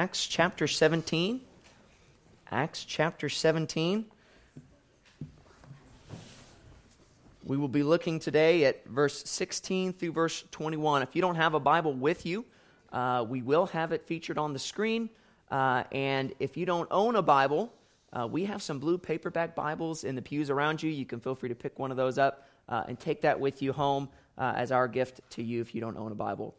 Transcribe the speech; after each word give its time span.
Acts 0.00 0.26
chapter 0.26 0.66
17. 0.66 1.42
Acts 2.50 2.86
chapter 2.86 3.28
17. 3.28 4.06
We 7.44 7.56
will 7.58 7.68
be 7.68 7.82
looking 7.82 8.18
today 8.18 8.64
at 8.64 8.86
verse 8.86 9.22
16 9.28 9.92
through 9.92 10.12
verse 10.12 10.42
21. 10.52 11.02
If 11.02 11.14
you 11.14 11.20
don't 11.20 11.34
have 11.34 11.52
a 11.52 11.60
Bible 11.60 11.92
with 11.92 12.24
you, 12.24 12.46
uh, 12.94 13.26
we 13.28 13.42
will 13.42 13.66
have 13.66 13.92
it 13.92 14.06
featured 14.06 14.38
on 14.38 14.54
the 14.54 14.58
screen. 14.58 15.10
Uh, 15.50 15.84
and 15.92 16.32
if 16.38 16.56
you 16.56 16.64
don't 16.64 16.88
own 16.90 17.16
a 17.16 17.22
Bible, 17.22 17.70
uh, 18.14 18.26
we 18.26 18.46
have 18.46 18.62
some 18.62 18.78
blue 18.78 18.96
paperback 18.96 19.54
Bibles 19.54 20.04
in 20.04 20.14
the 20.14 20.22
pews 20.22 20.48
around 20.48 20.82
you. 20.82 20.90
You 20.90 21.04
can 21.04 21.20
feel 21.20 21.34
free 21.34 21.50
to 21.50 21.54
pick 21.54 21.78
one 21.78 21.90
of 21.90 21.98
those 21.98 22.16
up 22.16 22.48
uh, 22.70 22.84
and 22.88 22.98
take 22.98 23.20
that 23.20 23.38
with 23.38 23.60
you 23.60 23.74
home 23.74 24.08
uh, 24.38 24.54
as 24.56 24.72
our 24.72 24.88
gift 24.88 25.20
to 25.32 25.42
you 25.42 25.60
if 25.60 25.74
you 25.74 25.82
don't 25.82 25.98
own 25.98 26.10
a 26.10 26.14
Bible. 26.14 26.54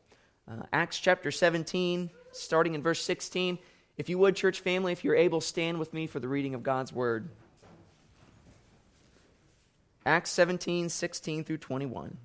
Uh, 0.48 0.62
Acts 0.72 1.00
chapter 1.00 1.32
17, 1.32 2.12
starting 2.32 2.76
in 2.76 2.82
verse 2.82 3.02
16. 3.02 3.60
If 3.98 4.10
you 4.10 4.18
would, 4.18 4.36
church 4.36 4.60
family, 4.60 4.92
if 4.92 5.04
you're 5.04 5.16
able, 5.16 5.42
stand 5.42 5.80
with 5.80 5.94
me 5.94 6.08
for 6.08 6.20
the 6.20 6.28
reading 6.28 6.56
of 6.56 6.64
God's 6.64 6.94
word. 6.94 7.30
Acts 10.06 10.32
17, 10.32 10.90
16 10.90 11.44
through 11.44 11.58
21. 11.58 12.18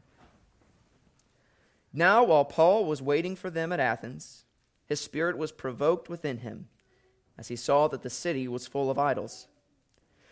Now, 1.93 2.25
while 2.25 2.45
Paul 2.45 2.85
was 2.85 3.03
waiting 3.03 3.37
for 3.37 3.51
them 3.51 3.73
at 3.73 3.81
Athens, 3.81 4.45
his 4.87 5.01
spirit 5.01 5.37
was 5.37 5.53
provoked 5.53 6.09
within 6.09 6.39
him 6.39 6.69
as 7.39 7.49
he 7.49 7.57
saw 7.57 7.89
that 7.89 8.03
the 8.03 8.11
city 8.11 8.49
was 8.49 8.67
full 8.67 8.91
of 8.91 8.99
idols. 8.99 9.47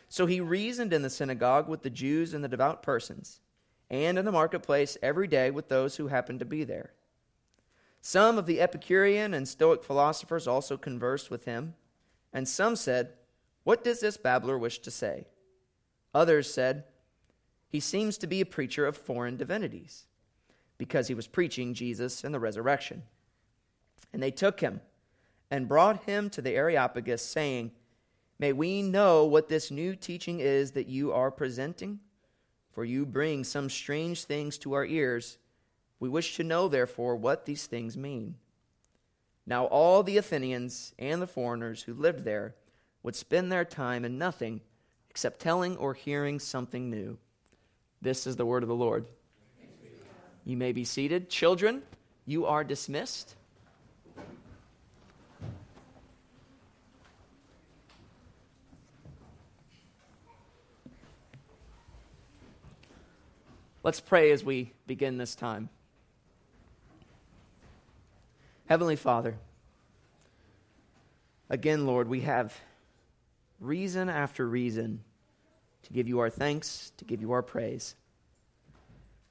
So 0.08 0.26
he 0.26 0.40
reasoned 0.40 0.92
in 0.92 1.02
the 1.02 1.10
synagogue 1.10 1.68
with 1.68 1.82
the 1.82 1.90
Jews 1.90 2.34
and 2.34 2.42
the 2.42 2.48
devout 2.48 2.82
persons, 2.82 3.40
and 3.90 4.18
in 4.18 4.24
the 4.24 4.32
marketplace 4.32 4.96
every 5.02 5.26
day 5.26 5.50
with 5.50 5.68
those 5.68 5.96
who 5.96 6.08
happened 6.08 6.38
to 6.38 6.44
be 6.44 6.64
there. 6.64 6.92
Some 8.06 8.36
of 8.36 8.44
the 8.44 8.60
Epicurean 8.60 9.32
and 9.32 9.48
Stoic 9.48 9.82
philosophers 9.82 10.46
also 10.46 10.76
conversed 10.76 11.30
with 11.30 11.46
him, 11.46 11.72
and 12.34 12.46
some 12.46 12.76
said, 12.76 13.14
What 13.62 13.82
does 13.82 14.00
this 14.00 14.18
babbler 14.18 14.58
wish 14.58 14.80
to 14.80 14.90
say? 14.90 15.28
Others 16.12 16.52
said, 16.52 16.84
He 17.66 17.80
seems 17.80 18.18
to 18.18 18.26
be 18.26 18.42
a 18.42 18.46
preacher 18.46 18.84
of 18.84 18.98
foreign 18.98 19.38
divinities, 19.38 20.04
because 20.76 21.08
he 21.08 21.14
was 21.14 21.26
preaching 21.26 21.72
Jesus 21.72 22.24
and 22.24 22.34
the 22.34 22.38
resurrection. 22.38 23.04
And 24.12 24.22
they 24.22 24.30
took 24.30 24.60
him 24.60 24.82
and 25.50 25.66
brought 25.66 26.04
him 26.04 26.28
to 26.28 26.42
the 26.42 26.54
Areopagus, 26.54 27.22
saying, 27.22 27.72
May 28.38 28.52
we 28.52 28.82
know 28.82 29.24
what 29.24 29.48
this 29.48 29.70
new 29.70 29.96
teaching 29.96 30.40
is 30.40 30.72
that 30.72 30.88
you 30.88 31.10
are 31.14 31.30
presenting? 31.30 32.00
For 32.70 32.84
you 32.84 33.06
bring 33.06 33.44
some 33.44 33.70
strange 33.70 34.24
things 34.24 34.58
to 34.58 34.74
our 34.74 34.84
ears 34.84 35.38
we 36.04 36.10
wish 36.10 36.36
to 36.36 36.44
know, 36.44 36.68
therefore, 36.68 37.16
what 37.16 37.46
these 37.46 37.64
things 37.64 37.96
mean. 37.96 38.34
Now, 39.46 39.64
all 39.64 40.02
the 40.02 40.18
Athenians 40.18 40.92
and 40.98 41.22
the 41.22 41.26
foreigners 41.26 41.82
who 41.82 41.94
lived 41.94 42.24
there 42.24 42.54
would 43.02 43.16
spend 43.16 43.50
their 43.50 43.64
time 43.64 44.04
in 44.04 44.18
nothing 44.18 44.60
except 45.08 45.40
telling 45.40 45.78
or 45.78 45.94
hearing 45.94 46.38
something 46.38 46.90
new. 46.90 47.16
This 48.02 48.26
is 48.26 48.36
the 48.36 48.44
word 48.44 48.62
of 48.62 48.68
the 48.68 48.74
Lord. 48.74 49.06
You 50.44 50.58
may 50.58 50.72
be 50.72 50.84
seated. 50.84 51.30
Children, 51.30 51.82
you 52.26 52.44
are 52.44 52.64
dismissed. 52.64 53.34
Let's 63.82 64.00
pray 64.00 64.32
as 64.32 64.44
we 64.44 64.74
begin 64.86 65.16
this 65.16 65.34
time. 65.34 65.70
Heavenly 68.66 68.96
Father, 68.96 69.36
again, 71.50 71.86
Lord, 71.86 72.08
we 72.08 72.22
have 72.22 72.58
reason 73.60 74.08
after 74.08 74.48
reason 74.48 75.00
to 75.82 75.92
give 75.92 76.08
you 76.08 76.20
our 76.20 76.30
thanks, 76.30 76.90
to 76.96 77.04
give 77.04 77.20
you 77.20 77.32
our 77.32 77.42
praise. 77.42 77.94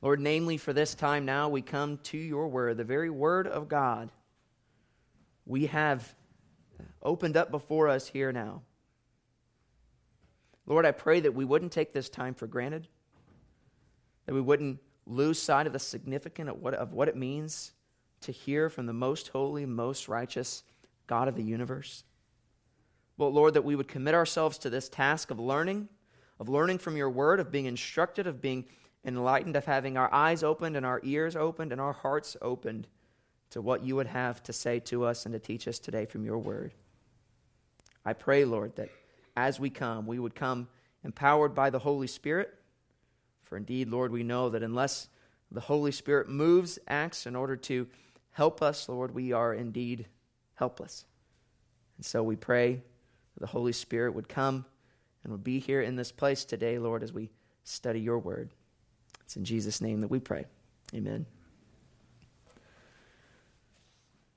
Lord, 0.03 0.19
namely 0.19 0.57
for 0.57 0.71
this 0.71 0.93
time 0.93 1.25
now, 1.25 1.49
we 1.49 1.63
come 1.63 1.97
to 2.03 2.17
your 2.17 2.47
word, 2.47 2.77
the 2.77 2.83
very 2.83 3.09
word 3.09 3.47
of 3.47 3.67
God. 3.67 4.11
We 5.47 5.65
have 5.65 6.13
opened 7.01 7.35
up 7.35 7.49
before 7.49 7.87
us 7.87 8.07
here 8.07 8.31
now. 8.31 8.61
Lord, 10.67 10.85
I 10.85 10.91
pray 10.91 11.21
that 11.21 11.33
we 11.33 11.43
wouldn't 11.43 11.71
take 11.71 11.91
this 11.91 12.07
time 12.07 12.35
for 12.35 12.45
granted, 12.45 12.87
that 14.27 14.35
we 14.35 14.41
wouldn't 14.41 14.77
lose 15.07 15.41
sight 15.41 15.65
of 15.65 15.73
the 15.73 15.79
significance 15.79 16.51
of 16.51 16.61
what, 16.61 16.75
of 16.75 16.93
what 16.93 17.07
it 17.07 17.15
means 17.15 17.71
to 18.23 18.31
hear 18.31 18.69
from 18.69 18.85
the 18.85 18.93
most 18.93 19.29
holy, 19.29 19.65
most 19.65 20.07
righteous 20.07 20.63
God 21.07 21.27
of 21.27 21.35
the 21.35 21.43
universe. 21.43 22.03
But 23.17 23.27
Lord, 23.27 23.53
that 23.53 23.63
we 23.63 23.75
would 23.75 23.87
commit 23.87 24.15
ourselves 24.15 24.57
to 24.59 24.69
this 24.69 24.89
task 24.89 25.31
of 25.31 25.39
learning, 25.39 25.87
of 26.39 26.49
learning 26.49 26.79
from 26.79 26.97
your 26.97 27.09
word, 27.09 27.39
of 27.39 27.51
being 27.51 27.65
instructed, 27.65 28.25
of 28.27 28.41
being 28.41 28.65
enlightened, 29.05 29.55
of 29.55 29.65
having 29.65 29.97
our 29.97 30.11
eyes 30.13 30.43
opened 30.43 30.75
and 30.75 30.85
our 30.85 30.99
ears 31.03 31.35
opened 31.35 31.71
and 31.71 31.79
our 31.79 31.93
hearts 31.93 32.35
opened 32.41 32.87
to 33.51 33.61
what 33.61 33.83
you 33.83 33.95
would 33.95 34.07
have 34.07 34.41
to 34.43 34.53
say 34.53 34.79
to 34.79 35.03
us 35.03 35.25
and 35.25 35.33
to 35.33 35.39
teach 35.39 35.67
us 35.67 35.77
today 35.77 36.05
from 36.05 36.25
your 36.25 36.39
word. 36.39 36.73
I 38.03 38.13
pray, 38.13 38.45
Lord, 38.45 38.75
that 38.77 38.89
as 39.37 39.59
we 39.59 39.69
come, 39.69 40.07
we 40.07 40.19
would 40.19 40.35
come 40.35 40.67
empowered 41.03 41.53
by 41.53 41.69
the 41.69 41.79
Holy 41.79 42.07
Spirit. 42.07 42.53
For 43.43 43.57
indeed, 43.57 43.89
Lord, 43.89 44.11
we 44.11 44.23
know 44.23 44.49
that 44.49 44.63
unless 44.63 45.07
the 45.51 45.61
Holy 45.61 45.91
Spirit 45.91 46.29
moves, 46.29 46.79
acts 46.87 47.27
in 47.27 47.35
order 47.35 47.55
to 47.55 47.87
Help 48.33 48.61
us, 48.61 48.89
Lord. 48.89 49.13
We 49.13 49.31
are 49.31 49.53
indeed 49.53 50.07
helpless. 50.55 51.05
And 51.97 52.05
so 52.05 52.23
we 52.23 52.35
pray 52.35 52.73
that 52.73 53.39
the 53.39 53.47
Holy 53.47 53.73
Spirit 53.73 54.13
would 54.15 54.27
come 54.27 54.65
and 55.23 55.31
would 55.31 55.43
be 55.43 55.59
here 55.59 55.81
in 55.81 55.95
this 55.95 56.11
place 56.11 56.43
today, 56.43 56.77
Lord, 56.79 57.03
as 57.03 57.13
we 57.13 57.29
study 57.63 58.01
your 58.01 58.19
word. 58.19 58.49
It's 59.23 59.37
in 59.37 59.45
Jesus' 59.45 59.81
name 59.81 60.01
that 60.01 60.09
we 60.09 60.19
pray. 60.19 60.45
Amen. 60.93 61.25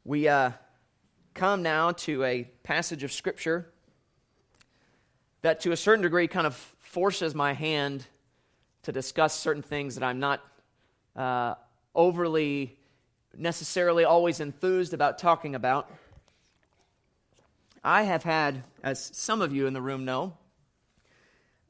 We 0.05 0.29
uh, 0.29 0.53
come 1.35 1.63
now 1.63 1.93
to 1.93 2.23
a 2.23 2.45
passage 2.63 3.03
of 3.03 3.13
Scripture 3.13 3.73
that, 5.43 5.61
to 5.61 5.73
a 5.73 5.77
certain 5.77 6.03
degree, 6.03 6.29
kind 6.29 6.47
of 6.47 6.55
forces 6.79 7.35
my 7.35 7.53
hand 7.53 8.07
to 8.83 8.93
discuss 8.93 9.35
certain 9.35 9.63
things 9.63 9.97
that 9.97 10.05
I'm 10.05 10.21
not 10.21 10.45
uh, 11.17 11.55
overly 11.95 12.79
necessarily 13.39 14.05
always 14.05 14.41
enthused 14.41 14.95
about 14.95 15.19
talking 15.19 15.55
about. 15.55 15.91
I 17.85 18.03
have 18.03 18.25
had, 18.25 18.65
as 18.83 19.11
some 19.15 19.41
of 19.41 19.55
you 19.55 19.67
in 19.67 19.73
the 19.73 19.81
room 19.81 20.05
know, 20.05 20.37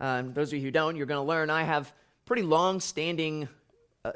um, 0.00 0.32
those 0.32 0.48
of 0.48 0.54
you 0.58 0.64
who 0.64 0.70
don't, 0.70 0.96
you're 0.96 1.06
going 1.06 1.22
to 1.22 1.28
learn, 1.28 1.50
I 1.50 1.64
have 1.64 1.92
pretty 2.24 2.42
long 2.42 2.80
standing, 2.80 3.48
uh, 4.04 4.12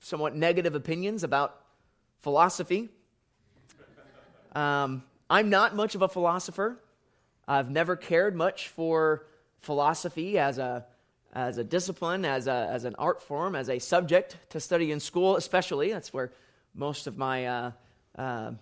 somewhat 0.00 0.34
negative 0.34 0.74
opinions 0.74 1.24
about 1.24 1.60
philosophy. 2.20 2.88
Um, 4.54 5.02
I'm 5.30 5.50
not 5.50 5.76
much 5.76 5.94
of 5.94 6.02
a 6.02 6.08
philosopher. 6.08 6.78
I've 7.46 7.70
never 7.70 7.96
cared 7.96 8.34
much 8.34 8.68
for 8.68 9.26
philosophy 9.58 10.38
as 10.38 10.58
a, 10.58 10.86
as 11.34 11.58
a 11.58 11.64
discipline, 11.64 12.24
as, 12.24 12.46
a, 12.46 12.68
as 12.70 12.84
an 12.84 12.94
art 12.98 13.22
form, 13.22 13.54
as 13.54 13.68
a 13.68 13.78
subject 13.78 14.36
to 14.50 14.60
study 14.60 14.92
in 14.92 15.00
school, 15.00 15.36
especially. 15.36 15.92
That's 15.92 16.12
where 16.12 16.32
most 16.78 17.08
of 17.08 17.18
my 17.18 17.44
uh, 17.44 17.70
uh, 18.16 18.52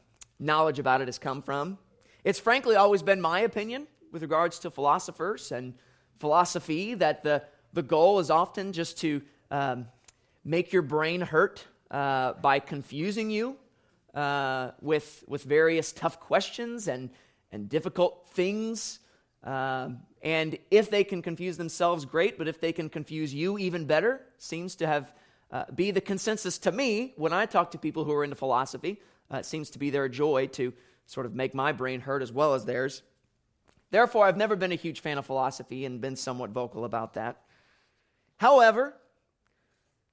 knowledge 0.41 0.79
about 0.79 1.03
it 1.03 1.09
has 1.09 1.19
come 1.19 1.43
from. 1.43 1.79
It's 2.25 2.41
frankly 2.41 2.75
always 2.75 3.03
been 3.03 3.21
my 3.21 3.41
opinion 3.41 3.87
with 4.11 4.23
regards 4.23 4.59
to 4.61 4.71
philosophers 4.71 5.53
and 5.53 5.75
philosophy 6.19 6.95
that 6.95 7.23
the, 7.23 7.43
the 7.75 7.83
goal 7.83 8.19
is 8.19 8.31
often 8.31 8.73
just 8.73 8.99
to 9.01 9.21
um, 9.51 9.87
make 10.45 10.73
your 10.73 10.81
brain 10.81 11.21
hurt 11.21 11.67
uh, 11.91 12.33
by 12.35 12.59
confusing 12.59 13.31
you 13.31 13.57
uh, 14.15 14.71
with, 14.81 15.23
with 15.29 15.43
various 15.45 15.93
tough 15.93 16.19
questions 16.19 16.89
and, 16.89 17.11
and 17.53 17.69
difficult 17.69 18.27
things. 18.31 19.01
Um, 19.45 19.99
and 20.23 20.59
if 20.71 20.91
they 20.91 21.05
can 21.05 21.21
confuse 21.21 21.59
themselves, 21.59 22.07
great, 22.07 22.39
but 22.39 22.49
if 22.49 22.61
they 22.61 22.73
can 22.73 22.89
confuse 22.89 23.35
you, 23.35 23.59
even 23.59 23.85
better. 23.85 24.23
Seems 24.39 24.75
to 24.77 24.87
have 24.87 25.13
uh, 25.51 25.65
be 25.75 25.91
the 25.91 26.01
consensus 26.01 26.59
to 26.59 26.73
me 26.73 27.13
when 27.17 27.33
I 27.33 27.47
talk 27.47 27.71
to 27.73 27.79
people 27.79 28.05
who 28.05 28.13
are 28.13 28.25
into 28.25 28.37
philosophy. 28.37 29.01
Uh, 29.33 29.39
it 29.39 29.47
seems 29.47 29.71
to 29.71 29.79
be 29.79 29.91
their 29.91 30.09
joy 30.09 30.47
to 30.49 30.73
sort 31.07 31.27
of 31.27 31.35
make 31.35 31.55
my 31.55 31.73
brain 31.73 32.01
hurt 32.01 32.23
as 32.23 32.33
well 32.33 32.55
as 32.55 32.65
theirs. 32.65 33.03
Therefore, 33.91 34.27
I've 34.27 34.37
never 34.37 34.57
been 34.57 34.73
a 34.73 34.77
huge 34.77 35.01
fan 35.01 35.19
of 35.19 35.27
philosophy 35.27 35.85
and 35.85 36.01
been 36.01 36.17
somewhat 36.17 36.51
vocal 36.51 36.85
about 36.85 37.15
that. 37.15 37.43
However, 38.39 38.95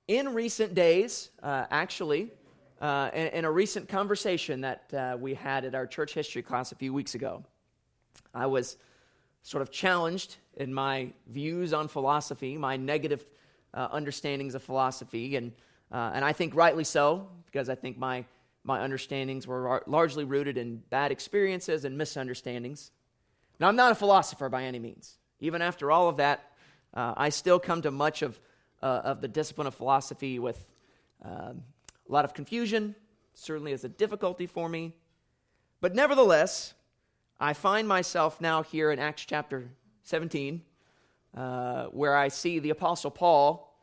in 0.08 0.34
recent 0.34 0.76
days, 0.76 1.30
uh, 1.42 1.66
actually, 1.72 2.32
uh, 2.80 3.10
in, 3.14 3.28
in, 3.28 3.46
a 3.46 3.52
recent 3.52 3.88
conversation 3.88 4.62
that 4.62 4.94
uh, 4.94 5.18
we 5.20 5.34
had 5.34 5.66
at 5.66 5.74
our 5.74 5.88
church 5.88 6.14
history 6.14 6.42
class 6.42 6.72
a 6.72 6.76
few 6.76 6.94
weeks 6.94 7.16
ago, 7.16 7.44
I 8.34 8.46
was 8.46 8.78
sort 9.42 9.62
of 9.62 9.72
challenged 9.72 10.38
in 10.58 10.74
my 10.74 11.10
views 11.28 11.74
on 11.74 11.88
philosophy, 11.88 12.58
my 12.58 12.78
negative 12.78 13.26
uh, 13.74 13.88
understandings 13.92 14.56
of 14.56 14.64
philosophy, 14.64 15.36
and, 15.36 15.52
uh, 15.92 16.12
and 16.14 16.24
I 16.24 16.34
think 16.34 16.56
rightly 16.56 16.84
so, 16.84 17.28
because 17.46 17.70
I 17.70 17.76
think 17.76 17.98
my 17.98 18.26
my 18.64 18.80
understandings 18.80 19.46
were 19.46 19.84
largely 19.88 20.24
rooted 20.24 20.58
in 20.58 20.78
bad 20.90 21.12
experiences 21.12 21.84
and 21.84 21.98
misunderstandings. 21.98 22.92
Now, 23.60 23.68
I'm 23.68 23.76
not 23.76 23.92
a 23.92 23.96
philosopher 23.96 24.50
by 24.50 24.64
any 24.64 24.80
means. 24.80 25.18
Even 25.40 25.62
after 25.62 25.92
all 25.92 26.08
of 26.08 26.18
that, 26.18 26.52
uh, 26.94 27.14
I 27.18 27.30
still 27.30 27.60
come 27.60 27.82
to 27.82 27.92
much 27.92 28.22
of, 28.22 28.40
uh, 28.82 29.02
of 29.04 29.22
the 29.22 29.28
discipline 29.28 29.68
of 29.68 29.76
philosophy 29.76 30.40
with 30.40 30.66
um, 31.24 31.64
a 32.08 32.12
lot 32.12 32.26
of 32.26 32.34
confusion, 32.34 32.96
certainly 33.34 33.74
is 33.74 33.84
a 33.84 33.90
difficulty 33.90 34.46
for 34.46 34.70
me. 34.70 34.96
But 35.82 35.94
nevertheless, 35.94 36.74
I 37.40 37.54
find 37.54 37.88
myself 37.88 38.40
now 38.40 38.64
here 38.64 38.92
in 38.92 39.00
Acts 39.00 39.26
chapter 39.26 39.70
17, 40.04 40.62
uh, 41.36 41.86
where 41.86 42.16
I 42.16 42.28
see 42.28 42.60
the 42.60 42.70
Apostle 42.70 43.12
Paul 43.12 43.76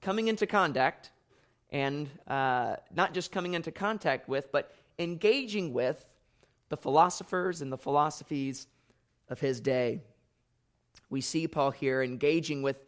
coming 0.00 0.28
into 0.28 0.46
contact, 0.46 1.10
and 1.70 2.08
uh, 2.26 2.76
not 2.94 3.14
just 3.14 3.32
coming 3.32 3.54
into 3.54 3.70
contact 3.70 4.28
with, 4.28 4.50
but 4.52 4.74
engaging 4.98 5.72
with 5.72 6.04
the 6.68 6.76
philosophers 6.76 7.62
and 7.62 7.72
the 7.72 7.78
philosophies 7.78 8.66
of 9.28 9.40
his 9.40 9.60
day. 9.60 10.00
We 11.10 11.20
see 11.20 11.46
Paul 11.46 11.70
here 11.70 12.02
engaging 12.02 12.62
with 12.62 12.84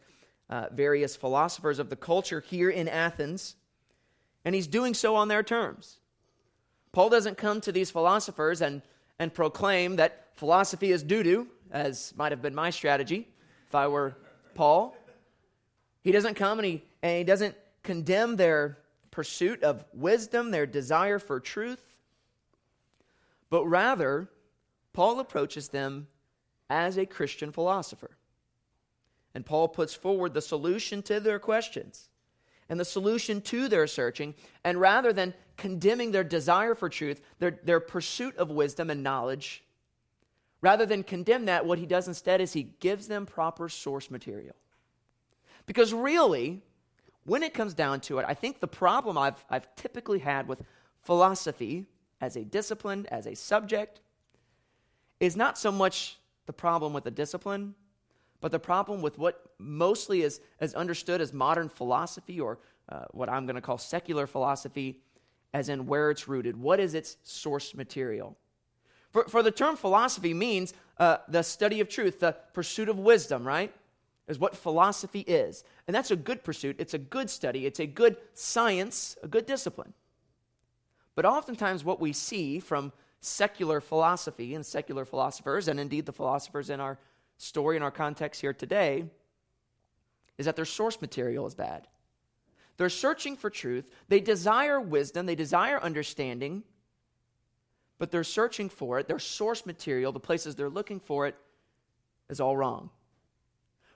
uh, 0.50 0.66
various 0.72 1.16
philosophers 1.16 1.78
of 1.78 1.90
the 1.90 1.96
culture 1.96 2.40
here 2.40 2.70
in 2.70 2.88
Athens, 2.88 3.56
and 4.44 4.54
he's 4.54 4.66
doing 4.66 4.94
so 4.94 5.14
on 5.14 5.28
their 5.28 5.42
terms. 5.42 5.98
Paul 6.92 7.10
doesn't 7.10 7.36
come 7.36 7.60
to 7.60 7.72
these 7.72 7.90
philosophers 7.90 8.62
and, 8.62 8.82
and 9.18 9.32
proclaim 9.32 9.96
that 9.96 10.28
philosophy 10.34 10.90
is 10.90 11.02
doo 11.02 11.22
doo, 11.22 11.48
as 11.70 12.14
might 12.16 12.32
have 12.32 12.42
been 12.42 12.54
my 12.54 12.70
strategy 12.70 13.28
if 13.68 13.74
I 13.74 13.86
were 13.86 14.16
Paul. 14.54 14.96
He 16.02 16.10
doesn't 16.10 16.34
come 16.34 16.58
and 16.58 16.66
he, 16.66 16.82
and 17.02 17.18
he 17.18 17.24
doesn't 17.24 17.54
condemn 17.82 18.36
their 18.36 18.78
pursuit 19.10 19.62
of 19.62 19.84
wisdom, 19.92 20.50
their 20.50 20.66
desire 20.66 21.18
for 21.18 21.38
truth, 21.38 21.84
but 23.50 23.64
rather, 23.66 24.28
Paul 24.92 25.20
approaches 25.20 25.68
them 25.68 26.08
as 26.70 26.96
a 26.96 27.06
Christian 27.06 27.52
philosopher. 27.52 28.10
And 29.34 29.44
Paul 29.44 29.68
puts 29.68 29.94
forward 29.94 30.34
the 30.34 30.42
solution 30.42 31.02
to 31.02 31.20
their 31.20 31.38
questions 31.38 32.08
and 32.68 32.78
the 32.78 32.84
solution 32.84 33.40
to 33.42 33.68
their 33.68 33.86
searching. 33.86 34.34
And 34.64 34.80
rather 34.80 35.12
than 35.12 35.34
condemning 35.56 36.12
their 36.12 36.24
desire 36.24 36.74
for 36.74 36.88
truth, 36.88 37.20
their, 37.38 37.58
their 37.62 37.80
pursuit 37.80 38.36
of 38.36 38.50
wisdom 38.50 38.90
and 38.90 39.02
knowledge, 39.02 39.62
rather 40.60 40.86
than 40.86 41.02
condemn 41.02 41.46
that, 41.46 41.66
what 41.66 41.78
he 41.78 41.86
does 41.86 42.08
instead 42.08 42.40
is 42.40 42.52
he 42.52 42.74
gives 42.80 43.08
them 43.08 43.26
proper 43.26 43.68
source 43.68 44.10
material. 44.10 44.56
Because 45.66 45.92
really, 45.92 46.62
when 47.24 47.42
it 47.42 47.54
comes 47.54 47.74
down 47.74 48.00
to 48.00 48.18
it, 48.18 48.24
I 48.26 48.34
think 48.34 48.60
the 48.60 48.68
problem 48.68 49.18
I've, 49.18 49.44
I've 49.50 49.74
typically 49.76 50.18
had 50.18 50.48
with 50.48 50.62
philosophy 51.02 51.86
as 52.20 52.36
a 52.36 52.44
discipline, 52.44 53.06
as 53.10 53.26
a 53.26 53.34
subject, 53.34 54.00
is 55.20 55.36
not 55.36 55.58
so 55.58 55.70
much 55.70 56.18
the 56.46 56.52
problem 56.52 56.92
with 56.92 57.04
the 57.04 57.10
discipline, 57.10 57.74
but 58.40 58.52
the 58.52 58.58
problem 58.58 59.02
with 59.02 59.18
what 59.18 59.42
mostly 59.58 60.22
is, 60.22 60.40
is 60.60 60.74
understood 60.74 61.20
as 61.20 61.32
modern 61.32 61.68
philosophy 61.68 62.40
or 62.40 62.58
uh, 62.88 63.04
what 63.10 63.28
I'm 63.28 63.44
going 63.44 63.56
to 63.56 63.60
call 63.60 63.78
secular 63.78 64.26
philosophy, 64.26 65.00
as 65.52 65.68
in 65.68 65.86
where 65.86 66.10
it's 66.10 66.28
rooted. 66.28 66.56
What 66.56 66.80
is 66.80 66.94
its 66.94 67.16
source 67.24 67.74
material? 67.74 68.36
For, 69.10 69.24
for 69.24 69.42
the 69.42 69.50
term 69.50 69.76
philosophy 69.76 70.34
means 70.34 70.74
uh, 70.98 71.18
the 71.28 71.42
study 71.42 71.80
of 71.80 71.88
truth, 71.88 72.20
the 72.20 72.36
pursuit 72.52 72.88
of 72.88 72.98
wisdom, 72.98 73.46
right? 73.46 73.74
Is 74.26 74.38
what 74.38 74.56
philosophy 74.56 75.20
is. 75.20 75.64
And 75.86 75.94
that's 75.94 76.10
a 76.10 76.16
good 76.16 76.44
pursuit. 76.44 76.76
It's 76.78 76.94
a 76.94 76.98
good 76.98 77.30
study. 77.30 77.64
It's 77.64 77.80
a 77.80 77.86
good 77.86 78.16
science, 78.34 79.16
a 79.22 79.28
good 79.28 79.46
discipline. 79.46 79.94
But 81.14 81.24
oftentimes, 81.24 81.82
what 81.82 82.00
we 82.00 82.12
see 82.12 82.60
from 82.60 82.92
secular 83.20 83.80
philosophy 83.80 84.54
and 84.54 84.64
secular 84.64 85.04
philosophers, 85.04 85.66
and 85.66 85.80
indeed 85.80 86.06
the 86.06 86.12
philosophers 86.12 86.70
in 86.70 86.78
our 86.78 86.98
story 87.38 87.76
in 87.76 87.82
our 87.82 87.90
context 87.90 88.40
here 88.40 88.52
today 88.52 89.04
is 90.36 90.46
that 90.46 90.56
their 90.56 90.64
source 90.64 91.00
material 91.00 91.46
is 91.46 91.54
bad. 91.54 91.88
They're 92.76 92.88
searching 92.88 93.36
for 93.36 93.50
truth. 93.50 93.90
They 94.08 94.20
desire 94.20 94.80
wisdom. 94.80 95.26
They 95.26 95.34
desire 95.34 95.80
understanding. 95.82 96.62
But 97.98 98.10
they're 98.10 98.24
searching 98.24 98.68
for 98.68 98.98
it. 98.98 99.08
Their 99.08 99.18
source 99.18 99.66
material, 99.66 100.12
the 100.12 100.20
places 100.20 100.54
they're 100.54 100.68
looking 100.70 101.00
for 101.00 101.26
it, 101.26 101.36
is 102.28 102.40
all 102.40 102.56
wrong. 102.56 102.90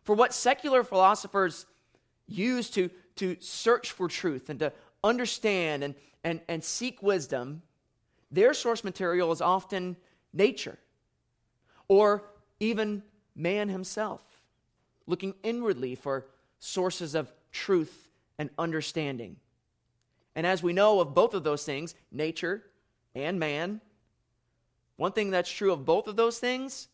For 0.03 0.15
what 0.15 0.35
secular 0.35 0.83
philosophers 0.83 1.67
use 2.27 2.71
to, 2.71 2.91
to 3.17 3.37
search 3.41 3.93
for 3.93 4.09
truth 4.09 4.51
and 4.51 4.59
to 4.61 4.73
understand 5.05 5.85
and, 5.85 5.95
and, 6.25 6.41
and 6.49 6.65
seek 6.65 7.03
wisdom, 7.03 7.63
their 8.31 8.55
source 8.55 8.83
material 8.83 9.31
is 9.31 9.41
often 9.41 9.97
nature 10.33 10.79
or 11.89 12.25
even 12.59 13.03
man 13.35 13.69
himself, 13.69 14.23
looking 15.07 15.35
inwardly 15.43 15.95
for 15.95 16.27
sources 16.59 17.15
of 17.15 17.33
truth 17.51 18.09
and 18.39 18.49
understanding. 18.59 19.37
And 20.35 20.47
as 20.47 20.63
we 20.63 20.73
know 20.73 21.01
of 21.01 21.15
both 21.15 21.35
of 21.35 21.45
those 21.45 21.65
things, 21.65 21.95
nature 22.11 22.63
and 23.15 23.39
man, 23.39 23.81
one 25.03 25.11
thing 25.11 25.33
that's 25.33 25.51
true 25.51 25.73
of 25.73 25.85
both 25.85 26.07
of 26.07 26.15
those 26.15 26.39
things 26.39 26.87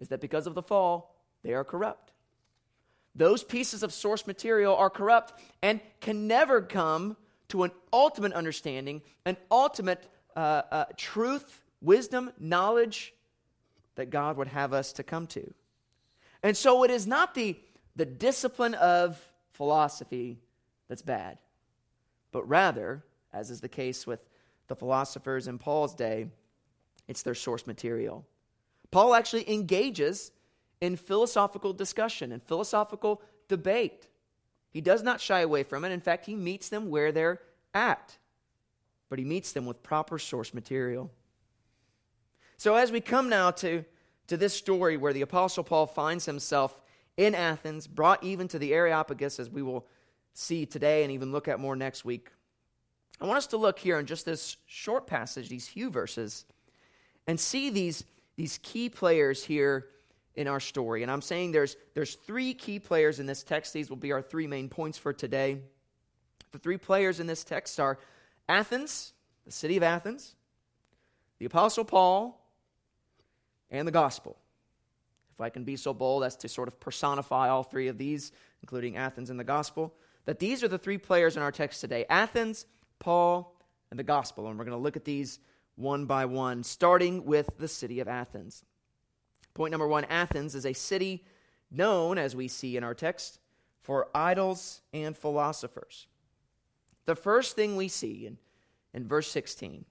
is 0.00 0.08
that 0.08 0.22
because 0.22 0.46
of 0.46 0.54
the 0.54 0.62
fall, 0.62 1.14
they 1.42 1.52
are 1.52 1.64
corrupt. 1.64 2.10
Those 3.14 3.44
pieces 3.44 3.82
of 3.82 3.92
source 3.92 4.26
material 4.26 4.74
are 4.74 4.88
corrupt 4.88 5.38
and 5.60 5.78
can 6.00 6.26
never 6.26 6.62
come 6.62 7.14
to 7.48 7.64
an 7.64 7.70
ultimate 7.92 8.32
understanding, 8.32 9.02
an 9.26 9.36
ultimate 9.50 10.08
uh, 10.34 10.62
uh, 10.70 10.84
truth, 10.96 11.60
wisdom, 11.82 12.32
knowledge 12.40 13.12
that 13.96 14.08
God 14.08 14.38
would 14.38 14.48
have 14.48 14.72
us 14.72 14.94
to 14.94 15.02
come 15.02 15.26
to. 15.26 15.52
And 16.42 16.56
so 16.56 16.84
it 16.84 16.90
is 16.90 17.06
not 17.06 17.34
the, 17.34 17.60
the 17.96 18.06
discipline 18.06 18.72
of 18.76 19.20
philosophy 19.50 20.40
that's 20.88 21.02
bad, 21.02 21.36
but 22.30 22.48
rather, 22.48 23.04
as 23.30 23.50
is 23.50 23.60
the 23.60 23.68
case 23.68 24.06
with 24.06 24.26
the 24.68 24.74
philosophers 24.74 25.48
in 25.48 25.58
Paul's 25.58 25.94
day, 25.94 26.28
it's 27.12 27.22
their 27.22 27.34
source 27.34 27.66
material. 27.66 28.24
Paul 28.90 29.14
actually 29.14 29.50
engages 29.50 30.32
in 30.80 30.96
philosophical 30.96 31.74
discussion 31.74 32.32
and 32.32 32.42
philosophical 32.42 33.20
debate. 33.48 34.08
He 34.70 34.80
does 34.80 35.02
not 35.02 35.20
shy 35.20 35.40
away 35.40 35.62
from 35.62 35.84
it. 35.84 35.92
In 35.92 36.00
fact, 36.00 36.24
he 36.24 36.34
meets 36.34 36.70
them 36.70 36.88
where 36.88 37.12
they're 37.12 37.40
at, 37.74 38.16
but 39.10 39.18
he 39.18 39.26
meets 39.26 39.52
them 39.52 39.66
with 39.66 39.82
proper 39.82 40.18
source 40.18 40.54
material. 40.54 41.10
So, 42.56 42.76
as 42.76 42.90
we 42.90 43.02
come 43.02 43.28
now 43.28 43.50
to 43.50 43.84
to 44.28 44.38
this 44.38 44.54
story 44.54 44.96
where 44.96 45.12
the 45.12 45.20
Apostle 45.20 45.64
Paul 45.64 45.84
finds 45.84 46.24
himself 46.24 46.80
in 47.18 47.34
Athens, 47.34 47.86
brought 47.86 48.24
even 48.24 48.48
to 48.48 48.58
the 48.58 48.72
Areopagus, 48.72 49.38
as 49.38 49.50
we 49.50 49.60
will 49.60 49.86
see 50.32 50.64
today 50.64 51.02
and 51.02 51.12
even 51.12 51.32
look 51.32 51.48
at 51.48 51.60
more 51.60 51.76
next 51.76 52.06
week. 52.06 52.30
I 53.20 53.26
want 53.26 53.36
us 53.36 53.48
to 53.48 53.58
look 53.58 53.78
here 53.78 53.98
in 53.98 54.06
just 54.06 54.24
this 54.24 54.56
short 54.64 55.06
passage, 55.06 55.50
these 55.50 55.68
few 55.68 55.90
verses, 55.90 56.46
and 57.26 57.38
see 57.38 57.70
these, 57.70 58.04
these 58.36 58.58
key 58.62 58.88
players 58.88 59.44
here 59.44 59.86
in 60.34 60.48
our 60.48 60.60
story. 60.60 61.02
And 61.02 61.10
I'm 61.10 61.22
saying 61.22 61.52
there's, 61.52 61.76
there's 61.94 62.14
three 62.14 62.54
key 62.54 62.78
players 62.78 63.20
in 63.20 63.26
this 63.26 63.42
text. 63.42 63.72
These 63.72 63.90
will 63.90 63.96
be 63.96 64.12
our 64.12 64.22
three 64.22 64.46
main 64.46 64.68
points 64.68 64.98
for 64.98 65.12
today. 65.12 65.58
The 66.52 66.58
three 66.58 66.78
players 66.78 67.20
in 67.20 67.26
this 67.26 67.44
text 67.44 67.78
are 67.80 67.98
Athens, 68.48 69.12
the 69.44 69.52
city 69.52 69.76
of 69.76 69.82
Athens, 69.82 70.34
the 71.38 71.46
Apostle 71.46 71.84
Paul, 71.84 72.38
and 73.70 73.86
the 73.86 73.92
gospel. 73.92 74.36
If 75.34 75.40
I 75.40 75.48
can 75.48 75.64
be 75.64 75.76
so 75.76 75.94
bold 75.94 76.24
as 76.24 76.36
to 76.36 76.48
sort 76.48 76.68
of 76.68 76.78
personify 76.78 77.48
all 77.48 77.62
three 77.62 77.88
of 77.88 77.98
these, 77.98 78.32
including 78.62 78.96
Athens 78.96 79.30
and 79.30 79.40
the 79.40 79.44
gospel, 79.44 79.94
that 80.24 80.38
these 80.38 80.62
are 80.62 80.68
the 80.68 80.78
three 80.78 80.98
players 80.98 81.36
in 81.36 81.42
our 81.42 81.52
text 81.52 81.80
today 81.80 82.04
Athens, 82.08 82.66
Paul, 82.98 83.56
and 83.90 83.98
the 83.98 84.04
gospel. 84.04 84.46
And 84.46 84.58
we're 84.58 84.64
going 84.64 84.76
to 84.76 84.82
look 84.82 84.96
at 84.96 85.04
these 85.04 85.38
one 85.76 86.06
by 86.06 86.24
one, 86.24 86.62
starting 86.62 87.24
with 87.24 87.50
the 87.58 87.68
city 87.68 88.00
of 88.00 88.08
Athens. 88.08 88.64
Point 89.54 89.70
number 89.70 89.88
one 89.88 90.04
Athens 90.04 90.54
is 90.54 90.66
a 90.66 90.72
city 90.72 91.24
known, 91.70 92.18
as 92.18 92.36
we 92.36 92.48
see 92.48 92.76
in 92.76 92.84
our 92.84 92.94
text, 92.94 93.38
for 93.80 94.08
idols 94.14 94.80
and 94.92 95.16
philosophers. 95.16 96.06
The 97.04 97.16
first 97.16 97.56
thing 97.56 97.76
we 97.76 97.88
see 97.88 98.26
in, 98.26 98.38
in 98.94 99.06
verse 99.06 99.30
16 99.30 99.84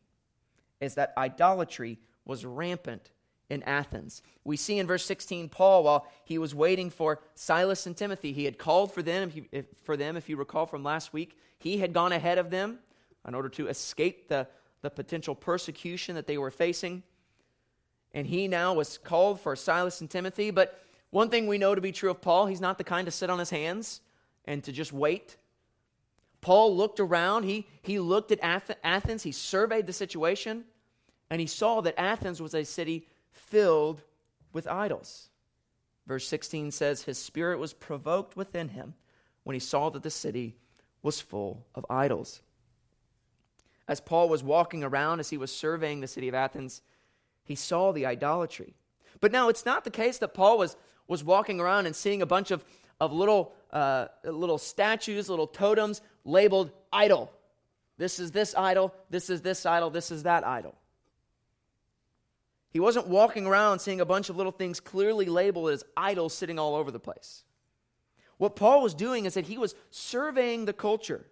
is 0.80 0.96
that 0.96 1.14
idolatry 1.18 2.00
was 2.26 2.46
rampant 2.46 3.12
in 3.50 3.62
Athens. 3.64 4.22
We 4.46 4.56
see 4.56 4.80
in 4.80 4.88
verse 4.88 5.06
16, 5.06 5.50
Paul, 5.50 5.84
while 5.84 6.08
he 6.24 6.38
was 6.38 6.56
waiting 6.56 6.90
for 6.90 7.20
Silas 7.36 7.86
and 7.86 7.98
Timothy, 7.98 8.32
he 8.32 8.46
had 8.46 8.58
called 8.58 8.94
for 8.94 9.04
them, 9.04 9.32
if, 9.52 9.66
for 9.84 9.98
them, 9.98 10.16
if 10.16 10.30
you 10.30 10.38
recall 10.38 10.66
from 10.66 10.84
last 10.84 11.12
week. 11.12 11.38
He 11.60 11.78
had 11.78 11.92
gone 11.92 12.14
ahead 12.14 12.38
of 12.38 12.50
them 12.50 12.80
in 13.28 13.36
order 13.36 13.50
to 13.50 13.68
escape 13.68 14.30
the, 14.30 14.48
the 14.82 14.90
potential 14.90 15.36
persecution 15.36 16.16
that 16.16 16.28
they 16.28 16.38
were 16.38 16.52
facing. 16.52 17.04
And 18.14 18.28
he 18.28 18.48
now 18.48 18.74
was 18.74 18.98
called 18.98 19.40
for 19.40 19.56
Silas 19.56 20.02
and 20.02 20.10
Timothy. 20.10 20.52
But 20.52 20.84
one 21.12 21.30
thing 21.30 21.48
we 21.48 21.58
know 21.58 21.76
to 21.76 21.82
be 21.82 21.92
true 21.92 22.12
of 22.12 22.22
Paul, 22.22 22.48
he's 22.48 22.62
not 22.62 22.78
the 22.78 22.84
kind 22.84 23.06
to 23.06 23.12
sit 23.12 23.30
on 23.30 23.40
his 23.40 23.50
hands 23.50 24.02
and 24.46 24.64
to 24.64 24.72
just 24.72 24.92
wait. 24.92 25.38
Paul 26.42 26.76
looked 26.76 27.00
around, 27.00 27.44
he, 27.44 27.68
he 27.84 28.00
looked 28.00 28.32
at 28.32 28.40
Athens, 28.42 29.24
he 29.24 29.32
surveyed 29.32 29.86
the 29.86 29.94
situation, 29.94 30.66
and 31.30 31.40
he 31.40 31.48
saw 31.48 31.82
that 31.82 32.00
Athens 32.00 32.42
was 32.42 32.56
a 32.56 32.66
city 32.66 33.08
filled 33.32 34.02
with 34.52 34.68
idols. 34.68 35.30
Verse 36.08 36.28
16 36.28 36.72
says, 36.72 37.04
His 37.04 37.20
spirit 37.20 37.60
was 37.60 37.74
provoked 37.74 38.36
within 38.36 38.70
him 38.70 38.96
when 39.44 39.54
he 39.54 39.60
saw 39.60 39.90
that 39.92 40.04
the 40.04 40.10
city 40.10 40.58
was 41.04 41.22
full 41.22 41.66
of 41.76 41.86
idols. 41.90 42.42
As 43.92 44.00
Paul 44.00 44.30
was 44.30 44.42
walking 44.42 44.86
around, 44.86 45.20
as 45.20 45.32
he 45.32 45.38
was 45.38 45.54
surveying 45.54 46.00
the 46.00 46.08
city 46.08 46.30
of 46.30 46.34
Athens, 46.34 46.82
he 47.44 47.56
saw 47.56 47.92
the 47.92 48.06
idolatry. 48.06 48.74
But 49.20 49.34
now 49.34 49.50
it's 49.50 49.66
not 49.66 49.84
the 49.84 49.92
case 49.92 50.18
that 50.20 50.34
Paul 50.34 50.58
was, 50.60 50.78
was 51.10 51.26
walking 51.26 51.60
around 51.60 51.88
and 51.88 51.94
seeing 51.94 52.22
a 52.22 52.26
bunch 52.26 52.52
of, 52.52 52.64
of 53.02 53.12
little, 53.12 53.54
uh, 53.70 54.08
little 54.24 54.58
statues, 54.58 55.28
little 55.28 55.46
totems 55.46 56.00
labeled 56.24 56.72
idol. 56.94 57.34
This 57.98 58.18
is 58.18 58.32
this 58.32 58.56
idol, 58.56 58.96
this 59.10 59.30
is 59.30 59.42
this 59.42 59.66
idol, 59.66 59.90
this 59.90 60.10
is 60.10 60.24
that 60.24 60.48
idol. 60.48 60.74
He 62.70 62.80
wasn't 62.80 63.10
walking 63.10 63.46
around 63.46 63.80
seeing 63.80 64.00
a 64.00 64.06
bunch 64.06 64.30
of 64.30 64.38
little 64.38 64.54
things 64.54 64.80
clearly 64.80 65.26
labeled 65.26 65.70
as 65.70 65.84
idols 65.98 66.34
sitting 66.34 66.58
all 66.58 66.76
over 66.76 66.92
the 66.92 67.00
place. 67.00 67.44
What 68.38 68.56
Paul 68.56 68.84
was 68.84 68.94
doing 68.94 69.26
is 69.26 69.34
that 69.34 69.48
he 69.48 69.58
was 69.58 69.76
surveying 69.90 70.64
the 70.64 70.72
culture. 70.72 71.26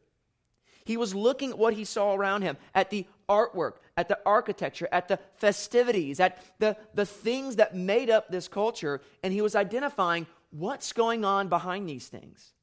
He 0.89 0.97
was 0.97 1.13
looking 1.13 1.51
at 1.51 1.59
what 1.59 1.75
he 1.75 1.85
saw 1.85 2.15
around 2.15 2.41
him, 2.41 2.57
at 2.73 2.89
the 2.89 3.05
artwork, 3.29 3.73
at 3.95 4.07
the 4.07 4.17
architecture, 4.25 4.89
at 4.91 5.07
the 5.07 5.19
festivities, 5.35 6.19
at 6.19 6.43
the, 6.57 6.75
the 6.95 7.05
things 7.05 7.57
that 7.57 7.75
made 7.75 8.09
up 8.09 8.31
this 8.31 8.47
culture, 8.47 8.99
and 9.21 9.31
he 9.31 9.41
was 9.41 9.55
identifying 9.55 10.25
what's 10.49 10.91
going 10.91 11.23
on 11.23 11.47
behind 11.47 11.87
these 11.87 12.07
things. 12.07 12.53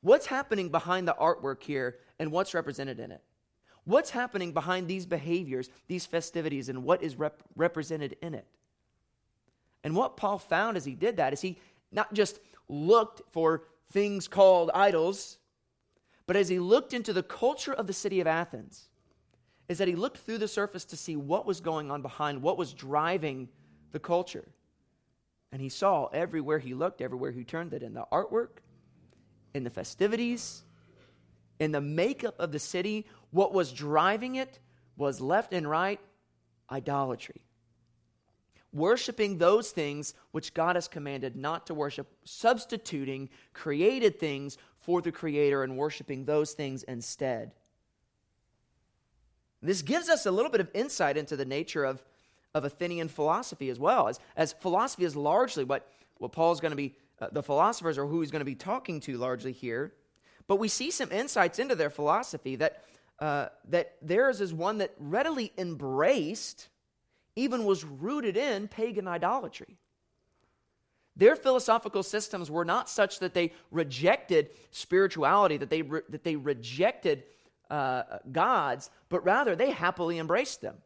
What's 0.00 0.26
happening 0.26 0.68
behind 0.68 1.06
the 1.06 1.14
artwork 1.14 1.62
here 1.62 1.98
and 2.18 2.32
what's 2.32 2.54
represented 2.54 2.98
in 2.98 3.12
it? 3.12 3.22
What's 3.84 4.10
happening 4.10 4.50
behind 4.50 4.88
these 4.88 5.06
behaviors, 5.06 5.70
these 5.86 6.06
festivities, 6.06 6.68
and 6.68 6.82
what 6.82 7.04
is 7.04 7.14
rep- 7.14 7.44
represented 7.54 8.16
in 8.20 8.34
it? 8.34 8.48
And 9.84 9.94
what 9.94 10.16
Paul 10.16 10.40
found 10.40 10.76
as 10.76 10.84
he 10.84 10.96
did 10.96 11.18
that 11.18 11.32
is 11.32 11.40
he 11.40 11.56
not 11.92 12.12
just 12.12 12.40
looked 12.68 13.22
for 13.30 13.62
things 13.92 14.26
called 14.26 14.72
idols, 14.74 15.38
but 16.26 16.36
as 16.36 16.48
he 16.48 16.58
looked 16.58 16.92
into 16.92 17.12
the 17.12 17.22
culture 17.22 17.72
of 17.72 17.86
the 17.86 17.92
city 17.92 18.20
of 18.20 18.26
Athens, 18.26 18.88
is 19.68 19.78
that 19.78 19.88
he 19.88 19.96
looked 19.96 20.18
through 20.18 20.38
the 20.38 20.48
surface 20.48 20.84
to 20.84 20.96
see 20.96 21.16
what 21.16 21.46
was 21.46 21.60
going 21.60 21.90
on 21.90 22.02
behind, 22.02 22.40
what 22.42 22.58
was 22.58 22.72
driving 22.72 23.48
the 23.92 23.98
culture. 23.98 24.46
And 25.52 25.60
he 25.60 25.68
saw 25.68 26.06
everywhere 26.06 26.58
he 26.58 26.74
looked, 26.74 27.00
everywhere 27.00 27.32
he 27.32 27.44
turned, 27.44 27.70
that 27.70 27.82
in 27.82 27.94
the 27.94 28.04
artwork, 28.12 28.58
in 29.54 29.64
the 29.64 29.70
festivities, 29.70 30.62
in 31.58 31.72
the 31.72 31.80
makeup 31.80 32.34
of 32.38 32.52
the 32.52 32.58
city, 32.58 33.06
what 33.30 33.52
was 33.52 33.72
driving 33.72 34.36
it 34.36 34.58
was 34.96 35.20
left 35.20 35.52
and 35.52 35.68
right 35.68 36.00
idolatry. 36.70 37.45
Worshipping 38.76 39.38
those 39.38 39.70
things 39.70 40.12
which 40.32 40.52
God 40.52 40.76
has 40.76 40.86
commanded 40.86 41.34
not 41.34 41.66
to 41.66 41.74
worship, 41.74 42.08
substituting 42.24 43.30
created 43.54 44.20
things 44.20 44.58
for 44.76 45.00
the 45.00 45.10
Creator 45.10 45.62
and 45.62 45.78
worshiping 45.78 46.26
those 46.26 46.52
things 46.52 46.82
instead. 46.82 47.52
This 49.62 49.80
gives 49.80 50.10
us 50.10 50.26
a 50.26 50.30
little 50.30 50.50
bit 50.50 50.60
of 50.60 50.70
insight 50.74 51.16
into 51.16 51.36
the 51.36 51.46
nature 51.46 51.84
of, 51.84 52.04
of 52.54 52.66
Athenian 52.66 53.08
philosophy 53.08 53.70
as 53.70 53.78
well, 53.78 54.08
as, 54.08 54.20
as 54.36 54.52
philosophy 54.52 55.04
is 55.04 55.16
largely 55.16 55.64
what, 55.64 55.90
what 56.18 56.32
Paul's 56.32 56.60
going 56.60 56.72
to 56.72 56.76
be, 56.76 56.94
uh, 57.18 57.28
the 57.32 57.42
philosophers 57.42 57.96
are 57.96 58.06
who 58.06 58.20
he's 58.20 58.30
going 58.30 58.40
to 58.40 58.44
be 58.44 58.54
talking 58.54 59.00
to 59.00 59.16
largely 59.16 59.52
here. 59.52 59.94
But 60.48 60.56
we 60.56 60.68
see 60.68 60.90
some 60.90 61.10
insights 61.10 61.58
into 61.58 61.74
their 61.74 61.88
philosophy 61.88 62.56
that, 62.56 62.84
uh, 63.20 63.46
that 63.70 63.96
theirs 64.02 64.42
is 64.42 64.52
one 64.52 64.78
that 64.78 64.92
readily 64.98 65.50
embraced, 65.56 66.68
even 67.36 67.64
was 67.64 67.84
rooted 67.84 68.36
in 68.36 68.66
pagan 68.66 69.06
idolatry. 69.06 69.76
Their 71.14 71.36
philosophical 71.36 72.02
systems 72.02 72.50
were 72.50 72.64
not 72.64 72.90
such 72.90 73.20
that 73.20 73.32
they 73.32 73.52
rejected 73.70 74.50
spirituality, 74.70 75.56
that 75.56 75.70
they, 75.70 75.82
re- 75.82 76.02
that 76.08 76.24
they 76.24 76.36
rejected 76.36 77.24
uh, 77.70 78.02
gods, 78.32 78.90
but 79.08 79.24
rather 79.24 79.56
they 79.56 79.70
happily 79.70 80.18
embraced 80.18 80.60
them. 80.60 80.76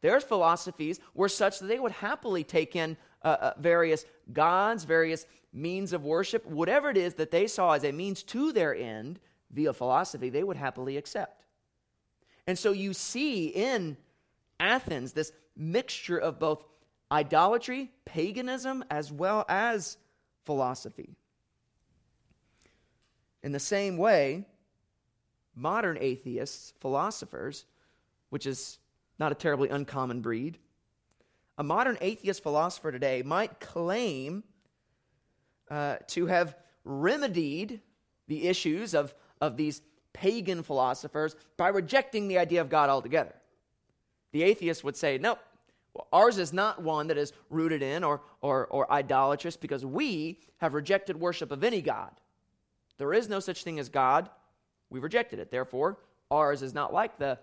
Their 0.00 0.20
philosophies 0.20 1.00
were 1.14 1.28
such 1.28 1.60
that 1.60 1.66
they 1.66 1.78
would 1.78 1.92
happily 1.92 2.44
take 2.44 2.76
in 2.76 2.96
uh, 3.22 3.36
uh, 3.40 3.52
various 3.58 4.04
gods, 4.32 4.84
various 4.84 5.26
means 5.52 5.92
of 5.92 6.04
worship, 6.04 6.44
whatever 6.46 6.90
it 6.90 6.96
is 6.96 7.14
that 7.14 7.30
they 7.30 7.46
saw 7.46 7.72
as 7.72 7.84
a 7.84 7.92
means 7.92 8.22
to 8.24 8.52
their 8.52 8.74
end 8.74 9.18
via 9.50 9.72
philosophy, 9.72 10.28
they 10.28 10.44
would 10.44 10.56
happily 10.56 10.96
accept. 10.96 11.44
And 12.46 12.58
so 12.58 12.72
you 12.72 12.92
see 12.92 13.46
in 13.46 13.96
Athens 14.60 15.12
this 15.12 15.32
mixture 15.56 16.18
of 16.18 16.38
both 16.38 16.64
idolatry, 17.10 17.90
paganism, 18.04 18.84
as 18.90 19.12
well 19.12 19.44
as 19.48 19.96
philosophy. 20.44 21.16
In 23.42 23.52
the 23.52 23.60
same 23.60 23.96
way, 23.96 24.44
modern 25.54 25.98
atheists, 26.00 26.72
philosophers, 26.80 27.64
which 28.30 28.46
is 28.46 28.78
not 29.18 29.32
a 29.32 29.36
terribly 29.36 29.68
uncommon 29.68 30.20
breed, 30.20 30.58
a 31.58 31.64
modern 31.64 31.96
atheist 32.00 32.42
philosopher 32.42 32.92
today 32.92 33.22
might 33.22 33.60
claim 33.60 34.44
uh, 35.70 35.96
to 36.08 36.26
have 36.26 36.56
remedied 36.84 37.80
the 38.28 38.46
issues 38.46 38.94
of, 38.94 39.14
of 39.40 39.56
these 39.56 39.80
pagan 40.12 40.62
philosophers 40.62 41.34
by 41.56 41.68
rejecting 41.68 42.28
the 42.28 42.38
idea 42.38 42.60
of 42.60 42.68
God 42.68 42.90
altogether. 42.90 43.34
The 44.32 44.42
atheist 44.42 44.84
would 44.84 44.96
say, 44.96 45.18
well, 45.18 45.38
ours 46.12 46.38
is 46.38 46.52
not 46.52 46.82
one 46.82 47.06
that 47.06 47.16
is 47.16 47.32
rooted 47.48 47.82
in 47.82 48.04
or, 48.04 48.20
or, 48.42 48.66
or 48.66 48.90
idolatrous 48.92 49.56
because 49.56 49.84
we 49.84 50.40
have 50.58 50.74
rejected 50.74 51.18
worship 51.18 51.50
of 51.50 51.64
any 51.64 51.80
God. 51.80 52.10
There 52.98 53.14
is 53.14 53.28
no 53.28 53.40
such 53.40 53.64
thing 53.64 53.78
as 53.78 53.88
God. 53.88 54.28
We 54.90 55.00
rejected 55.00 55.38
it. 55.38 55.50
Therefore, 55.50 55.98
ours 56.30 56.62
is 56.62 56.74
not 56.74 56.92
like 56.92 57.18
the 57.18 57.38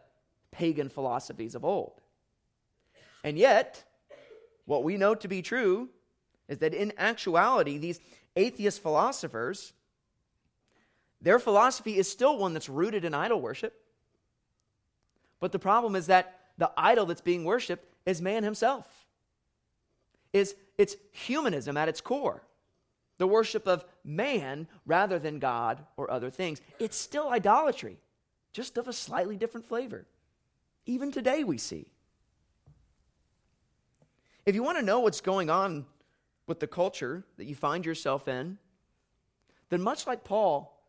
pagan 0.51 0.89
philosophies 0.89 1.55
of 1.55 1.65
old. 1.65 2.01
And 3.23 3.37
yet, 3.37 3.83
what 4.65 4.83
we 4.83 4.97
know 4.97 5.15
to 5.15 5.27
be 5.27 5.41
true 5.41 5.89
is 6.47 6.59
that 6.59 6.73
in 6.73 6.93
actuality, 6.97 7.77
these 7.77 7.99
atheist 8.35 8.81
philosophers, 8.81 9.73
their 11.21 11.39
philosophy 11.39 11.97
is 11.97 12.09
still 12.09 12.37
one 12.37 12.53
that's 12.53 12.69
rooted 12.69 13.05
in 13.05 13.13
idol 13.13 13.41
worship. 13.41 13.73
But 15.39 15.51
the 15.51 15.59
problem 15.59 15.95
is 15.95 16.07
that 16.07 16.39
the 16.57 16.71
idol 16.77 17.05
that's 17.05 17.21
being 17.21 17.43
worshiped 17.43 17.85
is 18.05 18.21
man 18.21 18.43
himself. 18.43 19.05
Is 20.31 20.55
it's 20.77 20.95
humanism 21.11 21.77
at 21.77 21.89
its 21.89 22.01
core 22.01 22.43
the 23.17 23.27
worship 23.27 23.67
of 23.67 23.85
man 24.03 24.67
rather 24.85 25.19
than 25.19 25.39
God 25.39 25.85
or 25.97 26.09
other 26.11 26.29
things. 26.29 26.61
It's 26.79 26.97
still 26.97 27.29
idolatry, 27.29 27.97
just 28.51 28.77
of 28.77 28.87
a 28.87 28.93
slightly 28.93 29.37
different 29.37 29.65
flavor. 29.65 30.05
Even 30.85 31.11
today, 31.11 31.43
we 31.43 31.57
see. 31.57 31.87
If 34.45 34.55
you 34.55 34.63
want 34.63 34.77
to 34.77 34.83
know 34.83 34.99
what's 34.99 35.21
going 35.21 35.49
on 35.49 35.85
with 36.47 36.59
the 36.59 36.67
culture 36.67 37.23
that 37.37 37.45
you 37.45 37.55
find 37.55 37.85
yourself 37.85 38.27
in, 38.27 38.57
then 39.69 39.81
much 39.81 40.05
like 40.05 40.23
Paul, 40.23 40.83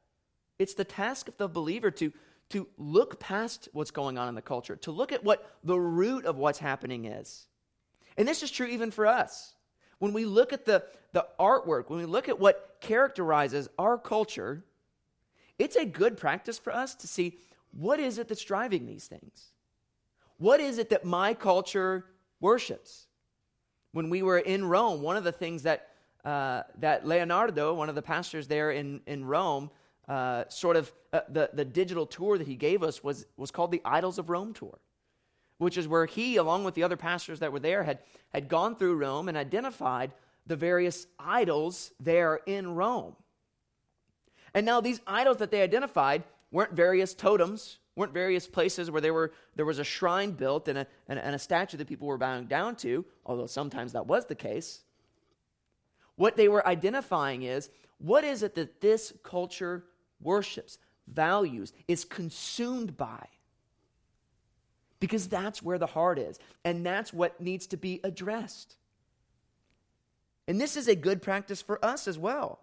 it's 0.58 0.74
the 0.74 0.84
task 0.84 1.28
of 1.28 1.36
the 1.36 1.48
believer 1.48 1.90
to, 1.92 2.12
to 2.54 2.68
look 2.78 3.18
past 3.18 3.68
what's 3.72 3.90
going 3.90 4.16
on 4.16 4.28
in 4.28 4.36
the 4.36 4.40
culture, 4.40 4.76
to 4.76 4.92
look 4.92 5.10
at 5.10 5.24
what 5.24 5.58
the 5.64 5.76
root 5.76 6.24
of 6.24 6.36
what's 6.36 6.60
happening 6.60 7.04
is. 7.04 7.48
And 8.16 8.28
this 8.28 8.44
is 8.44 8.50
true 8.52 8.68
even 8.68 8.92
for 8.92 9.08
us. 9.08 9.54
When 9.98 10.12
we 10.12 10.24
look 10.24 10.52
at 10.52 10.64
the, 10.64 10.84
the 11.12 11.26
artwork, 11.40 11.90
when 11.90 11.98
we 11.98 12.04
look 12.04 12.28
at 12.28 12.38
what 12.38 12.76
characterizes 12.80 13.68
our 13.76 13.98
culture, 13.98 14.62
it's 15.58 15.74
a 15.74 15.84
good 15.84 16.16
practice 16.16 16.56
for 16.56 16.72
us 16.72 16.94
to 16.94 17.08
see 17.08 17.38
what 17.72 17.98
is 17.98 18.18
it 18.18 18.28
that's 18.28 18.44
driving 18.44 18.86
these 18.86 19.08
things? 19.08 19.48
What 20.38 20.60
is 20.60 20.78
it 20.78 20.90
that 20.90 21.04
my 21.04 21.34
culture 21.34 22.04
worships? 22.38 23.08
When 23.90 24.10
we 24.10 24.22
were 24.22 24.38
in 24.38 24.64
Rome, 24.64 25.02
one 25.02 25.16
of 25.16 25.24
the 25.24 25.32
things 25.32 25.64
that, 25.64 25.88
uh, 26.24 26.62
that 26.78 27.04
Leonardo, 27.04 27.74
one 27.74 27.88
of 27.88 27.96
the 27.96 28.02
pastors 28.02 28.46
there 28.46 28.70
in, 28.70 29.00
in 29.08 29.24
Rome, 29.24 29.70
uh, 30.08 30.44
sort 30.48 30.76
of 30.76 30.92
uh, 31.12 31.20
the, 31.28 31.50
the 31.52 31.64
digital 31.64 32.06
tour 32.06 32.38
that 32.38 32.46
he 32.46 32.56
gave 32.56 32.82
us 32.82 33.02
was, 33.02 33.26
was 33.36 33.50
called 33.50 33.70
the 33.70 33.82
Idols 33.84 34.18
of 34.18 34.30
Rome 34.30 34.52
tour 34.52 34.78
which 35.58 35.78
is 35.78 35.88
where 35.88 36.06
he, 36.06 36.36
along 36.36 36.64
with 36.64 36.74
the 36.74 36.82
other 36.82 36.96
pastors 36.96 37.40
that 37.40 37.52
were 37.52 37.60
there, 37.60 37.84
had, 37.84 38.00
had 38.32 38.48
gone 38.48 38.76
through 38.76 38.96
Rome 38.96 39.28
and 39.28 39.36
identified 39.36 40.12
the 40.46 40.56
various 40.56 41.06
idols 41.18 41.92
there 42.00 42.40
in 42.46 42.74
Rome. 42.74 43.16
And 44.52 44.66
now 44.66 44.80
these 44.80 45.00
idols 45.06 45.38
that 45.38 45.50
they 45.50 45.62
identified 45.62 46.22
weren't 46.50 46.72
various 46.72 47.14
totems, 47.14 47.78
weren't 47.96 48.12
various 48.12 48.46
places 48.46 48.90
where 48.90 49.00
there, 49.00 49.14
were, 49.14 49.32
there 49.56 49.64
was 49.64 49.78
a 49.78 49.84
shrine 49.84 50.32
built 50.32 50.68
and 50.68 50.78
a, 50.78 50.86
and, 51.08 51.18
and 51.18 51.34
a 51.34 51.38
statue 51.38 51.76
that 51.76 51.88
people 51.88 52.06
were 52.06 52.18
bowing 52.18 52.46
down 52.46 52.76
to, 52.76 53.04
although 53.24 53.46
sometimes 53.46 53.92
that 53.92 54.06
was 54.06 54.26
the 54.26 54.34
case. 54.34 54.82
What 56.16 56.36
they 56.36 56.48
were 56.48 56.66
identifying 56.66 57.42
is 57.42 57.70
what 57.98 58.22
is 58.22 58.42
it 58.42 58.54
that 58.56 58.80
this 58.80 59.12
culture 59.22 59.84
worships? 60.20 60.78
values, 61.06 61.72
is 61.88 62.04
consumed 62.04 62.96
by. 62.96 63.26
Because 65.00 65.28
that's 65.28 65.62
where 65.62 65.78
the 65.78 65.86
heart 65.86 66.18
is, 66.18 66.38
and 66.64 66.84
that's 66.84 67.12
what 67.12 67.40
needs 67.40 67.66
to 67.68 67.76
be 67.76 68.00
addressed. 68.04 68.76
And 70.48 70.60
this 70.60 70.76
is 70.76 70.88
a 70.88 70.94
good 70.94 71.20
practice 71.20 71.60
for 71.60 71.84
us 71.84 72.08
as 72.08 72.18
well. 72.18 72.60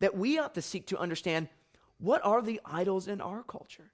That 0.00 0.16
we 0.16 0.38
ought 0.38 0.54
to 0.54 0.62
seek 0.62 0.86
to 0.88 0.98
understand 0.98 1.48
what 1.98 2.24
are 2.24 2.42
the 2.42 2.60
idols 2.64 3.08
in 3.08 3.20
our 3.20 3.42
culture? 3.42 3.90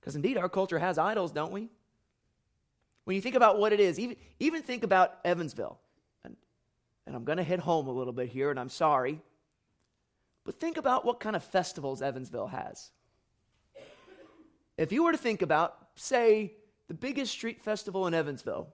Because 0.00 0.14
indeed, 0.14 0.36
our 0.36 0.48
culture 0.48 0.78
has 0.78 0.98
idols, 0.98 1.32
don't 1.32 1.52
we? 1.52 1.68
When 3.04 3.14
you 3.16 3.22
think 3.22 3.34
about 3.34 3.58
what 3.58 3.72
it 3.72 3.80
is, 3.80 3.98
even, 3.98 4.16
even 4.38 4.62
think 4.62 4.84
about 4.84 5.18
Evansville. 5.24 5.78
And, 6.24 6.36
and 7.06 7.16
I'm 7.16 7.24
going 7.24 7.38
to 7.38 7.44
hit 7.44 7.60
home 7.60 7.88
a 7.88 7.92
little 7.92 8.12
bit 8.12 8.28
here, 8.28 8.50
and 8.50 8.58
I'm 8.58 8.68
sorry. 8.68 9.20
But 10.46 10.60
think 10.60 10.76
about 10.76 11.04
what 11.04 11.18
kind 11.18 11.34
of 11.34 11.42
festivals 11.42 12.00
Evansville 12.00 12.46
has. 12.46 12.92
If 14.78 14.92
you 14.92 15.02
were 15.02 15.10
to 15.10 15.18
think 15.18 15.42
about, 15.42 15.76
say, 15.96 16.52
the 16.86 16.94
biggest 16.94 17.32
street 17.32 17.60
festival 17.60 18.06
in 18.06 18.14
Evansville, 18.14 18.68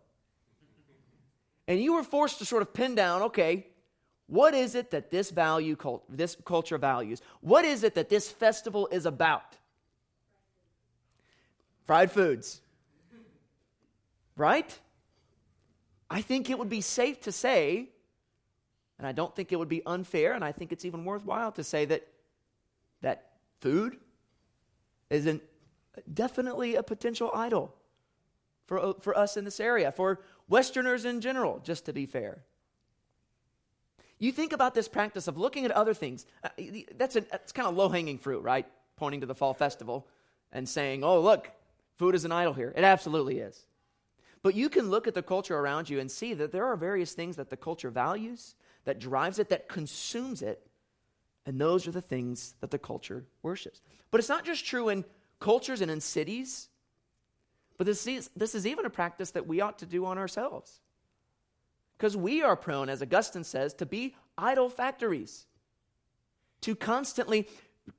and 1.67 1.81
you 1.81 1.95
were 1.95 2.03
forced 2.03 2.39
to 2.39 2.45
sort 2.45 2.61
of 2.61 2.75
pin 2.75 2.95
down, 2.95 3.23
okay, 3.23 3.69
what 4.27 4.53
is 4.53 4.75
it 4.75 4.91
that 4.91 5.11
this 5.11 5.31
value 5.31 5.75
cult, 5.75 6.05
this 6.15 6.37
culture 6.45 6.77
values? 6.77 7.23
What 7.41 7.65
is 7.65 7.85
it 7.85 7.95
that 7.95 8.11
this 8.11 8.31
festival 8.31 8.87
is 8.93 9.07
about? 9.07 9.57
Fried 11.87 12.11
foods. 12.11 12.61
Right? 14.37 14.79
I 16.11 16.21
think 16.21 16.51
it 16.51 16.59
would 16.59 16.69
be 16.69 16.83
safe 16.83 17.21
to 17.23 17.33
say, 17.33 17.92
and 19.03 19.09
I 19.09 19.11
don't 19.11 19.35
think 19.35 19.51
it 19.51 19.57
would 19.57 19.69
be 19.69 19.85
unfair, 19.85 20.33
and 20.33 20.45
I 20.45 20.53
think 20.53 20.71
it's 20.71 20.85
even 20.85 21.05
worthwhile 21.05 21.51
to 21.53 21.65
say 21.65 21.85
that 21.87 22.07
that 23.01 23.33
food 23.61 23.97
is 25.11 25.29
definitely 26.15 26.77
a 26.77 26.85
potential 26.85 27.29
idol 27.35 27.75
for, 28.69 28.95
for 29.01 29.19
us 29.19 29.37
in 29.37 29.45
this 29.45 29.59
area, 29.59 29.91
for 29.91 30.21
Westerners 30.49 31.05
in 31.05 31.21
general, 31.21 31.59
just 31.65 31.85
to 31.87 31.93
be 31.93 32.07
fair. 32.07 32.45
You 34.21 34.31
think 34.31 34.53
about 34.53 34.73
this 34.73 34.87
practice 34.87 35.27
of 35.27 35.37
looking 35.37 35.65
at 35.65 35.73
other 35.73 35.95
things. 35.95 36.25
Uh, 36.45 36.51
that's, 36.97 37.17
a, 37.17 37.23
that's 37.23 37.51
kind 37.51 37.67
of 37.67 37.75
low 37.75 37.89
hanging 37.89 38.19
fruit, 38.19 38.45
right? 38.45 38.69
Pointing 38.95 39.23
to 39.23 39.27
the 39.27 39.35
fall 39.35 39.53
festival 39.53 40.07
and 40.53 40.69
saying, 40.69 41.03
oh, 41.03 41.19
look, 41.19 41.51
food 41.97 42.15
is 42.15 42.25
an 42.25 42.31
idol 42.31 42.53
here. 42.53 42.73
It 42.77 42.85
absolutely 42.85 43.41
is. 43.41 43.67
But 44.45 44.55
you 44.55 44.69
can 44.69 44.91
look 44.91 45.09
at 45.09 45.15
the 45.15 45.25
culture 45.25 45.59
around 45.59 45.91
you 45.91 45.99
and 45.99 46.09
see 46.09 46.35
that 46.35 46.53
there 46.53 46.67
are 46.67 46.77
various 46.77 47.15
things 47.15 47.35
that 47.35 47.51
the 47.51 47.57
culture 47.57 47.91
values, 47.91 48.55
that 48.85 48.99
drives 48.99 49.39
it, 49.39 49.49
that 49.51 49.69
consumes 49.69 50.43
it. 50.43 50.67
And 51.47 51.61
those 51.61 51.87
are 51.87 51.93
the 51.93 52.01
things 52.01 52.55
that 52.61 52.71
the 52.71 52.79
culture 52.79 53.25
worships. 53.43 53.81
But 54.11 54.19
it's 54.19 54.29
not 54.29 54.45
just 54.45 54.65
true 54.65 54.89
in 54.89 55.05
cultures 55.41 55.81
and 55.81 55.91
in 55.91 56.01
cities, 56.01 56.69
but 57.79 57.87
this 57.87 58.07
is, 58.07 58.31
this 58.37 58.55
is 58.55 58.67
even 58.67 58.87
a 58.87 58.91
practice 58.91 59.33
that 59.33 59.47
we 59.47 59.61
ought 59.61 59.79
to 59.81 59.87
do 59.87 60.05
on 60.05 60.19
ourselves. 60.19 60.81
Because 61.97 62.17
we 62.17 62.43
are 62.43 62.57
prone, 62.57 62.89
as 62.89 63.03
Augustine 63.03 63.45
says, 63.45 63.75
to 63.75 63.87
be 63.87 64.15
idol 64.37 64.69
factories, 64.69 65.47
to 66.61 66.77
constantly 66.77 67.49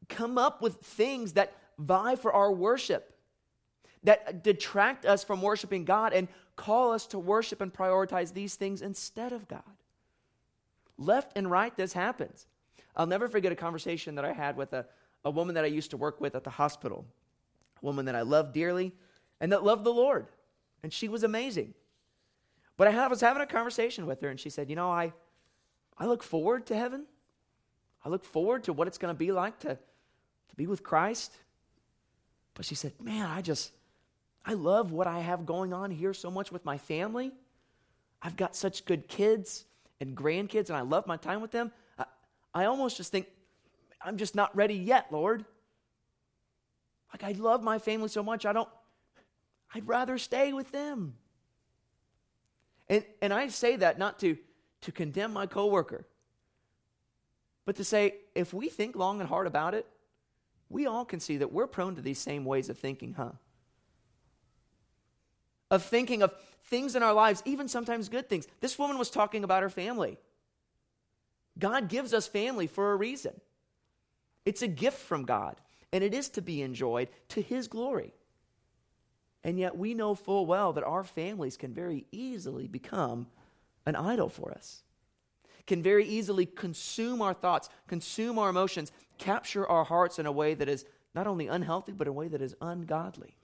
come 0.10 0.38
up 0.38 0.62
with 0.62 0.76
things 0.78 1.34
that 1.34 1.54
vie 1.78 2.16
for 2.16 2.32
our 2.32 2.52
worship 2.52 3.14
that 4.04 4.44
detract 4.44 5.06
us 5.06 5.24
from 5.24 5.42
worshiping 5.42 5.86
God 5.86 6.14
and 6.14 6.28
call 6.56 6.92
us 6.92 7.08
to 7.08 7.20
worship 7.20 7.62
and 7.62 7.74
prioritize 7.74 8.34
these 8.34 8.56
things 8.56 8.82
instead 8.82 9.32
of 9.32 9.48
God. 9.48 9.64
Left 10.98 11.32
and 11.36 11.50
right, 11.50 11.76
this 11.76 11.94
happens. 11.94 12.48
I'll 12.96 13.08
never 13.08 13.28
forget 13.28 13.52
a 13.52 13.56
conversation 13.56 14.16
that 14.16 14.26
I 14.26 14.34
had 14.34 14.56
with 14.56 14.74
a, 14.74 14.86
a 15.26 15.32
woman 15.32 15.56
that 15.56 15.64
I 15.64 15.68
used 15.68 15.92
to 15.92 15.98
work 15.98 16.22
with 16.22 16.36
at 16.36 16.44
the 16.44 16.50
hospital, 16.50 17.06
a 17.82 17.86
woman 17.86 18.06
that 18.06 18.16
I 18.16 18.22
loved 18.22 18.54
dearly 18.54 18.92
and 19.40 19.52
that 19.52 19.64
loved 19.64 19.84
the 19.84 19.94
Lord. 19.94 20.28
And 20.84 20.94
she 20.94 21.08
was 21.08 21.24
amazing. 21.24 21.74
But 22.78 22.88
I 22.88 23.08
was 23.08 23.22
having 23.22 23.42
a 23.42 23.48
conversation 23.48 24.06
with 24.06 24.22
her, 24.22 24.30
and 24.30 24.40
she 24.40 24.50
said, 24.50 24.70
You 24.70 24.76
know, 24.76 24.92
I, 24.92 25.14
I 25.98 26.06
look 26.06 26.24
forward 26.24 26.66
to 26.68 26.76
heaven. 26.76 27.06
I 28.04 28.10
look 28.10 28.26
forward 28.26 28.66
to 28.66 28.74
what 28.74 28.88
it's 28.88 28.98
going 28.98 29.14
to 29.14 29.18
be 29.18 29.32
like 29.32 29.60
to, 29.60 29.76
to 29.76 30.56
be 30.56 30.68
with 30.68 30.84
Christ. 30.84 31.34
But 32.54 32.66
she 32.66 32.76
said, 32.76 32.94
Man, 33.02 33.26
I 33.26 33.42
just, 33.42 33.72
I 34.46 34.54
love 34.54 34.92
what 34.92 35.08
I 35.08 35.20
have 35.20 35.46
going 35.46 35.74
on 35.74 35.92
here 35.92 36.14
so 36.14 36.30
much 36.32 36.52
with 36.52 36.66
my 36.66 36.78
family. 36.78 37.32
I've 38.22 38.38
got 38.38 38.56
such 38.56 38.86
good 38.86 39.08
kids 39.08 39.66
and 40.04 40.16
grandkids, 40.16 40.70
and 40.70 40.78
I 40.78 40.82
love 40.82 41.08
my 41.08 41.18
time 41.18 41.42
with 41.42 41.52
them. 41.52 41.72
I, 41.98 42.06
I 42.54 42.66
almost 42.66 42.98
just 42.98 43.12
think, 43.12 43.28
I'm 44.02 44.18
just 44.18 44.36
not 44.36 44.56
ready 44.56 44.76
yet, 44.76 45.08
Lord. 45.12 45.46
Like, 47.12 47.24
I 47.24 47.32
love 47.40 47.64
my 47.64 47.80
family 47.80 48.10
so 48.10 48.22
much, 48.22 48.46
I 48.46 48.54
don't, 48.54 48.70
I'd 49.74 49.88
rather 49.88 50.18
stay 50.18 50.54
with 50.54 50.72
them. 50.72 51.16
And, 52.90 53.06
and 53.22 53.34
I 53.34 53.48
say 53.48 53.78
that 53.78 53.98
not 53.98 54.20
to, 54.20 54.38
to 54.82 54.92
condemn 54.92 55.32
my 55.32 55.46
coworker, 55.46 56.06
but 57.66 57.78
to 57.78 57.84
say, 57.84 58.16
if 58.36 58.54
we 58.54 58.68
think 58.68 58.96
long 58.96 59.22
and 59.22 59.30
hard 59.30 59.48
about 59.48 59.74
it, 59.74 59.88
we 60.70 60.86
all 60.86 61.06
can 61.06 61.20
see 61.20 61.38
that 61.38 61.52
we're 61.52 61.68
prone 61.68 61.96
to 61.96 62.02
these 62.02 62.20
same 62.20 62.46
ways 62.46 62.68
of 62.70 62.78
thinking, 62.78 63.14
huh? 63.14 63.32
Of 65.74 65.84
thinking 65.84 66.22
of 66.22 66.34
things 66.66 66.96
in 66.96 67.02
our 67.02 67.14
lives, 67.14 67.42
even 67.46 67.68
sometimes 67.68 68.08
good 68.08 68.30
things. 68.30 68.48
This 68.62 68.78
woman 68.78 69.00
was 69.00 69.10
talking 69.10 69.44
about 69.44 69.64
her 69.64 69.72
family. 69.72 70.20
God 71.58 71.90
gives 71.90 72.14
us 72.14 72.28
family 72.28 72.68
for 72.68 72.92
a 72.92 72.96
reason. 72.96 73.34
It's 74.46 74.62
a 74.62 74.68
gift 74.68 75.00
from 75.00 75.26
God, 75.26 75.56
and 75.92 76.04
it 76.04 76.14
is 76.14 76.30
to 76.30 76.42
be 76.42 76.62
enjoyed 76.62 77.10
to 77.30 77.42
His 77.42 77.68
glory. 77.68 78.14
And 79.44 79.58
yet, 79.58 79.76
we 79.76 79.96
know 79.96 80.14
full 80.14 80.46
well 80.46 80.74
that 80.74 80.84
our 80.84 81.04
families 81.04 81.58
can 81.58 81.74
very 81.74 82.06
easily 82.12 82.68
become 82.68 83.28
an 83.88 83.96
idol 83.96 84.30
for 84.30 84.52
us, 84.52 84.84
can 85.66 85.82
very 85.82 86.06
easily 86.06 86.46
consume 86.46 87.20
our 87.22 87.34
thoughts, 87.34 87.68
consume 87.88 88.38
our 88.38 88.50
emotions, 88.50 88.92
capture 89.18 89.68
our 89.68 89.86
hearts 89.86 90.20
in 90.20 90.28
a 90.28 90.32
way 90.32 90.54
that 90.54 90.70
is 90.70 90.86
not 91.16 91.26
only 91.26 91.48
unhealthy, 91.48 91.94
but 91.94 92.08
in 92.08 92.12
a 92.12 92.14
way 92.14 92.28
that 92.28 92.42
is 92.42 92.56
ungodly. 92.62 93.36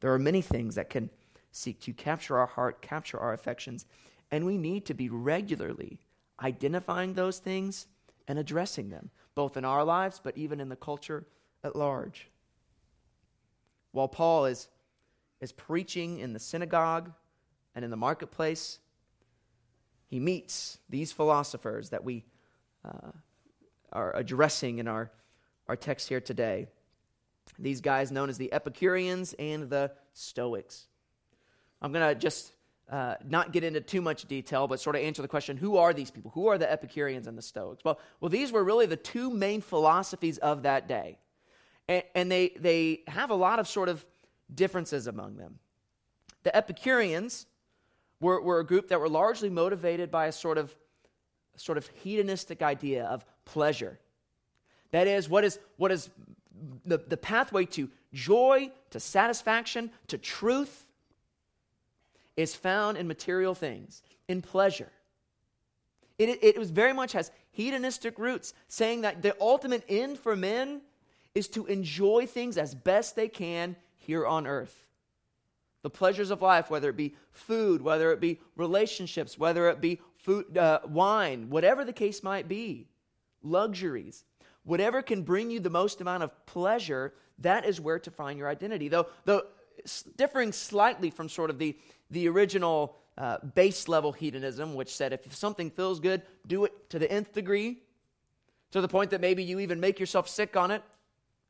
There 0.00 0.12
are 0.12 0.18
many 0.18 0.42
things 0.42 0.74
that 0.74 0.90
can 0.90 1.10
seek 1.50 1.80
to 1.80 1.92
capture 1.92 2.38
our 2.38 2.46
heart, 2.46 2.82
capture 2.82 3.18
our 3.18 3.32
affections, 3.32 3.86
and 4.30 4.44
we 4.44 4.58
need 4.58 4.84
to 4.86 4.94
be 4.94 5.08
regularly 5.08 6.00
identifying 6.42 7.14
those 7.14 7.38
things 7.38 7.86
and 8.28 8.38
addressing 8.38 8.90
them, 8.90 9.10
both 9.34 9.56
in 9.56 9.64
our 9.64 9.84
lives, 9.84 10.20
but 10.22 10.36
even 10.36 10.60
in 10.60 10.68
the 10.68 10.76
culture 10.76 11.26
at 11.64 11.76
large. 11.76 12.28
While 13.92 14.08
Paul 14.08 14.46
is, 14.46 14.68
is 15.40 15.52
preaching 15.52 16.18
in 16.18 16.32
the 16.32 16.38
synagogue 16.38 17.12
and 17.74 17.84
in 17.84 17.90
the 17.90 17.96
marketplace, 17.96 18.78
he 20.08 20.20
meets 20.20 20.78
these 20.88 21.12
philosophers 21.12 21.90
that 21.90 22.04
we 22.04 22.24
uh, 22.84 23.12
are 23.92 24.14
addressing 24.14 24.78
in 24.78 24.88
our, 24.88 25.10
our 25.68 25.76
text 25.76 26.08
here 26.08 26.20
today. 26.20 26.68
These 27.58 27.80
guys 27.80 28.10
known 28.10 28.28
as 28.28 28.38
the 28.38 28.52
Epicureans 28.52 29.34
and 29.38 29.70
the 29.70 29.92
Stoics. 30.12 30.86
I'm 31.80 31.92
going 31.92 32.08
to 32.08 32.14
just 32.14 32.52
uh, 32.90 33.14
not 33.26 33.52
get 33.52 33.64
into 33.64 33.80
too 33.80 34.00
much 34.00 34.26
detail, 34.26 34.68
but 34.68 34.80
sort 34.80 34.96
of 34.96 35.02
answer 35.02 35.22
the 35.22 35.28
question 35.28 35.56
who 35.56 35.76
are 35.76 35.92
these 35.92 36.10
people? 36.10 36.30
Who 36.34 36.48
are 36.48 36.58
the 36.58 36.70
Epicureans 36.70 37.26
and 37.26 37.36
the 37.36 37.42
Stoics? 37.42 37.84
Well, 37.84 37.98
well 38.20 38.28
these 38.28 38.52
were 38.52 38.62
really 38.62 38.86
the 38.86 38.96
two 38.96 39.30
main 39.30 39.60
philosophies 39.60 40.38
of 40.38 40.62
that 40.62 40.86
day. 40.86 41.18
And, 41.88 42.02
and 42.14 42.30
they, 42.30 42.50
they 42.58 43.00
have 43.08 43.30
a 43.30 43.34
lot 43.34 43.58
of 43.58 43.68
sort 43.68 43.88
of 43.88 44.04
differences 44.54 45.06
among 45.06 45.36
them. 45.36 45.58
The 46.44 46.54
Epicureans 46.54 47.46
were, 48.20 48.40
were 48.40 48.60
a 48.60 48.66
group 48.66 48.88
that 48.88 49.00
were 49.00 49.08
largely 49.08 49.50
motivated 49.50 50.10
by 50.10 50.26
a 50.26 50.32
sort 50.32 50.58
of, 50.58 50.74
sort 51.56 51.78
of 51.78 51.88
hedonistic 52.02 52.62
idea 52.62 53.04
of 53.06 53.24
pleasure. 53.44 53.98
That 54.92 55.08
is, 55.08 55.28
what 55.28 55.44
is, 55.44 55.58
what 55.76 55.90
is 55.90 56.08
the, 56.84 56.98
the 56.98 57.16
pathway 57.16 57.64
to 57.66 57.90
joy, 58.12 58.70
to 58.90 59.00
satisfaction, 59.00 59.90
to 60.08 60.18
truth 60.18 60.86
is 62.36 62.54
found 62.54 62.96
in 62.98 63.08
material 63.08 63.54
things, 63.54 64.02
in 64.28 64.42
pleasure. 64.42 64.90
It, 66.18 66.28
it, 66.28 66.38
it 66.42 66.58
was 66.58 66.70
very 66.70 66.92
much 66.92 67.12
has 67.12 67.30
hedonistic 67.50 68.18
roots, 68.18 68.54
saying 68.68 69.02
that 69.02 69.22
the 69.22 69.34
ultimate 69.40 69.84
end 69.88 70.18
for 70.18 70.36
men 70.36 70.82
is 71.34 71.48
to 71.48 71.66
enjoy 71.66 72.26
things 72.26 72.56
as 72.56 72.74
best 72.74 73.16
they 73.16 73.28
can 73.28 73.76
here 73.96 74.26
on 74.26 74.46
earth. 74.46 74.86
The 75.82 75.90
pleasures 75.90 76.30
of 76.30 76.42
life, 76.42 76.70
whether 76.70 76.90
it 76.90 76.96
be 76.96 77.14
food, 77.32 77.80
whether 77.82 78.12
it 78.12 78.20
be 78.20 78.40
relationships, 78.56 79.38
whether 79.38 79.68
it 79.68 79.80
be 79.80 80.00
food, 80.16 80.56
uh, 80.58 80.80
wine, 80.86 81.48
whatever 81.48 81.84
the 81.84 81.92
case 81.92 82.22
might 82.22 82.48
be, 82.48 82.88
luxuries, 83.42 84.24
whatever 84.66 85.00
can 85.00 85.22
bring 85.22 85.50
you 85.50 85.60
the 85.60 85.70
most 85.70 86.00
amount 86.02 86.22
of 86.22 86.30
pleasure, 86.44 87.14
that 87.38 87.64
is 87.64 87.80
where 87.80 87.98
to 88.00 88.10
find 88.10 88.38
your 88.38 88.48
identity. 88.48 88.88
Though, 88.88 89.06
though 89.24 89.42
differing 90.16 90.52
slightly 90.52 91.10
from 91.10 91.28
sort 91.28 91.50
of 91.50 91.58
the, 91.58 91.74
the 92.10 92.28
original 92.28 92.96
uh, 93.16 93.38
base 93.54 93.88
level 93.88 94.12
hedonism, 94.12 94.74
which 94.74 94.94
said 94.94 95.12
if 95.12 95.34
something 95.34 95.70
feels 95.70 96.00
good, 96.00 96.20
do 96.46 96.64
it 96.66 96.90
to 96.90 96.98
the 96.98 97.10
nth 97.10 97.32
degree. 97.32 97.78
to 98.72 98.80
the 98.80 98.88
point 98.88 99.10
that 99.10 99.20
maybe 99.20 99.42
you 99.42 99.60
even 99.60 99.80
make 99.80 99.98
yourself 99.98 100.28
sick 100.28 100.56
on 100.56 100.70
it, 100.70 100.82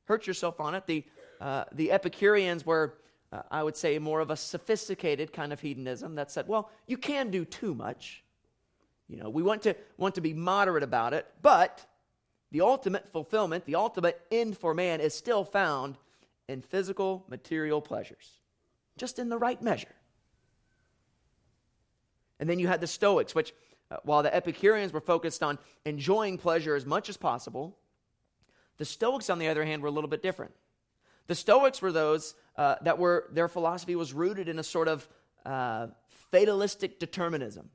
hurt 0.05 0.27
yourself 0.27 0.61
on 0.61 0.75
it. 0.75 0.87
The, 0.87 1.05
uh, 1.41 1.65
the 1.73 1.91
Epicureans 1.91 2.65
were, 2.65 2.99
uh, 3.33 3.43
I 3.51 3.63
would 3.63 3.77
say, 3.77 3.99
more 3.99 4.21
of 4.21 4.31
a 4.31 4.37
sophisticated 4.37 5.33
kind 5.33 5.53
of 5.53 5.61
hedonism 5.61 6.15
that 6.17 6.31
said, 6.31 6.47
well, 6.47 6.71
you 6.87 6.97
can 6.97 7.31
do 7.31 7.45
too 7.45 7.75
much. 7.75 8.23
You 9.09 9.17
know, 9.17 9.31
we 9.31 9.43
want 9.43 9.63
to, 9.63 9.75
want 9.97 10.15
to 10.17 10.21
be 10.21 10.35
moderate 10.35 10.83
about 10.83 11.15
it, 11.15 11.27
but 11.43 11.85
the 12.51 12.61
ultimate 12.61 13.09
fulfillment, 13.09 13.65
the 13.65 13.75
ultimate 13.75 14.21
end 14.31 14.57
for 14.57 14.75
man 14.75 15.01
is 15.01 15.15
still 15.15 15.45
found 15.45 15.97
in 16.49 16.61
physical, 16.61 17.25
material 17.29 17.81
pleasures, 17.81 18.39
just 18.97 19.19
in 19.19 19.29
the 19.29 19.39
right 19.39 19.61
measure. 19.61 19.95
And 22.39 22.49
then 22.49 22.59
you 22.59 22.69
had 22.69 22.81
the 22.81 22.87
Stoics, 22.87 23.35
which, 23.35 23.53
uh, 23.91 23.97
while 24.05 24.23
the 24.23 24.35
Epicureans 24.35 24.93
were 24.93 25.01
focused 25.01 25.43
on 25.43 25.59
enjoying 25.85 26.39
pleasure 26.39 26.77
as 26.77 26.87
much 26.87 27.09
as 27.09 27.17
possible, 27.17 27.77
the 28.79 28.85
Stoics, 28.85 29.31
on 29.31 29.39
the 29.39 29.49
other 29.49 29.65
hand, 29.65 29.83
were 29.83 29.89
a 29.89 29.93
little 29.93 30.11
bit 30.11 30.23
different. 30.23 30.53
The 31.27 31.35
Stoics 31.35 31.83
were 31.83 31.93
those 31.93 32.35
uh, 32.57 32.77
that 32.83 32.99
were, 32.99 33.29
their 33.33 33.49
philosophy 33.49 33.97
was 33.97 34.13
rooted 34.13 34.49
in 34.49 34.59
a 34.59 34.63
sort 34.63 34.87
of 34.87 35.09
uh, 35.45 35.89
fatalistic 36.31 36.99
determinism. 36.99 37.71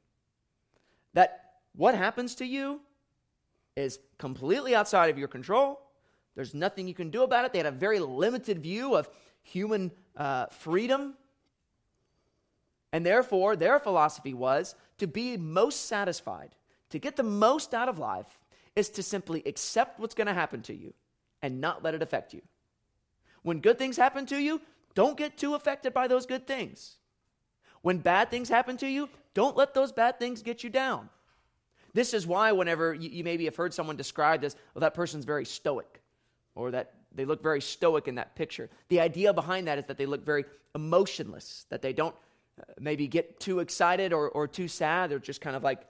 That 1.13 1.55
what 1.75 1.95
happens 1.95 2.35
to 2.35 2.45
you 2.45 2.81
is 3.81 3.99
completely 4.17 4.75
outside 4.75 5.09
of 5.09 5.17
your 5.17 5.27
control. 5.27 5.81
There's 6.35 6.53
nothing 6.53 6.87
you 6.87 6.93
can 6.93 7.09
do 7.09 7.23
about 7.23 7.45
it. 7.45 7.51
They 7.51 7.59
had 7.59 7.65
a 7.65 7.71
very 7.71 7.99
limited 7.99 8.59
view 8.59 8.95
of 8.95 9.09
human 9.43 9.91
uh, 10.15 10.45
freedom. 10.47 11.15
And 12.93 13.05
therefore, 13.05 13.55
their 13.55 13.79
philosophy 13.79 14.33
was 14.33 14.75
to 14.97 15.07
be 15.07 15.37
most 15.37 15.87
satisfied, 15.87 16.55
to 16.89 16.99
get 16.99 17.15
the 17.15 17.23
most 17.23 17.73
out 17.73 17.89
of 17.89 17.99
life, 17.99 18.39
is 18.75 18.89
to 18.89 19.03
simply 19.03 19.43
accept 19.45 19.99
what's 19.99 20.15
going 20.15 20.27
to 20.27 20.33
happen 20.33 20.61
to 20.63 20.73
you 20.73 20.93
and 21.41 21.59
not 21.59 21.83
let 21.83 21.93
it 21.93 22.01
affect 22.01 22.33
you. 22.33 22.41
When 23.43 23.59
good 23.59 23.77
things 23.77 23.97
happen 23.97 24.25
to 24.27 24.37
you, 24.37 24.61
don't 24.93 25.17
get 25.17 25.37
too 25.37 25.55
affected 25.55 25.93
by 25.93 26.07
those 26.07 26.25
good 26.25 26.47
things. 26.47 26.97
When 27.81 27.97
bad 27.97 28.29
things 28.29 28.49
happen 28.49 28.77
to 28.77 28.87
you, 28.87 29.09
don't 29.33 29.57
let 29.57 29.73
those 29.73 29.91
bad 29.91 30.19
things 30.19 30.41
get 30.41 30.63
you 30.63 30.69
down. 30.69 31.09
This 31.93 32.13
is 32.13 32.25
why, 32.25 32.51
whenever 32.51 32.93
you, 32.93 33.09
you 33.09 33.23
maybe 33.23 33.45
have 33.45 33.55
heard 33.55 33.73
someone 33.73 33.97
describe 33.97 34.41
this, 34.41 34.55
well, 34.73 34.81
that 34.81 34.93
person's 34.93 35.25
very 35.25 35.45
stoic, 35.45 36.01
or 36.55 36.71
that 36.71 36.93
they 37.13 37.25
look 37.25 37.43
very 37.43 37.61
stoic 37.61 38.07
in 38.07 38.15
that 38.15 38.35
picture. 38.35 38.69
The 38.87 39.01
idea 39.01 39.33
behind 39.33 39.67
that 39.67 39.77
is 39.77 39.85
that 39.85 39.97
they 39.97 40.05
look 40.05 40.25
very 40.25 40.45
emotionless, 40.75 41.65
that 41.69 41.81
they 41.81 41.93
don't 41.93 42.15
uh, 42.59 42.63
maybe 42.79 43.07
get 43.07 43.39
too 43.39 43.59
excited 43.59 44.13
or, 44.13 44.29
or 44.29 44.47
too 44.47 44.67
sad. 44.67 45.09
They're 45.09 45.19
just 45.19 45.41
kind 45.41 45.55
of 45.55 45.63
like 45.63 45.81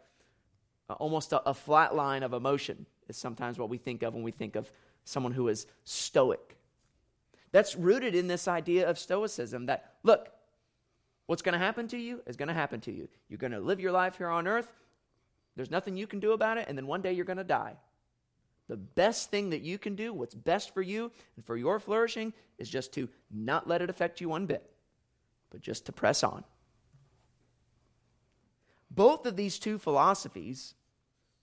uh, 0.90 0.94
almost 0.94 1.34
a, 1.34 1.48
a 1.48 1.54
flat 1.54 1.96
line 1.96 2.24
of 2.24 2.34
emotion, 2.34 2.86
is 3.08 3.18
sometimes 3.18 3.60
what 3.60 3.70
we 3.70 3.78
think 3.78 4.02
of 4.04 4.14
when 4.14 4.24
we 4.24 4.32
think 4.32 4.56
of 4.56 4.72
someone 5.06 5.34
who 5.34 5.48
is 5.48 5.68
stoic. 5.84 6.58
That's 7.52 7.76
rooted 7.76 8.16
in 8.16 8.28
this 8.28 8.48
idea 8.48 8.90
of 8.90 8.98
Stoicism 8.98 9.66
that, 9.66 9.96
look, 10.04 10.30
what's 11.26 11.42
going 11.42 11.54
to 11.54 11.60
happen 11.60 11.88
to 11.90 11.98
you 11.98 12.22
is 12.26 12.38
going 12.38 12.48
to 12.48 12.54
happen 12.54 12.80
to 12.82 12.92
you. 12.92 13.10
You're 13.28 13.38
going 13.38 13.52
to 13.52 13.60
live 13.60 13.80
your 13.80 13.92
life 13.92 14.18
here 14.18 14.30
on 14.30 14.48
earth. 14.48 14.72
There's 15.56 15.72
nothing 15.72 15.98
you 15.98 16.08
can 16.08 16.20
do 16.20 16.32
about 16.32 16.58
it, 16.58 16.66
and 16.68 16.78
then 16.78 16.88
one 16.88 17.02
day 17.02 17.14
you're 17.14 17.26
going 17.26 17.38
to 17.38 17.44
die. 17.44 17.76
The 18.68 18.78
best 18.78 19.32
thing 19.32 19.50
that 19.50 19.62
you 19.62 19.78
can 19.78 19.96
do, 19.96 20.14
what's 20.14 20.36
best 20.36 20.74
for 20.74 20.82
you 20.82 21.12
and 21.36 21.46
for 21.46 21.58
your 21.58 21.80
flourishing, 21.80 22.34
is 22.58 22.70
just 22.70 22.94
to 22.94 23.10
not 23.30 23.68
let 23.68 23.82
it 23.82 23.90
affect 23.90 24.22
you 24.22 24.30
one 24.30 24.46
bit, 24.46 24.70
but 25.50 25.62
just 25.62 25.86
to 25.88 25.92
press 25.92 26.24
on. 26.24 26.44
Both 28.90 29.26
of 29.26 29.36
these 29.36 29.60
two 29.60 29.78
philosophies, 29.78 30.74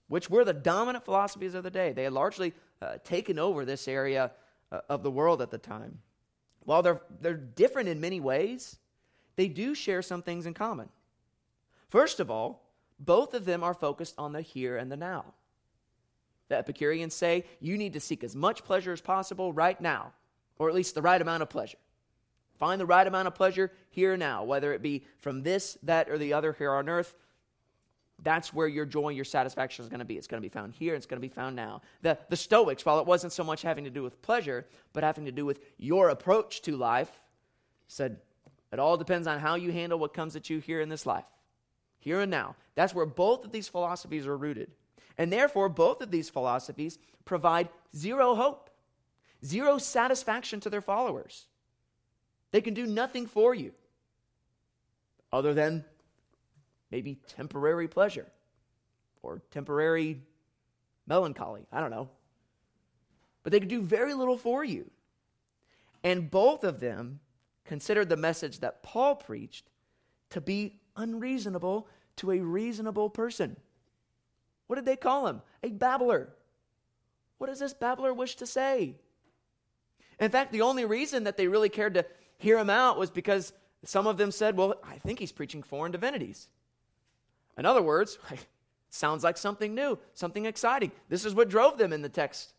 which 0.07 0.29
were 0.29 0.43
the 0.43 0.53
dominant 0.53 1.05
philosophies 1.05 1.53
of 1.53 1.63
the 1.63 1.71
day, 1.71 1.93
they 1.93 2.03
had 2.03 2.13
largely 2.13 2.53
uh, 2.81 2.97
taken 3.03 3.37
over 3.37 3.63
this 3.63 3.87
area 3.87 4.31
uh, 4.71 4.81
of 4.89 5.03
the 5.03 5.11
world 5.11 5.41
at 5.41 5.51
the 5.51 5.57
time. 5.57 5.99
While 6.61 6.81
they're, 6.81 7.01
they're 7.21 7.33
different 7.35 7.89
in 7.89 7.99
many 7.99 8.19
ways, 8.19 8.77
they 9.35 9.47
do 9.47 9.73
share 9.73 10.01
some 10.01 10.21
things 10.21 10.45
in 10.45 10.53
common. 10.53 10.89
First 11.89 12.19
of 12.19 12.29
all, 12.29 12.68
both 12.99 13.33
of 13.33 13.45
them 13.45 13.63
are 13.63 13.73
focused 13.73 14.15
on 14.17 14.33
the 14.33 14.41
here 14.41 14.77
and 14.77 14.91
the 14.91 14.97
now. 14.97 15.25
The 16.49 16.57
Epicureans 16.57 17.13
say 17.13 17.45
you 17.59 17.77
need 17.77 17.93
to 17.93 17.99
seek 17.99 18.23
as 18.23 18.35
much 18.35 18.63
pleasure 18.63 18.91
as 18.91 19.01
possible 19.01 19.53
right 19.53 19.79
now, 19.79 20.13
or 20.57 20.67
at 20.67 20.75
least 20.75 20.95
the 20.95 21.01
right 21.01 21.21
amount 21.21 21.43
of 21.43 21.49
pleasure. 21.49 21.77
Find 22.57 22.81
the 22.81 22.85
right 22.85 23.07
amount 23.07 23.27
of 23.27 23.35
pleasure 23.35 23.71
here 23.89 24.13
and 24.13 24.19
now, 24.19 24.43
whether 24.43 24.73
it 24.73 24.81
be 24.81 25.05
from 25.19 25.43
this, 25.43 25.77
that, 25.83 26.09
or 26.09 26.17
the 26.17 26.33
other 26.33 26.51
here 26.51 26.73
on 26.73 26.89
earth. 26.89 27.15
That's 28.21 28.53
where 28.53 28.67
your 28.67 28.85
joy, 28.85 29.09
your 29.09 29.23
satisfaction 29.23 29.83
is 29.83 29.89
going 29.89 29.99
to 29.99 30.05
be. 30.05 30.17
It's 30.17 30.27
going 30.27 30.41
to 30.41 30.45
be 30.45 30.51
found 30.51 30.73
here, 30.73 30.93
it's 30.93 31.05
going 31.05 31.21
to 31.21 31.25
be 31.25 31.33
found 31.33 31.55
now. 31.55 31.81
The, 32.01 32.17
the 32.27 32.35
Stoics, 32.35 32.85
while 32.85 32.99
it 32.99 33.05
wasn't 33.05 33.31
so 33.31 33.45
much 33.45 33.61
having 33.61 33.85
to 33.85 33.89
do 33.89 34.03
with 34.03 34.21
pleasure, 34.21 34.65
but 34.91 35.05
having 35.05 35.23
to 35.25 35.31
do 35.31 35.45
with 35.45 35.61
your 35.77 36.09
approach 36.09 36.61
to 36.63 36.75
life, 36.75 37.21
said 37.87 38.17
it 38.73 38.79
all 38.79 38.97
depends 38.97 39.25
on 39.25 39.39
how 39.39 39.55
you 39.55 39.71
handle 39.71 39.97
what 39.97 40.13
comes 40.13 40.35
at 40.35 40.49
you 40.49 40.59
here 40.59 40.81
in 40.81 40.89
this 40.89 41.05
life 41.05 41.23
here 41.99 42.21
and 42.21 42.31
now. 42.31 42.55
That's 42.75 42.95
where 42.95 43.05
both 43.05 43.45
of 43.45 43.51
these 43.51 43.67
philosophies 43.67 44.25
are 44.25 44.37
rooted. 44.37 44.71
And 45.17 45.31
therefore, 45.31 45.69
both 45.69 46.01
of 46.01 46.11
these 46.11 46.29
philosophies 46.29 46.97
provide 47.25 47.69
zero 47.95 48.35
hope, 48.35 48.69
zero 49.45 49.77
satisfaction 49.77 50.59
to 50.61 50.69
their 50.69 50.81
followers. 50.81 51.45
They 52.51 52.61
can 52.61 52.73
do 52.73 52.85
nothing 52.85 53.27
for 53.27 53.53
you 53.53 53.73
other 55.31 55.53
than 55.53 55.85
maybe 56.89 57.19
temporary 57.27 57.87
pleasure 57.87 58.27
or 59.21 59.41
temporary 59.51 60.21
melancholy. 61.05 61.67
I 61.71 61.81
don't 61.81 61.91
know. 61.91 62.09
But 63.43 63.51
they 63.51 63.59
can 63.59 63.69
do 63.69 63.81
very 63.81 64.13
little 64.13 64.37
for 64.37 64.63
you. 64.63 64.89
And 66.03 66.31
both 66.31 66.63
of 66.63 66.79
them 66.79 67.19
considered 67.65 68.09
the 68.09 68.17
message 68.17 68.59
that 68.59 68.81
Paul 68.83 69.15
preached 69.15 69.69
to 70.29 70.41
be 70.41 70.78
unreasonable 70.99 71.87
to 72.17 72.31
a 72.31 72.39
reasonable 72.39 73.09
person. 73.09 73.55
What 74.67 74.75
did 74.75 74.85
they 74.85 74.95
call 74.95 75.27
him? 75.27 75.41
A 75.63 75.69
babbler. 75.69 76.29
What 77.37 77.47
does 77.47 77.59
this 77.59 77.73
babbler 77.73 78.13
wish 78.13 78.35
to 78.35 78.45
say? 78.45 78.95
In 80.19 80.29
fact, 80.29 80.51
the 80.51 80.61
only 80.61 80.85
reason 80.85 81.23
that 81.23 81.37
they 81.37 81.47
really 81.47 81.69
cared 81.69 81.93
to 81.93 82.05
hear 82.37 82.57
him 82.57 82.69
out 82.69 82.99
was 82.99 83.09
because 83.09 83.53
some 83.85 84.05
of 84.05 84.17
them 84.17 84.31
said, 84.31 84.57
Well, 84.57 84.75
I 84.83 84.97
think 84.97 85.19
he's 85.19 85.31
preaching 85.31 85.63
foreign 85.63 85.91
divinities. 85.91 86.49
In 87.57 87.65
other 87.65 87.81
words, 87.81 88.19
sounds 88.89 89.23
like 89.23 89.37
something 89.37 89.73
new, 89.73 89.97
something 90.13 90.45
exciting. 90.45 90.91
This 91.07 91.25
is 91.25 91.33
what 91.33 91.49
drove 91.49 91.77
them 91.77 91.93
in 91.93 92.01
the 92.01 92.09
text. 92.09 92.53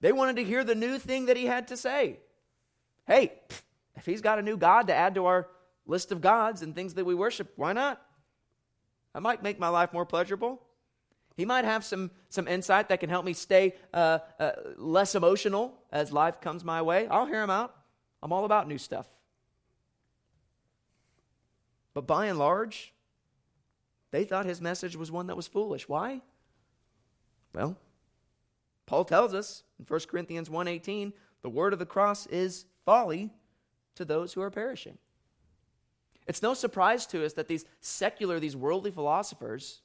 They 0.00 0.12
wanted 0.12 0.36
to 0.36 0.44
hear 0.44 0.64
the 0.64 0.74
new 0.74 0.98
thing 0.98 1.26
that 1.26 1.36
he 1.36 1.46
had 1.46 1.68
to 1.68 1.76
say. 1.76 2.20
Hey, 3.06 3.32
if 3.96 4.06
he's 4.06 4.20
got 4.20 4.38
a 4.38 4.42
new 4.42 4.56
God 4.56 4.86
to 4.86 4.94
add 4.94 5.16
to 5.16 5.26
our 5.26 5.48
list 5.90 6.12
of 6.12 6.20
gods 6.20 6.62
and 6.62 6.74
things 6.74 6.94
that 6.94 7.04
we 7.04 7.14
worship. 7.14 7.52
Why 7.56 7.72
not? 7.72 8.00
That 9.12 9.22
might 9.22 9.42
make 9.42 9.58
my 9.58 9.68
life 9.68 9.92
more 9.92 10.06
pleasurable. 10.06 10.62
He 11.36 11.44
might 11.44 11.64
have 11.64 11.84
some, 11.84 12.10
some 12.28 12.46
insight 12.46 12.88
that 12.88 13.00
can 13.00 13.10
help 13.10 13.24
me 13.24 13.32
stay 13.32 13.74
uh, 13.92 14.20
uh, 14.38 14.52
less 14.76 15.14
emotional 15.14 15.74
as 15.90 16.12
life 16.12 16.40
comes 16.40 16.64
my 16.64 16.80
way. 16.80 17.08
I'll 17.08 17.26
hear 17.26 17.42
him 17.42 17.50
out. 17.50 17.74
I'm 18.22 18.32
all 18.32 18.44
about 18.44 18.68
new 18.68 18.78
stuff. 18.78 19.08
But 21.92 22.06
by 22.06 22.26
and 22.26 22.38
large, 22.38 22.94
they 24.12 24.24
thought 24.24 24.46
his 24.46 24.60
message 24.60 24.96
was 24.96 25.10
one 25.10 25.26
that 25.26 25.36
was 25.36 25.48
foolish. 25.48 25.88
Why? 25.88 26.20
Well, 27.52 27.76
Paul 28.86 29.04
tells 29.04 29.34
us 29.34 29.64
in 29.78 29.86
1 29.86 30.00
Corinthians 30.08 30.48
1:18, 30.48 31.12
the 31.42 31.50
word 31.50 31.72
of 31.72 31.78
the 31.78 31.86
cross 31.86 32.26
is 32.26 32.66
folly 32.84 33.30
to 33.96 34.04
those 34.04 34.34
who 34.34 34.42
are 34.42 34.50
perishing. 34.50 34.98
It's 36.26 36.42
no 36.42 36.54
surprise 36.54 37.06
to 37.06 37.24
us 37.24 37.32
that 37.34 37.48
these 37.48 37.64
secular, 37.80 38.38
these 38.38 38.56
worldly 38.56 38.90
philosophers 38.90 39.80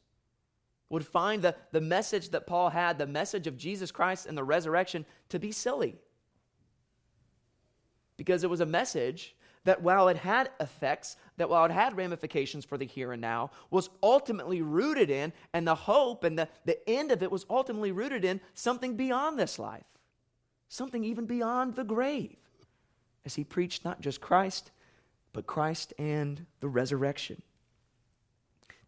would 0.89 1.05
find 1.05 1.41
the, 1.41 1.55
the 1.71 1.81
message 1.81 2.29
that 2.29 2.45
Paul 2.45 2.69
had, 2.69 2.97
the 2.97 3.07
message 3.07 3.47
of 3.47 3.57
Jesus 3.57 3.91
Christ 3.91 4.27
and 4.27 4.37
the 4.37 4.43
resurrection, 4.43 5.05
to 5.29 5.39
be 5.39 5.51
silly. 5.51 5.95
Because 8.17 8.43
it 8.43 8.49
was 8.49 8.61
a 8.61 8.65
message 8.65 9.35
that 9.65 9.81
while 9.81 10.07
it 10.07 10.17
had 10.17 10.51
effects, 10.59 11.17
that 11.37 11.49
while 11.49 11.65
it 11.65 11.71
had 11.71 11.97
ramifications 11.97 12.63
for 12.63 12.77
the 12.77 12.85
here 12.85 13.11
and 13.11 13.21
now, 13.21 13.49
was 13.71 13.89
ultimately 14.03 14.61
rooted 14.61 15.09
in, 15.09 15.33
and 15.53 15.67
the 15.67 15.75
hope 15.75 16.23
and 16.23 16.37
the, 16.37 16.47
the 16.65 16.87
end 16.87 17.11
of 17.11 17.23
it 17.23 17.31
was 17.31 17.45
ultimately 17.49 17.91
rooted 17.91 18.23
in 18.23 18.39
something 18.53 18.95
beyond 18.95 19.39
this 19.39 19.57
life, 19.57 19.83
something 20.69 21.03
even 21.03 21.25
beyond 21.25 21.75
the 21.75 21.83
grave. 21.83 22.37
As 23.25 23.33
he 23.33 23.43
preached 23.43 23.83
not 23.83 24.01
just 24.01 24.21
Christ, 24.21 24.71
but 25.35 25.45
Christ 25.45 25.93
and 25.99 26.45
the 26.61 26.69
resurrection. 26.69 27.41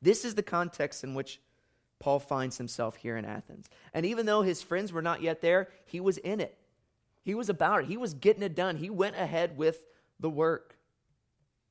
This 0.01 0.23
is 0.23 0.35
the 0.35 0.41
context 0.41 1.03
in 1.03 1.13
which 1.13 1.41
Paul 1.99 2.19
finds 2.19 2.57
himself 2.57 2.95
here 2.95 3.17
in 3.17 3.25
Athens. 3.25 3.69
And 3.93 4.05
even 4.05 4.25
though 4.25 4.43
his 4.43 4.61
friends 4.61 4.93
were 4.93 5.01
not 5.01 5.21
yet 5.21 5.41
there, 5.41 5.67
he 5.85 5.99
was 5.99 6.17
in 6.19 6.39
it. 6.39 6.57
He 7.21 7.35
was 7.35 7.49
about 7.49 7.81
it. 7.81 7.87
He 7.87 7.97
was 7.97 8.13
getting 8.13 8.43
it 8.43 8.55
done. 8.55 8.77
He 8.77 8.89
went 8.89 9.17
ahead 9.17 9.57
with 9.57 9.83
the 10.21 10.29
work. 10.29 10.77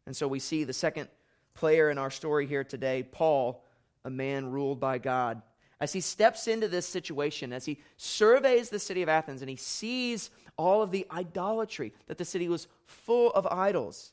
And 0.04 0.14
so 0.14 0.28
we 0.28 0.40
see 0.40 0.64
the 0.64 0.74
second 0.74 1.08
player 1.54 1.88
in 1.88 1.96
our 1.96 2.10
story 2.10 2.46
here 2.46 2.62
today, 2.62 3.02
Paul, 3.02 3.64
a 4.04 4.10
man 4.10 4.50
ruled 4.50 4.78
by 4.78 4.98
God. 4.98 5.40
as 5.80 5.92
he 5.92 6.00
steps 6.00 6.48
into 6.48 6.68
this 6.68 6.86
situation, 6.86 7.52
as 7.52 7.64
he 7.64 7.78
surveys 7.96 8.70
the 8.70 8.78
city 8.78 9.02
of 9.02 9.08
Athens 9.08 9.42
and 9.42 9.50
he 9.50 9.56
sees 9.56 10.30
all 10.56 10.82
of 10.82 10.90
the 10.90 11.06
idolatry, 11.10 11.92
that 12.06 12.18
the 12.18 12.24
city 12.24 12.48
was 12.48 12.66
full 12.86 13.30
of 13.32 13.46
idols, 13.46 14.12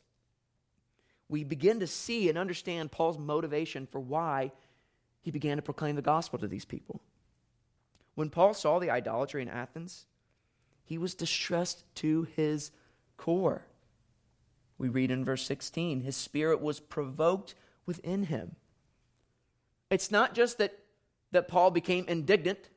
we 1.34 1.44
begin 1.44 1.80
to 1.80 1.88
see 1.88 2.30
and 2.30 2.38
understand 2.38 2.92
Paul's 2.92 3.18
motivation 3.18 3.88
for 3.88 4.00
why 4.00 4.52
he 5.24 5.32
began 5.32 5.58
to 5.58 5.64
proclaim 5.64 5.96
the 5.96 6.02
gospel 6.04 6.38
to 6.38 6.48
these 6.48 6.64
people. 6.64 7.02
When 8.14 8.30
Paul 8.30 8.54
saw 8.54 8.78
the 8.78 8.92
idolatry 8.92 9.42
in 9.42 9.48
Athens, 9.50 10.06
he 10.84 11.00
was 11.00 11.16
distressed 11.16 11.86
to 11.96 12.28
his 12.36 12.70
core. 13.18 13.66
We 14.78 14.90
read 14.90 15.10
in 15.10 15.26
verse 15.26 15.44
16, 15.48 16.02
his 16.02 16.16
spirit 16.16 16.62
was 16.62 16.80
provoked 16.80 17.56
within 17.88 18.26
him. 18.26 18.56
It's 19.90 20.12
not 20.12 20.36
just 20.36 20.60
that, 20.60 20.78
that 21.32 21.48
Paul 21.48 21.72
became 21.72 22.06
indignant. 22.08 22.70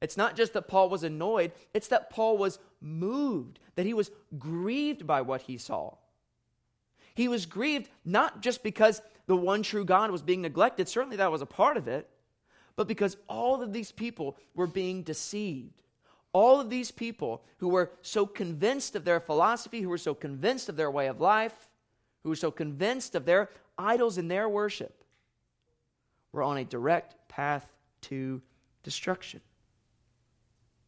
It's 0.00 0.16
not 0.16 0.34
just 0.34 0.54
that 0.54 0.66
Paul 0.66 0.88
was 0.88 1.04
annoyed. 1.04 1.52
It's 1.74 1.88
that 1.88 2.08
Paul 2.08 2.38
was 2.38 2.58
moved, 2.80 3.58
that 3.74 3.84
he 3.84 3.92
was 3.92 4.10
grieved 4.38 5.06
by 5.06 5.20
what 5.20 5.42
he 5.42 5.58
saw. 5.58 5.96
He 7.14 7.28
was 7.28 7.46
grieved 7.46 7.88
not 8.04 8.40
just 8.40 8.62
because 8.62 9.02
the 9.26 9.36
one 9.36 9.62
true 9.62 9.84
God 9.84 10.10
was 10.10 10.22
being 10.22 10.42
neglected, 10.42 10.88
certainly 10.88 11.16
that 11.16 11.32
was 11.32 11.42
a 11.42 11.46
part 11.46 11.76
of 11.76 11.88
it, 11.88 12.08
but 12.76 12.88
because 12.88 13.16
all 13.28 13.62
of 13.62 13.72
these 13.72 13.92
people 13.92 14.36
were 14.54 14.66
being 14.66 15.02
deceived. 15.02 15.82
All 16.32 16.60
of 16.60 16.70
these 16.70 16.90
people 16.90 17.42
who 17.58 17.68
were 17.68 17.90
so 18.02 18.24
convinced 18.24 18.94
of 18.94 19.04
their 19.04 19.20
philosophy, 19.20 19.80
who 19.80 19.88
were 19.88 19.98
so 19.98 20.14
convinced 20.14 20.68
of 20.68 20.76
their 20.76 20.90
way 20.90 21.08
of 21.08 21.20
life, 21.20 21.68
who 22.22 22.28
were 22.28 22.36
so 22.36 22.50
convinced 22.50 23.14
of 23.14 23.24
their 23.24 23.50
idols 23.76 24.18
and 24.18 24.30
their 24.30 24.48
worship, 24.48 25.04
were 26.32 26.42
on 26.42 26.56
a 26.56 26.64
direct 26.64 27.16
path 27.28 27.68
to 28.02 28.40
destruction. 28.82 29.40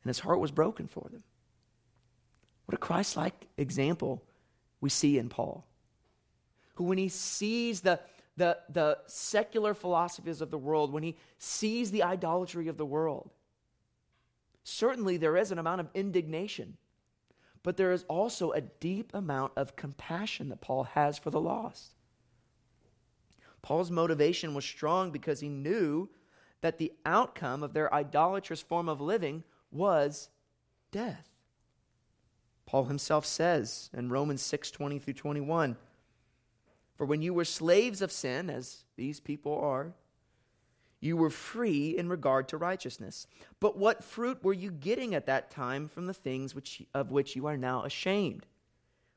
And 0.02 0.10
his 0.10 0.20
heart 0.20 0.40
was 0.40 0.50
broken 0.50 0.86
for 0.86 1.08
them. 1.10 1.22
What 2.66 2.74
a 2.74 2.78
Christ 2.78 3.16
like 3.16 3.48
example 3.56 4.22
we 4.80 4.90
see 4.90 5.18
in 5.18 5.28
Paul, 5.28 5.66
who, 6.74 6.84
when 6.84 6.98
he 6.98 7.08
sees 7.08 7.80
the, 7.80 8.00
the, 8.36 8.58
the 8.70 8.98
secular 9.06 9.74
philosophies 9.74 10.40
of 10.40 10.50
the 10.50 10.58
world, 10.58 10.92
when 10.92 11.02
he 11.02 11.16
sees 11.38 11.90
the 11.90 12.02
idolatry 12.02 12.68
of 12.68 12.76
the 12.76 12.86
world, 12.86 13.30
certainly 14.64 15.16
there 15.16 15.36
is 15.36 15.50
an 15.50 15.58
amount 15.58 15.80
of 15.80 15.90
indignation, 15.94 16.76
but 17.62 17.76
there 17.76 17.92
is 17.92 18.04
also 18.08 18.52
a 18.52 18.60
deep 18.60 19.12
amount 19.14 19.52
of 19.56 19.76
compassion 19.76 20.48
that 20.48 20.60
Paul 20.60 20.84
has 20.84 21.18
for 21.18 21.30
the 21.30 21.40
lost. 21.40 21.94
Paul's 23.62 23.90
motivation 23.90 24.54
was 24.54 24.64
strong 24.64 25.12
because 25.12 25.40
he 25.40 25.48
knew 25.48 26.08
that 26.62 26.78
the 26.78 26.92
outcome 27.06 27.62
of 27.62 27.72
their 27.72 27.92
idolatrous 27.94 28.60
form 28.60 28.88
of 28.88 29.00
living 29.00 29.44
was 29.70 30.30
death. 30.90 31.28
Paul 32.66 32.84
himself 32.84 33.26
says 33.26 33.90
in 33.92 34.08
Romans 34.08 34.42
6 34.42 34.70
20 34.70 34.98
through 34.98 35.14
21 35.14 35.76
For 36.96 37.06
when 37.06 37.22
you 37.22 37.34
were 37.34 37.44
slaves 37.44 38.02
of 38.02 38.12
sin, 38.12 38.50
as 38.50 38.84
these 38.96 39.20
people 39.20 39.58
are, 39.58 39.94
you 41.00 41.16
were 41.16 41.30
free 41.30 41.98
in 41.98 42.08
regard 42.08 42.48
to 42.48 42.56
righteousness. 42.56 43.26
But 43.58 43.76
what 43.76 44.04
fruit 44.04 44.42
were 44.44 44.52
you 44.52 44.70
getting 44.70 45.14
at 45.14 45.26
that 45.26 45.50
time 45.50 45.88
from 45.88 46.06
the 46.06 46.14
things 46.14 46.54
which, 46.54 46.82
of 46.94 47.10
which 47.10 47.34
you 47.34 47.46
are 47.46 47.56
now 47.56 47.82
ashamed? 47.84 48.46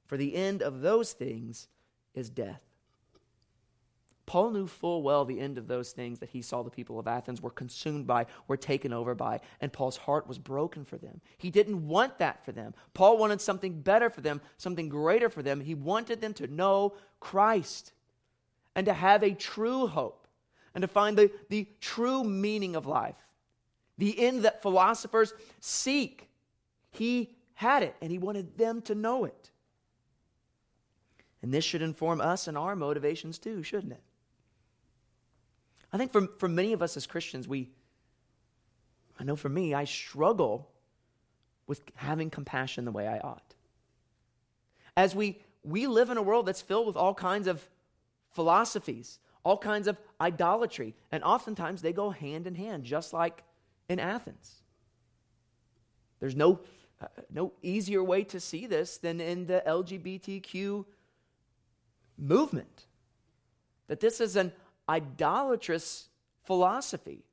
For 0.08 0.18
the 0.18 0.36
end 0.36 0.64
of 0.64 0.82
those 0.82 1.14
things 1.14 1.68
is 2.16 2.30
death. 2.30 2.65
Paul 4.26 4.52
knew 4.52 4.66
full 4.66 5.04
well 5.04 5.24
the 5.24 5.40
end 5.40 5.58
of 5.58 5.68
those 5.68 5.92
things 5.92 6.20
that 6.20 6.30
he 6.30 6.42
saw 6.42 6.64
the 6.64 6.72
people 6.72 6.98
of 6.98 7.08
Athens 7.08 7.42
were 7.42 7.52
consumed 7.52 8.08
by, 8.08 8.26
were 8.48 8.58
taken 8.58 8.92
over 8.92 9.14
by, 9.14 9.40
and 9.62 9.72
Paul's 9.72 9.98
heart 9.98 10.28
was 10.28 10.40
broken 10.40 10.84
for 10.84 10.98
them. 10.98 11.22
He 11.38 11.52
didn't 11.52 11.88
want 11.88 12.18
that 12.18 12.44
for 12.44 12.52
them. 12.52 12.74
Paul 12.94 13.18
wanted 13.18 13.40
something 13.40 13.82
better 13.82 14.10
for 14.10 14.22
them, 14.22 14.42
something 14.58 14.90
greater 14.90 15.30
for 15.30 15.44
them. 15.44 15.62
He 15.62 15.76
wanted 15.76 16.22
them 16.22 16.34
to 16.36 16.48
know 16.48 16.96
Christ 17.20 17.94
and 18.76 18.86
to 18.88 18.94
have 18.94 19.24
a 19.24 19.36
true 19.36 19.86
hope 19.86 20.28
and 20.74 20.82
to 20.82 20.88
find 20.88 21.16
the, 21.18 21.32
the 21.50 21.68
true 21.80 22.24
meaning 22.24 22.76
of 22.76 22.88
life, 22.88 23.16
the 23.98 24.20
end 24.20 24.44
that 24.44 24.64
philosophers 24.64 25.34
seek. 25.60 26.30
He 26.90 27.36
had 27.54 27.84
it, 27.84 27.96
and 28.02 28.12
he 28.12 28.18
wanted 28.18 28.58
them 28.58 28.82
to 28.84 28.96
know 28.96 29.26
it. 29.26 29.52
And 31.42 31.54
this 31.54 31.64
should 31.64 31.84
inform 31.84 32.22
us 32.22 32.48
and 32.48 32.58
our 32.58 32.76
motivations 32.76 33.38
too, 33.38 33.62
shouldn't 33.62 33.94
it? 33.94 34.02
I 35.96 35.98
think 35.98 36.12
for, 36.12 36.28
for 36.40 36.50
many 36.50 36.74
of 36.74 36.82
us 36.82 36.98
as 36.98 37.08
Christians, 37.08 37.48
we, 37.48 37.70
I 39.18 39.24
know 39.24 39.38
for 39.38 39.48
me, 39.48 39.74
I 39.74 39.86
struggle 39.86 40.70
with 41.68 41.82
having 41.96 42.30
compassion 42.30 42.84
the 42.84 42.92
way 42.92 43.08
I 43.08 43.20
ought. 43.20 43.56
As 44.98 45.16
we, 45.16 45.40
we 45.64 45.88
live 45.88 46.10
in 46.10 46.18
a 46.18 46.22
world 46.22 46.48
that's 46.48 46.62
filled 46.62 46.86
with 46.86 46.98
all 46.98 47.14
kinds 47.14 47.48
of 47.48 47.66
philosophies, 48.34 49.20
all 49.46 49.58
kinds 49.58 49.88
of 49.88 49.98
idolatry, 50.20 50.96
and 51.14 51.24
oftentimes 51.24 51.82
they 51.82 51.94
go 51.94 52.10
hand 52.10 52.46
in 52.46 52.56
hand, 52.56 52.84
just 52.84 53.14
like 53.14 53.46
in 53.88 53.98
Athens. 53.98 54.56
There's 56.20 56.36
no, 56.36 56.60
uh, 57.02 57.08
no 57.32 57.54
easier 57.62 58.04
way 58.04 58.26
to 58.26 58.42
see 58.42 58.68
this 58.68 58.98
than 58.98 59.22
in 59.22 59.46
the 59.46 59.64
LGBTQ 59.66 60.84
movement. 62.18 62.86
That 63.88 64.02
this 64.02 64.20
is 64.20 64.36
an 64.36 64.52
idolatrous 64.90 66.10
philosophy. 66.44 67.24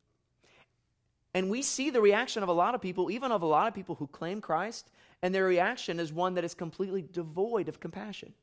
And 1.34 1.50
we 1.50 1.62
see 1.62 1.90
the 1.90 2.00
reaction 2.00 2.42
of 2.42 2.48
a 2.48 2.52
lot 2.52 2.74
of 2.74 2.80
people, 2.80 3.10
even 3.10 3.32
of 3.32 3.42
a 3.42 3.46
lot 3.46 3.68
of 3.68 3.74
people 3.74 3.94
who 3.94 4.06
claim 4.06 4.40
Christ, 4.40 4.90
and 5.22 5.34
their 5.34 5.44
reaction 5.44 5.98
is 5.98 6.12
one 6.12 6.34
that 6.34 6.44
is 6.44 6.54
completely 6.54 7.02
devoid 7.02 7.68
of 7.68 7.80
compassion, 7.80 8.34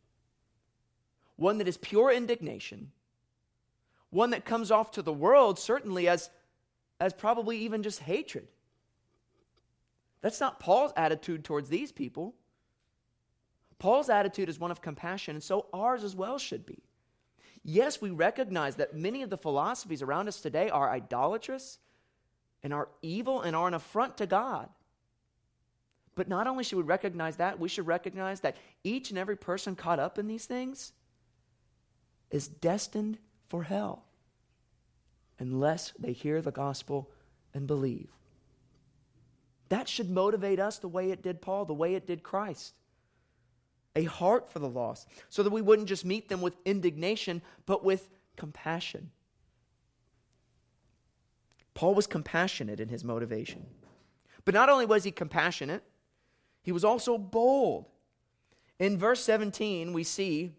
one 1.35 1.57
that 1.59 1.67
is 1.67 1.77
pure 1.77 2.11
indignation, 2.11 2.91
one 4.09 4.31
that 4.31 4.45
comes 4.45 4.71
off 4.71 4.91
to 4.91 5.01
the 5.01 5.13
world 5.13 5.59
certainly 5.59 6.07
as, 6.07 6.29
as 6.99 7.13
probably 7.13 7.57
even 7.59 7.83
just 7.83 7.99
hatred. 7.99 8.47
That's 10.21 10.39
not 10.39 10.59
Paul's 10.59 10.93
attitude 10.97 11.43
towards 11.43 11.69
these 11.69 11.91
people. 11.91 12.35
Paul's 13.77 14.09
attitude 14.09 14.49
is 14.49 14.59
one 14.59 14.71
of 14.71 14.81
compassion, 14.81 15.35
and 15.35 15.43
so 15.43 15.67
ours 15.71 16.03
as 16.03 16.15
well 16.15 16.37
should 16.37 16.65
be. 16.65 16.83
Yes, 17.63 18.01
we 18.01 18.09
recognize 18.09 18.75
that 18.75 18.95
many 18.95 19.21
of 19.21 19.29
the 19.29 19.37
philosophies 19.37 20.01
around 20.01 20.27
us 20.27 20.41
today 20.41 20.69
are 20.69 20.89
idolatrous 20.89 21.79
and 22.63 22.73
are 22.73 22.89
evil 23.01 23.41
and 23.41 23.55
are 23.55 23.67
an 23.67 23.73
affront 23.73 24.17
to 24.17 24.25
God. 24.25 24.69
But 26.15 26.27
not 26.27 26.47
only 26.47 26.63
should 26.63 26.77
we 26.77 26.83
recognize 26.83 27.37
that, 27.37 27.59
we 27.59 27.69
should 27.69 27.87
recognize 27.87 28.41
that 28.41 28.57
each 28.83 29.09
and 29.09 29.19
every 29.19 29.37
person 29.37 29.75
caught 29.75 29.99
up 29.99 30.17
in 30.19 30.27
these 30.27 30.45
things 30.45 30.91
is 32.29 32.47
destined 32.47 33.17
for 33.47 33.63
hell 33.63 34.05
unless 35.39 35.93
they 35.97 36.11
hear 36.11 36.41
the 36.41 36.51
gospel 36.51 37.09
and 37.53 37.67
believe. 37.67 38.09
That 39.69 39.87
should 39.87 40.09
motivate 40.09 40.59
us 40.59 40.77
the 40.79 40.87
way 40.87 41.11
it 41.11 41.21
did 41.21 41.41
Paul, 41.41 41.65
the 41.65 41.73
way 41.73 41.95
it 41.95 42.05
did 42.05 42.23
Christ 42.23 42.73
a 43.95 44.03
heart 44.03 44.51
for 44.51 44.59
the 44.59 44.69
lost, 44.69 45.07
so 45.29 45.43
that 45.43 45.49
we 45.49 45.61
wouldn't 45.61 45.87
just 45.87 46.05
meet 46.05 46.29
them 46.29 46.41
with 46.41 46.57
indignation, 46.65 47.41
but 47.65 47.83
with 47.83 48.09
compassion. 48.35 49.11
Paul 51.73 51.95
was 51.95 52.07
compassionate 52.07 52.79
in 52.79 52.89
his 52.89 53.03
motivation. 53.03 53.65
But 54.45 54.53
not 54.53 54.69
only 54.69 54.85
was 54.85 55.03
he 55.03 55.11
compassionate, 55.11 55.83
he 56.61 56.71
was 56.71 56.83
also 56.83 57.17
bold. 57.17 57.85
In 58.79 58.97
verse 58.97 59.23
17, 59.23 59.93
we 59.93 60.03
see 60.03 60.53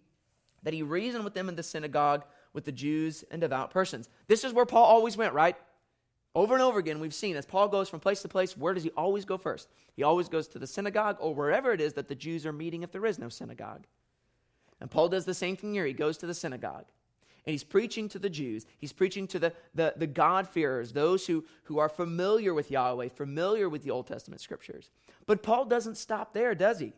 that 0.62 0.74
he 0.74 0.82
reasoned 0.82 1.24
with 1.24 1.34
them 1.34 1.48
in 1.48 1.56
the 1.56 1.62
synagogue 1.62 2.24
with 2.52 2.64
the 2.64 2.72
Jews 2.72 3.24
and 3.30 3.40
devout 3.40 3.70
persons. 3.70 4.08
This 4.26 4.44
is 4.44 4.52
where 4.52 4.66
Paul 4.66 4.84
always 4.84 5.16
went, 5.16 5.32
right? 5.34 5.56
Over 6.34 6.54
and 6.54 6.62
over 6.62 6.78
again, 6.78 7.00
we've 7.00 7.14
seen 7.14 7.36
as 7.36 7.44
Paul 7.44 7.68
goes 7.68 7.88
from 7.88 7.98
place 7.98 8.22
to 8.22 8.28
place, 8.28 8.56
where 8.56 8.72
does 8.72 8.84
he 8.84 8.90
always 8.90 9.24
go 9.24 9.36
first? 9.36 9.68
He 9.96 10.04
always 10.04 10.28
goes 10.28 10.46
to 10.48 10.58
the 10.58 10.66
synagogue 10.66 11.16
or 11.18 11.34
wherever 11.34 11.72
it 11.72 11.80
is 11.80 11.94
that 11.94 12.08
the 12.08 12.14
Jews 12.14 12.46
are 12.46 12.52
meeting 12.52 12.82
if 12.82 12.92
there 12.92 13.06
is 13.06 13.18
no 13.18 13.28
synagogue. 13.28 13.86
And 14.80 14.90
Paul 14.90 15.08
does 15.08 15.24
the 15.24 15.34
same 15.34 15.56
thing 15.56 15.74
here. 15.74 15.84
He 15.84 15.92
goes 15.92 16.16
to 16.18 16.26
the 16.26 16.34
synagogue 16.34 16.86
and 17.46 17.52
he's 17.52 17.64
preaching 17.64 18.08
to 18.10 18.18
the 18.18 18.30
Jews. 18.30 18.64
He's 18.78 18.92
preaching 18.92 19.26
to 19.28 19.38
the, 19.38 19.52
the, 19.74 19.94
the 19.96 20.06
God-fearers, 20.06 20.92
those 20.92 21.26
who, 21.26 21.44
who 21.64 21.78
are 21.78 21.88
familiar 21.88 22.54
with 22.54 22.70
Yahweh, 22.70 23.08
familiar 23.08 23.68
with 23.68 23.82
the 23.82 23.90
Old 23.90 24.06
Testament 24.06 24.40
scriptures. 24.40 24.90
But 25.26 25.42
Paul 25.42 25.64
doesn't 25.64 25.96
stop 25.96 26.32
there, 26.32 26.54
does 26.54 26.78
he? 26.78 26.92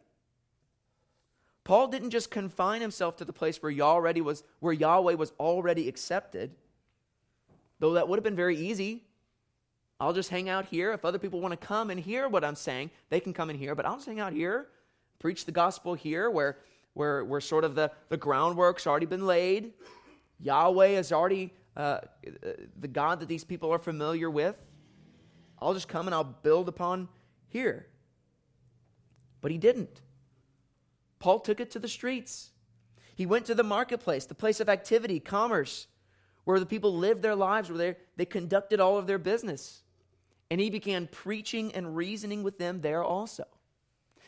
Paul 1.64 1.88
didn't 1.88 2.10
just 2.10 2.30
confine 2.30 2.80
himself 2.80 3.16
to 3.16 3.24
the 3.24 3.32
place 3.32 3.62
where 3.62 3.72
Yahweh 3.72 4.20
was, 4.20 4.42
where 4.60 4.72
Yahweh 4.72 5.14
was 5.14 5.32
already 5.40 5.88
accepted, 5.88 6.50
though 7.78 7.94
that 7.94 8.08
would 8.08 8.16
have 8.16 8.24
been 8.24 8.36
very 8.36 8.56
easy 8.56 9.04
I'll 10.02 10.12
just 10.12 10.30
hang 10.30 10.48
out 10.48 10.64
here. 10.64 10.92
If 10.92 11.04
other 11.04 11.20
people 11.20 11.40
want 11.40 11.52
to 11.52 11.66
come 11.66 11.88
and 11.88 12.00
hear 12.00 12.28
what 12.28 12.42
I'm 12.42 12.56
saying, 12.56 12.90
they 13.08 13.20
can 13.20 13.32
come 13.32 13.50
and 13.50 13.58
hear. 13.58 13.76
But 13.76 13.86
I'll 13.86 13.94
just 13.94 14.08
hang 14.08 14.18
out 14.18 14.32
here, 14.32 14.66
preach 15.20 15.44
the 15.44 15.52
gospel 15.52 15.94
here 15.94 16.28
where, 16.28 16.58
where, 16.94 17.24
where 17.24 17.40
sort 17.40 17.62
of 17.62 17.76
the, 17.76 17.92
the 18.08 18.16
groundwork's 18.16 18.84
already 18.84 19.06
been 19.06 19.28
laid. 19.28 19.74
Yahweh 20.40 20.88
has 20.88 21.12
already 21.12 21.52
uh, 21.76 22.00
the 22.80 22.88
God 22.88 23.20
that 23.20 23.28
these 23.28 23.44
people 23.44 23.72
are 23.72 23.78
familiar 23.78 24.28
with. 24.28 24.56
I'll 25.60 25.72
just 25.72 25.86
come 25.86 26.08
and 26.08 26.14
I'll 26.16 26.24
build 26.24 26.68
upon 26.68 27.08
here. 27.46 27.86
But 29.40 29.52
he 29.52 29.56
didn't. 29.56 30.00
Paul 31.20 31.38
took 31.38 31.60
it 31.60 31.70
to 31.70 31.78
the 31.78 31.86
streets. 31.86 32.50
He 33.14 33.24
went 33.24 33.46
to 33.46 33.54
the 33.54 33.62
marketplace, 33.62 34.26
the 34.26 34.34
place 34.34 34.58
of 34.58 34.68
activity, 34.68 35.20
commerce, 35.20 35.86
where 36.42 36.58
the 36.58 36.66
people 36.66 36.92
lived 36.92 37.22
their 37.22 37.36
lives, 37.36 37.68
where 37.70 37.78
they, 37.78 37.96
they 38.16 38.24
conducted 38.24 38.80
all 38.80 38.98
of 38.98 39.06
their 39.06 39.18
business. 39.18 39.78
And 40.52 40.60
he 40.60 40.68
began 40.68 41.06
preaching 41.06 41.74
and 41.74 41.96
reasoning 41.96 42.42
with 42.42 42.58
them 42.58 42.82
there 42.82 43.02
also. 43.02 43.46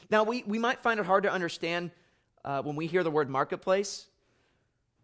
Now, 0.08 0.24
we, 0.24 0.42
we 0.46 0.58
might 0.58 0.80
find 0.80 0.98
it 0.98 1.04
hard 1.04 1.24
to 1.24 1.30
understand 1.30 1.90
uh, 2.46 2.62
when 2.62 2.76
we 2.76 2.86
hear 2.86 3.02
the 3.02 3.10
word 3.10 3.28
marketplace. 3.28 4.06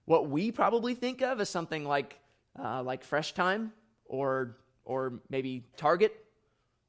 What 0.06 0.30
we 0.30 0.50
probably 0.50 0.94
think 0.94 1.20
of 1.20 1.38
is 1.38 1.50
something 1.50 1.84
like, 1.84 2.18
uh, 2.58 2.82
like 2.82 3.04
Fresh 3.04 3.34
Thyme 3.34 3.70
or, 4.06 4.56
or 4.86 5.20
maybe 5.28 5.66
Target 5.76 6.24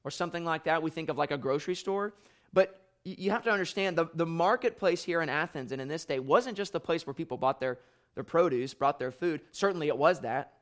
or 0.06 0.12
something 0.12 0.46
like 0.46 0.64
that. 0.64 0.82
We 0.82 0.92
think 0.92 1.10
of 1.10 1.18
like 1.18 1.32
a 1.32 1.38
grocery 1.38 1.76
store. 1.76 2.14
But 2.54 2.82
you 3.04 3.32
have 3.32 3.44
to 3.44 3.52
understand 3.52 3.98
the, 3.98 4.06
the 4.14 4.26
marketplace 4.26 5.04
here 5.04 5.22
in 5.22 5.28
Athens 5.28 5.74
and 5.74 5.82
in 5.82 5.90
this 5.90 6.06
day 6.06 6.20
wasn't 6.20 6.56
just 6.56 6.72
the 6.72 6.80
place 6.80 7.06
where 7.06 7.14
people 7.14 7.36
bought 7.36 7.60
their, 7.60 7.80
their 8.16 8.24
produce, 8.24 8.74
brought 8.74 8.98
their 8.98 9.12
food. 9.12 9.42
Certainly 9.52 9.90
it 9.90 9.98
was 9.98 10.22
that. 10.22 10.54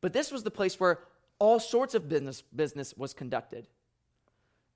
But 0.00 0.12
this 0.12 0.30
was 0.30 0.44
the 0.44 0.50
place 0.52 0.78
where 0.78 1.00
all 1.42 1.58
sorts 1.58 1.96
of 1.96 2.08
business, 2.08 2.40
business 2.54 2.94
was 2.96 3.12
conducted. 3.12 3.66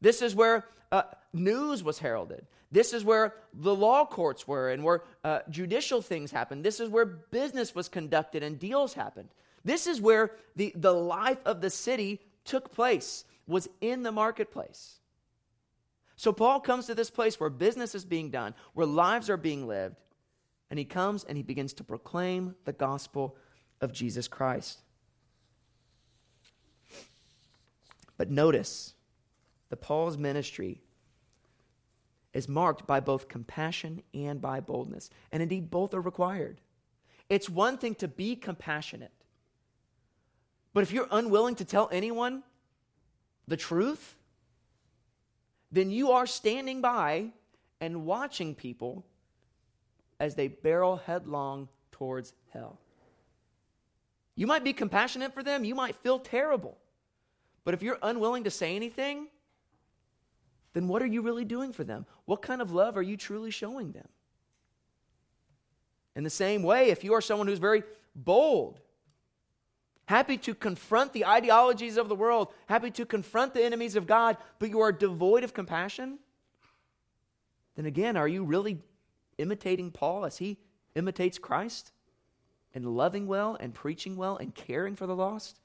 This 0.01 0.21
is 0.21 0.35
where 0.35 0.65
uh, 0.91 1.05
news 1.33 1.85
was 1.85 2.01
heralded. 2.01 2.45
This 2.73 2.93
is 2.93 3.05
where 3.05 3.35
the 3.55 3.73
law 3.73 4.05
courts 4.05 4.49
were 4.49 4.71
and 4.71 4.83
where 4.83 5.05
uh, 5.23 5.39
judicial 5.49 6.03
things 6.03 6.33
happened. 6.33 6.65
This 6.65 6.81
is 6.81 6.89
where 6.89 7.07
business 7.07 7.73
was 7.73 7.89
conducted 7.89 8.43
and 8.43 8.59
deals 8.59 8.95
happened. 8.95 9.29
This 9.65 9.87
is 9.87 10.01
where 10.01 10.33
the, 10.57 10.73
the 10.75 10.93
life 10.93 11.39
of 11.45 11.61
the 11.61 11.71
city 11.71 12.21
took 12.45 12.73
place, 12.73 13.25
was 13.47 13.69
in 13.81 14.03
the 14.03 14.11
marketplace. 14.11 14.99
So 16.17 16.33
Paul 16.33 16.59
comes 16.59 16.87
to 16.87 16.97
this 16.97 17.11
place 17.11 17.39
where 17.39 17.49
business 17.49 17.95
is 17.95 18.05
being 18.05 18.31
done, 18.31 18.55
where 18.75 18.87
lives 18.87 19.31
are 19.31 19.37
being 19.37 19.69
lived, 19.69 20.03
and 20.69 20.81
he 20.81 20.85
comes 20.85 21.23
and 21.23 21.37
he 21.37 21.45
begins 21.45 21.75
to 21.75 21.85
proclaim 21.85 22.57
the 22.65 22.73
gospel 22.73 23.37
of 23.81 23.93
Jesus 23.93 24.27
Christ. 24.27 24.81
But 28.17 28.31
notice 28.31 28.95
that 29.69 29.77
Paul's 29.77 30.17
ministry 30.17 30.81
is 32.33 32.49
marked 32.49 32.87
by 32.87 33.01
both 33.01 33.29
compassion 33.29 34.03
and 34.13 34.41
by 34.41 34.61
boldness. 34.61 35.11
And 35.33 35.43
indeed, 35.43 35.71
both 35.71 35.95
are 35.95 36.01
required. 36.01 36.61
It's 37.29 37.49
one 37.49 37.79
thing 37.79 37.95
to 37.97 38.09
be 38.09 38.37
compassionate, 38.37 39.13
but 40.73 40.83
if 40.83 40.93
you're 40.93 41.09
unwilling 41.11 41.55
to 41.57 41.65
tell 41.65 41.89
anyone 41.91 42.43
the 43.49 43.57
truth, 43.57 44.17
then 45.73 45.91
you 45.91 46.13
are 46.13 46.27
standing 46.27 46.81
by 46.81 47.31
and 47.81 48.05
watching 48.05 48.55
people 48.55 49.05
as 50.21 50.35
they 50.35 50.49
barrel 50.49 50.97
headlong 50.97 51.69
towards 51.91 52.35
hell. 52.51 52.79
You 54.35 54.47
might 54.47 54.65
be 54.65 54.73
compassionate 54.73 55.35
for 55.35 55.43
them, 55.43 55.65
you 55.65 55.75
might 55.75 55.97
feel 55.97 56.19
terrible. 56.19 56.77
But 57.67 57.75
if 57.75 57.83
you're 57.83 57.99
unwilling 58.01 58.45
to 58.45 58.51
say 58.51 58.77
anything, 58.77 59.27
then 60.73 60.87
what 60.87 61.03
are 61.03 61.07
you 61.07 61.21
really 61.21 61.45
doing 61.45 61.73
for 61.73 61.83
them? 61.83 62.07
What 62.25 62.41
kind 62.41 62.63
of 62.63 62.71
love 62.71 62.97
are 62.97 63.03
you 63.03 63.17
truly 63.17 63.51
showing 63.51 63.91
them? 63.91 64.09
In 66.15 66.23
the 66.23 66.31
same 66.31 66.63
way, 66.63 66.91
if 66.91 67.03
you 67.03 67.13
are 67.13 67.21
someone 67.21 67.49
who's 67.49 67.59
very 67.59 67.83
bold 68.15 68.81
happy 70.07 70.37
to 70.39 70.55
confront 70.55 71.13
the 71.13 71.27
ideologies 71.27 71.97
of 71.97 72.09
the 72.09 72.15
world, 72.15 72.53
happy 72.69 72.93
to 72.93 73.05
confront 73.05 73.53
the 73.53 73.65
enemies 73.65 73.97
of 73.97 74.07
God, 74.07 74.37
but 74.61 74.71
you 74.71 74.81
are 74.81 74.93
devoid 74.93 75.43
of 75.43 75.53
compassion, 75.53 76.21
then 77.75 77.87
again, 77.87 78.17
are 78.17 78.29
you 78.29 78.45
really 78.45 78.79
imitating 79.39 79.91
Paul 79.91 80.25
as 80.25 80.39
he 80.39 80.59
imitates 80.95 81.39
Christ 81.39 81.91
and 82.73 82.87
loving 82.87 83.27
well 83.27 83.57
and 83.59 83.75
preaching 83.75 84.17
well 84.17 84.37
and 84.37 84.55
caring 84.55 84.95
for 84.95 85.09
the 85.09 85.17
lost? 85.17 85.59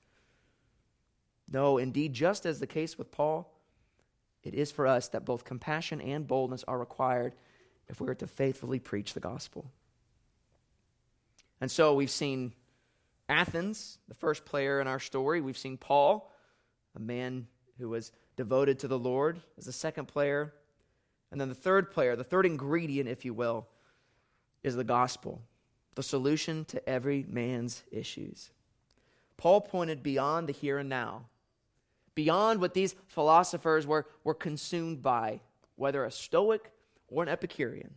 No, 1.51 1.77
indeed, 1.77 2.13
just 2.13 2.45
as 2.45 2.59
the 2.59 2.67
case 2.67 2.97
with 2.97 3.11
Paul, 3.11 3.53
it 4.43 4.53
is 4.53 4.71
for 4.71 4.87
us 4.87 5.09
that 5.09 5.25
both 5.25 5.43
compassion 5.43 5.99
and 5.99 6.27
boldness 6.27 6.63
are 6.67 6.79
required 6.79 7.35
if 7.89 7.99
we 7.99 8.07
are 8.07 8.15
to 8.15 8.27
faithfully 8.27 8.79
preach 8.79 9.13
the 9.13 9.19
gospel. 9.19 9.69
And 11.59 11.69
so 11.69 11.93
we've 11.93 12.09
seen 12.09 12.53
Athens, 13.27 13.99
the 14.07 14.15
first 14.15 14.45
player 14.45 14.79
in 14.81 14.87
our 14.87 14.99
story. 14.99 15.41
We've 15.41 15.57
seen 15.57 15.77
Paul, 15.77 16.31
a 16.95 16.99
man 16.99 17.47
who 17.77 17.89
was 17.89 18.11
devoted 18.35 18.79
to 18.79 18.87
the 18.87 18.97
Lord, 18.97 19.41
as 19.57 19.65
the 19.65 19.71
second 19.71 20.07
player. 20.07 20.53
And 21.31 21.39
then 21.39 21.49
the 21.49 21.55
third 21.55 21.91
player, 21.91 22.15
the 22.15 22.23
third 22.23 22.45
ingredient, 22.45 23.09
if 23.09 23.25
you 23.25 23.33
will, 23.33 23.67
is 24.63 24.75
the 24.75 24.83
gospel, 24.83 25.41
the 25.95 26.03
solution 26.03 26.65
to 26.65 26.89
every 26.89 27.25
man's 27.27 27.83
issues. 27.91 28.51
Paul 29.37 29.61
pointed 29.61 30.01
beyond 30.01 30.47
the 30.47 30.53
here 30.53 30.77
and 30.77 30.89
now, 30.89 31.25
beyond 32.15 32.59
what 32.59 32.73
these 32.73 32.95
philosophers 33.07 33.87
were, 33.87 34.05
were 34.23 34.33
consumed 34.33 35.01
by, 35.01 35.41
whether 35.75 36.03
a 36.03 36.11
Stoic 36.11 36.71
or 37.07 37.23
an 37.23 37.29
Epicurean. 37.29 37.95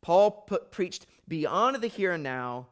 Paul 0.00 0.30
put, 0.30 0.70
preached 0.70 1.06
beyond 1.28 1.76
the 1.76 1.88
here 1.88 2.12
and 2.12 2.22
now 2.22 2.68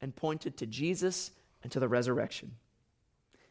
and 0.00 0.14
pointed 0.14 0.56
to 0.58 0.66
Jesus 0.66 1.30
and 1.62 1.70
to 1.72 1.80
the 1.80 1.88
resurrection. 1.88 2.52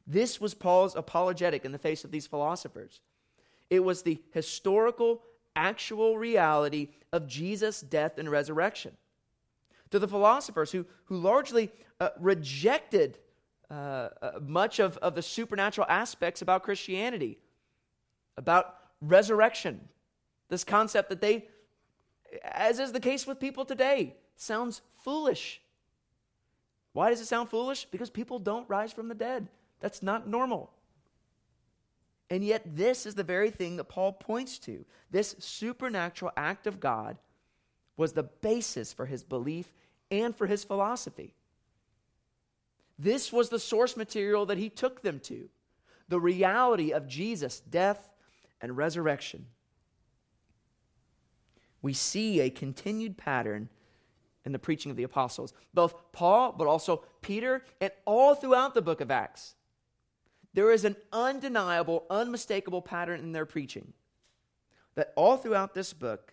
This 0.05 0.41
was 0.41 0.53
Paul's 0.53 0.95
apologetic 0.95 1.65
in 1.65 1.71
the 1.71 1.77
face 1.77 2.03
of 2.03 2.11
these 2.11 2.27
philosophers. 2.27 2.99
It 3.69 3.83
was 3.83 4.01
the 4.01 4.21
historical, 4.31 5.21
actual 5.55 6.17
reality 6.17 6.89
of 7.11 7.27
Jesus' 7.27 7.81
death 7.81 8.17
and 8.17 8.29
resurrection. 8.29 8.97
To 9.91 9.99
the 9.99 10.07
philosophers 10.07 10.71
who, 10.71 10.85
who 11.05 11.17
largely 11.17 11.71
uh, 11.99 12.09
rejected 12.19 13.19
uh, 13.73 14.09
uh, 14.21 14.31
much 14.41 14.79
of, 14.79 14.97
of 14.97 15.15
the 15.15 15.21
supernatural 15.21 15.87
aspects 15.89 16.41
about 16.41 16.63
Christianity, 16.63 17.39
about 18.37 18.75
resurrection, 19.01 19.81
this 20.49 20.63
concept 20.63 21.09
that 21.09 21.21
they, 21.21 21.47
as 22.43 22.79
is 22.79 22.91
the 22.91 22.99
case 22.99 23.25
with 23.25 23.39
people 23.39 23.65
today, 23.65 24.15
sounds 24.35 24.81
foolish 25.03 25.61
why 26.93 27.09
does 27.09 27.19
it 27.19 27.25
sound 27.25 27.49
foolish? 27.49 27.85
Because 27.85 28.09
people 28.09 28.39
don't 28.39 28.69
rise 28.69 28.93
from 28.93 29.09
the 29.09 29.15
dead. 29.15 29.47
That's 29.79 30.01
not 30.01 30.27
normal. 30.27 30.71
And 32.29 32.43
yet, 32.43 32.75
this 32.75 33.05
is 33.05 33.15
the 33.15 33.23
very 33.23 33.51
thing 33.51 33.77
that 33.77 33.85
Paul 33.85 34.13
points 34.13 34.57
to. 34.59 34.85
This 35.11 35.35
supernatural 35.39 36.31
act 36.37 36.65
of 36.67 36.79
God 36.79 37.17
was 37.97 38.13
the 38.13 38.23
basis 38.23 38.93
for 38.93 39.05
his 39.05 39.23
belief 39.23 39.73
and 40.09 40.35
for 40.35 40.47
his 40.47 40.63
philosophy. 40.63 41.35
This 42.97 43.33
was 43.33 43.49
the 43.49 43.59
source 43.59 43.97
material 43.97 44.45
that 44.45 44.57
he 44.57 44.69
took 44.69 45.01
them 45.01 45.19
to 45.21 45.49
the 46.09 46.19
reality 46.19 46.91
of 46.91 47.07
Jesus' 47.07 47.59
death 47.59 48.09
and 48.61 48.77
resurrection. 48.77 49.47
We 51.81 51.93
see 51.93 52.39
a 52.39 52.49
continued 52.49 53.17
pattern 53.17 53.69
in 54.45 54.51
the 54.51 54.59
preaching 54.59 54.91
of 54.91 54.97
the 54.97 55.03
apostles. 55.03 55.53
Both 55.73 55.95
Paul, 56.11 56.53
but 56.53 56.67
also 56.67 57.03
Peter, 57.21 57.63
and 57.81 57.91
all 58.05 58.35
throughout 58.35 58.73
the 58.73 58.81
book 58.81 59.01
of 59.01 59.11
Acts. 59.11 59.55
There 60.53 60.71
is 60.71 60.85
an 60.85 60.95
undeniable, 61.11 62.05
unmistakable 62.09 62.81
pattern 62.81 63.19
in 63.19 63.31
their 63.31 63.45
preaching. 63.45 63.93
That 64.95 65.13
all 65.15 65.37
throughout 65.37 65.73
this 65.73 65.93
book, 65.93 66.32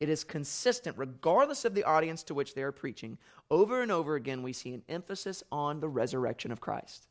it 0.00 0.08
is 0.08 0.22
consistent, 0.24 0.96
regardless 0.96 1.64
of 1.64 1.74
the 1.74 1.84
audience 1.84 2.22
to 2.24 2.34
which 2.34 2.54
they 2.54 2.62
are 2.62 2.72
preaching. 2.72 3.18
Over 3.50 3.82
and 3.82 3.90
over 3.90 4.14
again, 4.14 4.42
we 4.42 4.52
see 4.52 4.72
an 4.74 4.82
emphasis 4.88 5.42
on 5.50 5.80
the 5.80 5.88
resurrection 5.88 6.52
of 6.52 6.60
Christ. 6.60 7.08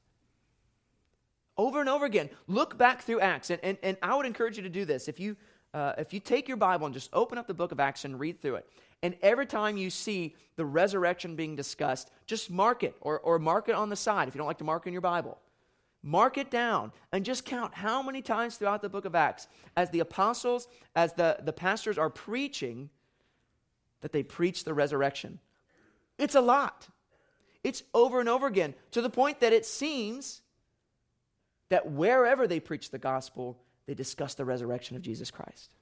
Over 1.58 1.80
and 1.82 1.90
over 1.90 2.06
again, 2.06 2.30
look 2.48 2.78
back 2.78 3.02
through 3.02 3.20
Acts, 3.20 3.50
and, 3.50 3.60
and, 3.64 3.78
and 3.84 3.98
I 4.02 4.16
would 4.16 4.26
encourage 4.26 4.58
you 4.58 4.64
to 4.64 4.70
do 4.70 4.86
this. 4.86 5.08
If 5.08 5.20
you, 5.20 5.36
uh, 5.74 5.94
if 5.98 6.14
you 6.14 6.20
take 6.20 6.48
your 6.48 6.58
Bible 6.58 6.86
and 6.86 6.94
just 6.94 7.10
open 7.14 7.38
up 7.38 7.48
the 7.48 7.54
book 7.54 7.72
of 7.72 7.80
Acts 7.80 8.06
and 8.06 8.20
read 8.20 8.40
through 8.40 8.56
it, 8.56 8.70
and 9.04 9.16
every 9.22 9.46
time 9.46 9.76
you 9.76 9.90
see 9.90 10.36
the 10.56 10.66
resurrection 10.66 11.36
being 11.36 11.56
discussed, 11.56 12.12
just 12.26 12.50
mark 12.50 12.84
it 12.84 12.96
or, 13.02 13.20
or 13.20 13.38
mark 13.38 13.70
it 13.70 13.76
on 13.76 13.90
the 13.90 13.96
side 13.96 14.28
if 14.28 14.36
you 14.36 14.40
don't 14.40 14.48
like 14.48 14.60
to 14.60 14.64
mark 14.64 14.88
in 14.88 14.94
your 14.94 15.02
Bible. 15.02 15.38
Mark 16.08 16.38
it 16.38 16.50
down 16.50 16.94
and 17.12 17.26
just 17.26 17.44
count 17.44 17.74
how 17.74 18.02
many 18.02 18.22
times 18.22 18.56
throughout 18.56 18.82
the 18.82 18.88
book 18.88 19.04
of 19.04 19.14
Acts, 19.14 19.50
as 19.76 19.90
the 19.90 20.00
apostles, 20.00 20.70
as 20.96 21.12
the, 21.12 21.38
the 21.44 21.52
pastors 21.52 21.98
are 21.98 22.10
preaching, 22.10 22.90
that 24.00 24.14
they 24.14 24.24
preach 24.24 24.64
the 24.64 24.74
resurrection. 24.74 25.38
It's 26.18 26.36
a 26.36 26.40
lot. 26.40 26.88
It's 27.62 27.84
over 27.94 28.22
and 28.22 28.30
over 28.30 28.48
again 28.48 28.74
to 28.92 29.02
the 29.02 29.10
point 29.10 29.42
that 29.42 29.52
it 29.52 29.66
seems 29.66 30.40
that 31.68 31.92
wherever 31.92 32.48
they 32.48 32.62
preach 32.62 32.90
the 32.90 32.98
gospel, 32.98 33.60
they 33.86 33.94
discuss 33.94 34.34
the 34.34 34.46
resurrection 34.46 34.96
of 34.96 35.02
Jesus 35.02 35.30
Christ. 35.30 35.76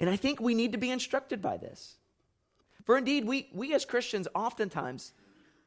And 0.00 0.08
I 0.08 0.16
think 0.16 0.40
we 0.40 0.54
need 0.54 0.72
to 0.72 0.78
be 0.78 0.90
instructed 0.90 1.42
by 1.42 1.58
this. 1.58 1.96
For 2.86 2.96
indeed, 2.96 3.26
we, 3.26 3.50
we 3.52 3.74
as 3.74 3.84
Christians 3.84 4.28
oftentimes, 4.34 5.12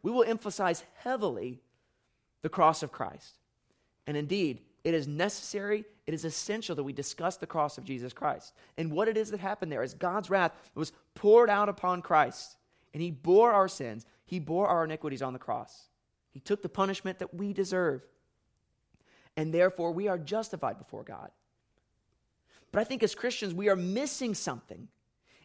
we 0.01 0.11
will 0.11 0.23
emphasize 0.23 0.83
heavily 0.95 1.61
the 2.41 2.49
cross 2.49 2.83
of 2.83 2.91
Christ. 2.91 3.37
And 4.07 4.17
indeed, 4.17 4.61
it 4.83 4.93
is 4.93 5.07
necessary, 5.07 5.85
it 6.07 6.13
is 6.13 6.25
essential 6.25 6.75
that 6.75 6.83
we 6.83 6.93
discuss 6.93 7.37
the 7.37 7.47
cross 7.47 7.77
of 7.77 7.83
Jesus 7.83 8.13
Christ. 8.13 8.53
And 8.77 8.91
what 8.91 9.07
it 9.07 9.17
is 9.17 9.29
that 9.31 9.39
happened 9.39 9.71
there 9.71 9.83
is 9.83 9.93
God's 9.93 10.29
wrath 10.29 10.53
was 10.73 10.91
poured 11.13 11.49
out 11.49 11.69
upon 11.69 12.01
Christ. 12.01 12.57
And 12.93 13.01
he 13.01 13.11
bore 13.11 13.51
our 13.51 13.67
sins, 13.67 14.05
he 14.25 14.39
bore 14.39 14.67
our 14.67 14.83
iniquities 14.83 15.21
on 15.21 15.33
the 15.33 15.39
cross. 15.39 15.87
He 16.31 16.39
took 16.39 16.61
the 16.61 16.69
punishment 16.69 17.19
that 17.19 17.33
we 17.33 17.53
deserve. 17.53 18.01
And 19.37 19.53
therefore, 19.53 19.91
we 19.91 20.07
are 20.07 20.17
justified 20.17 20.77
before 20.77 21.03
God. 21.03 21.29
But 22.71 22.79
I 22.79 22.83
think 22.83 23.03
as 23.03 23.15
Christians, 23.15 23.53
we 23.53 23.69
are 23.69 23.75
missing 23.75 24.33
something 24.33 24.87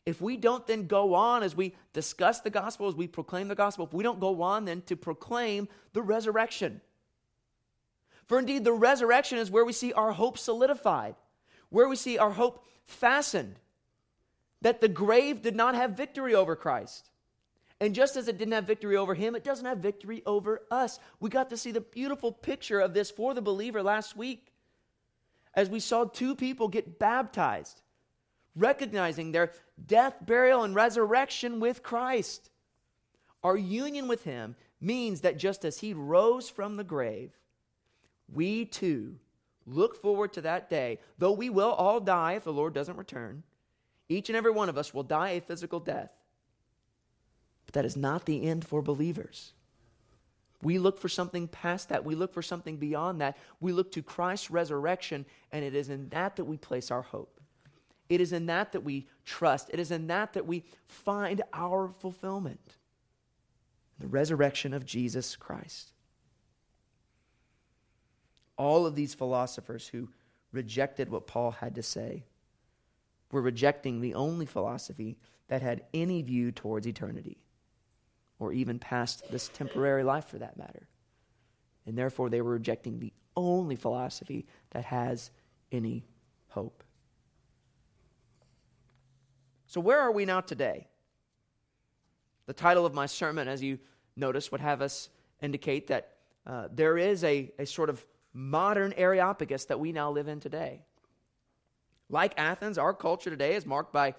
if 0.07 0.21
we 0.21 0.37
don't 0.37 0.67
then 0.69 0.87
go 0.87 1.15
on 1.15 1.43
as 1.43 1.57
we 1.57 1.75
discuss 1.93 2.41
the 2.41 2.51
gospel, 2.51 2.87
as 2.87 2.95
we 2.95 3.09
proclaim 3.09 3.49
the 3.49 3.57
gospel, 3.57 3.85
if 3.85 3.93
we 3.93 4.05
don't 4.05 4.21
go 4.21 4.41
on 4.41 4.65
then 4.65 4.81
to 4.83 4.97
proclaim 4.97 5.69
the 5.93 6.03
resurrection. 6.03 6.81
For 8.27 8.39
indeed, 8.39 8.65
the 8.65 8.73
resurrection 8.73 9.39
is 9.39 9.51
where 9.51 9.65
we 9.65 9.73
see 9.73 9.93
our 9.93 10.13
hope 10.13 10.39
solidified, 10.39 11.17
where 11.71 11.89
we 11.89 11.97
see 11.97 12.19
our 12.19 12.31
hope 12.31 12.65
fastened, 12.85 13.57
that 14.63 14.81
the 14.81 14.89
grave 14.89 15.43
did 15.43 15.57
not 15.57 15.75
have 15.75 15.97
victory 15.97 16.35
over 16.35 16.57
Christ. 16.57 17.11
And 17.81 17.95
just 17.95 18.17
as 18.17 18.27
it 18.27 18.39
didn't 18.39 18.55
have 18.55 18.65
victory 18.65 18.97
over 18.97 19.15
him, 19.15 19.35
it 19.35 19.45
doesn't 19.45 19.67
have 19.67 19.79
victory 19.79 20.23
over 20.25 20.63
us. 20.71 20.99
We 21.21 21.31
got 21.31 21.51
to 21.51 21.57
see 21.57 21.73
the 21.73 21.81
beautiful 21.81 22.33
picture 22.33 22.81
of 22.81 22.95
this 22.95 23.11
for 23.11 23.35
the 23.35 23.43
believer 23.43 23.83
last 23.83 24.17
week 24.17 24.53
as 25.53 25.69
we 25.69 25.81
saw 25.81 26.05
two 26.05 26.35
people 26.35 26.69
get 26.69 26.99
baptized 26.99 27.83
recognizing 28.57 29.31
their 29.31 29.53
death, 29.87 30.15
burial, 30.23 30.65
and 30.65 30.75
resurrection 30.75 31.61
with 31.61 31.83
Christ. 31.83 32.51
Our 33.45 33.57
union 33.57 34.09
with 34.09 34.25
Him 34.25 34.57
means 34.81 35.21
that 35.21 35.39
just 35.39 35.65
as 35.65 35.79
He 35.79 35.93
rose 35.93 36.49
from 36.49 36.77
the 36.77 36.85
grave, 36.85 37.33
we 38.33 38.65
too 38.65 39.17
look 39.67 40.01
forward 40.01 40.33
to 40.33 40.41
that 40.43 40.71
day, 40.71 40.99
though 41.19 41.33
we 41.33 41.51
will 41.51 41.73
all 41.73 42.01
die 42.01 42.33
if 42.33 42.45
the 42.45 42.53
Lord 42.53 42.73
doesn't 42.73 42.97
return. 42.97 43.43
Each 44.09 44.29
and 44.29 44.37
every 44.37 44.53
one 44.53 44.69
of 44.69 44.79
us 44.79 44.95
will 44.95 45.03
die 45.03 45.31
a 45.31 45.41
physical 45.41 45.81
death. 45.81 46.11
But 47.67 47.75
that 47.75 47.85
is 47.85 47.97
not 47.97 48.25
the 48.25 48.45
end 48.45 48.65
for 48.65 48.81
believers. 48.81 49.53
We 50.63 50.79
look 50.79 50.99
for 50.99 51.09
something 51.09 51.49
past 51.49 51.89
that. 51.91 52.05
We 52.05 52.15
look 52.15 52.33
for 52.33 52.43
something 52.43 52.77
beyond 52.77 53.21
that. 53.21 53.37
We 53.61 53.73
look 53.73 53.93
to 53.93 54.03
Christ's 54.03 54.51
resurrection, 54.51 55.27
and 55.53 55.65
it 55.65 55.75
is 55.75 55.91
in 55.91 56.09
that 56.11 56.37
that 56.37 56.45
we 56.45 56.57
place 56.57 56.91
our 56.91 57.03
hope. 57.03 57.36
It 58.09 58.21
is 58.21 58.33
in 58.33 58.47
that 58.47 58.73
that 58.73 58.85
we 58.85 59.07
trust. 59.25 59.71
It 59.73 59.81
is 59.81 59.91
in 59.91 60.07
that 60.07 60.33
that 60.35 60.47
we 60.47 60.65
find 60.87 61.43
our 61.53 61.93
fulfillment. 61.99 62.77
The 63.99 64.07
resurrection 64.07 64.73
of 64.75 64.85
Jesus 64.85 65.37
Christ. 65.37 65.93
All 68.57 68.87
of 68.87 68.95
these 68.95 69.15
philosophers 69.15 69.89
who 69.89 70.09
rejected 70.53 71.11
what 71.11 71.27
Paul 71.27 71.51
had 71.51 71.75
to 71.75 71.83
say 71.83 72.25
were 73.31 73.43
rejecting 73.43 74.01
the 74.01 74.15
only 74.15 74.47
philosophy 74.47 75.19
that 75.49 75.63
had 75.63 75.83
any 75.93 76.23
view 76.23 76.53
towards 76.53 76.87
eternity, 76.87 77.39
or 78.39 78.53
even 78.53 78.79
past 78.79 79.31
this 79.31 79.49
temporary 79.49 80.05
life 80.05 80.27
for 80.27 80.39
that 80.39 80.57
matter. 80.57 80.89
And 81.87 81.97
therefore, 81.97 82.31
they 82.31 82.41
were 82.41 82.53
rejecting 82.53 82.99
the 82.99 83.13
only 83.37 83.77
philosophy 83.77 84.47
that 84.71 84.85
has 84.87 85.31
any 85.71 86.05
hope. 86.49 86.83
So, 89.77 89.81
where 89.81 90.01
are 90.01 90.11
we 90.11 90.25
now 90.25 90.41
today? 90.41 90.87
The 92.47 92.55
title 92.55 92.87
of 92.87 92.95
my 92.95 93.05
sermon, 93.05 93.47
as 93.47 93.63
you 93.63 93.79
notice, 94.17 94.51
would 94.51 94.63
have 94.63 94.81
us 94.81 95.11
indicate 95.43 95.89
that 95.89 96.15
uh, 96.47 96.69
there 96.73 96.97
is 96.97 97.23
a, 97.25 97.53
a 97.59 97.67
sort 97.67 97.91
of 97.91 98.03
modern 98.33 98.95
Areopagus 98.95 99.67
that 99.67 99.79
we 99.79 99.93
now 99.93 100.11
live 100.11 100.29
in 100.29 100.41
today. 100.41 100.81
Like 102.09 102.33
Athens, 102.39 102.79
our 102.79 102.95
culture 102.95 103.29
today 103.29 103.55
is 103.55 103.67
marked 103.67 103.93
by 103.93 104.15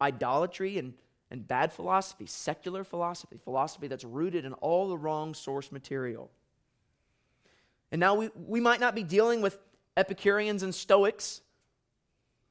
idolatry 0.00 0.78
and, 0.78 0.94
and 1.32 1.44
bad 1.48 1.72
philosophy, 1.72 2.26
secular 2.26 2.84
philosophy, 2.84 3.36
philosophy 3.42 3.88
that's 3.88 4.04
rooted 4.04 4.44
in 4.44 4.52
all 4.52 4.88
the 4.88 4.96
wrong 4.96 5.34
source 5.34 5.72
material. 5.72 6.30
And 7.90 7.98
now 7.98 8.14
we, 8.14 8.30
we 8.46 8.60
might 8.60 8.78
not 8.78 8.94
be 8.94 9.02
dealing 9.02 9.42
with 9.42 9.58
Epicureans 9.96 10.62
and 10.62 10.72
Stoics 10.72 11.40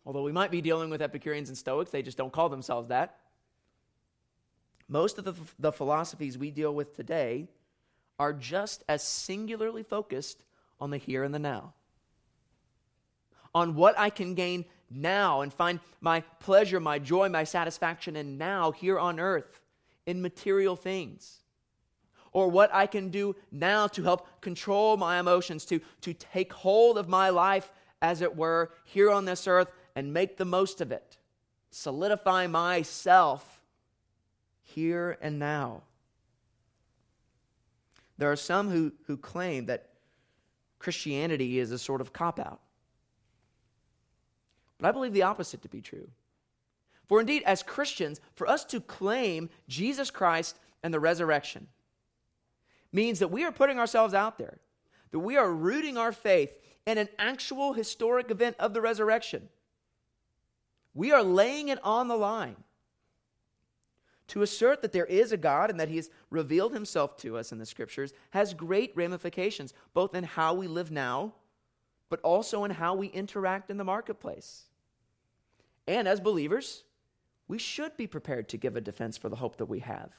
Although 0.10 0.24
we 0.24 0.32
might 0.32 0.50
be 0.50 0.60
dealing 0.60 0.90
with 0.90 1.04
Epicureans 1.04 1.50
and 1.50 1.58
Stoics, 1.58 1.92
they 1.92 2.02
just 2.02 2.18
don't 2.18 2.34
call 2.34 2.50
themselves 2.50 2.88
that. 2.88 3.20
Most 4.88 5.20
of 5.20 5.24
the, 5.24 5.36
the 5.60 5.72
philosophies 5.72 6.36
we 6.36 6.50
deal 6.50 6.74
with 6.74 6.96
today 6.96 7.48
are 8.18 8.34
just 8.34 8.84
as 8.90 9.04
singularly 9.04 9.84
focused 9.84 10.44
on 10.80 10.90
the 10.90 10.98
here 10.98 11.24
and 11.24 11.32
the 11.32 11.38
now, 11.38 11.76
on 13.54 13.76
what 13.76 14.00
I 14.00 14.10
can 14.10 14.34
gain 14.34 14.66
now 14.90 15.42
and 15.42 15.54
find 15.54 15.80
my 16.02 16.22
pleasure, 16.40 16.80
my 16.80 16.98
joy, 16.98 17.30
my 17.30 17.44
satisfaction 17.44 18.16
in 18.16 18.40
now 18.40 18.72
here 18.72 18.98
on 18.98 19.20
earth 19.20 19.62
in 20.08 20.24
material 20.24 20.76
things. 20.76 21.42
Or 22.32 22.50
what 22.50 22.74
I 22.74 22.88
can 22.88 23.10
do 23.10 23.36
now 23.52 23.86
to 23.86 24.02
help 24.02 24.42
control 24.42 24.98
my 24.98 25.20
emotions, 25.20 25.66
to, 25.66 25.80
to 26.02 26.16
take 26.16 26.52
hold 26.52 26.98
of 26.98 27.08
my 27.08 27.30
life, 27.30 27.72
as 28.02 28.22
it 28.22 28.36
were, 28.36 28.72
here 28.86 29.12
on 29.12 29.26
this 29.26 29.46
earth 29.46 29.72
and 30.00 30.14
make 30.14 30.38
the 30.38 30.46
most 30.46 30.80
of 30.80 30.94
it. 30.94 31.18
Solidify 31.72 32.48
myself 32.48 33.62
here 34.64 35.18
and 35.22 35.38
now. 35.38 35.84
There 38.18 38.32
are 38.32 38.38
some 38.38 38.70
who, 38.70 38.94
who 39.08 39.18
claim 39.18 39.66
that 39.66 39.90
Christianity 40.80 41.60
is 41.60 41.72
a 41.72 41.78
sort 41.78 42.00
of 42.00 42.14
cop 42.14 42.40
out. 42.40 42.62
But 44.80 44.88
I 44.88 44.92
believe 44.94 45.12
the 45.12 45.24
opposite 45.24 45.62
to 45.64 45.70
be 45.70 45.82
true. 45.82 46.08
For 47.10 47.20
indeed, 47.20 47.44
as 47.46 47.62
Christians, 47.62 48.22
for 48.36 48.48
us 48.48 48.64
to 48.66 48.80
claim 48.80 49.50
Jesus 49.68 50.10
Christ 50.10 50.58
and 50.82 50.94
the 50.94 51.00
resurrection 51.02 51.68
means 52.94 53.20
that 53.20 53.32
we 53.32 53.44
are 53.44 53.52
putting 53.52 53.80
ourselves 53.80 54.14
out 54.14 54.38
there, 54.38 54.60
that 55.12 55.20
we 55.20 55.36
are 55.36 55.52
rooting 55.52 55.98
our 55.98 56.14
faith 56.14 56.58
in 56.86 56.98
an 56.98 57.10
actual 57.20 57.74
historic 57.74 58.32
event 58.32 58.56
of 58.60 58.74
the 58.74 58.80
resurrection. 58.80 59.50
We 61.00 61.14
are 61.14 61.24
laying 61.24 61.70
it 61.70 61.80
on 61.82 62.10
the 62.10 62.18
line 62.18 62.58
to 64.28 64.42
assert 64.42 64.82
that 64.82 64.92
there 64.92 65.06
is 65.06 65.32
a 65.32 65.38
God 65.38 65.70
and 65.70 65.80
that 65.80 65.88
He 65.88 65.96
has 65.96 66.10
revealed 66.30 66.74
Himself 66.74 67.16
to 67.20 67.38
us 67.38 67.54
in 67.54 67.58
the 67.58 67.66
Scriptures 67.66 68.12
has 68.32 68.54
great 68.54 68.92
ramifications, 68.98 69.74
both 69.94 70.14
in 70.14 70.26
how 70.26 70.56
we 70.56 70.68
live 70.68 70.92
now, 70.92 71.36
but 72.10 72.20
also 72.20 72.66
in 72.66 72.72
how 72.72 72.96
we 72.96 73.08
interact 73.08 73.70
in 73.70 73.78
the 73.78 73.86
marketplace. 73.86 74.64
And 75.88 76.06
as 76.06 76.20
believers, 76.20 76.84
we 77.48 77.60
should 77.60 77.96
be 77.96 78.06
prepared 78.06 78.50
to 78.50 78.58
give 78.58 78.76
a 78.76 78.82
defense 78.82 79.18
for 79.18 79.30
the 79.30 79.38
hope 79.38 79.56
that 79.56 79.68
we 79.68 79.80
have. 79.80 80.12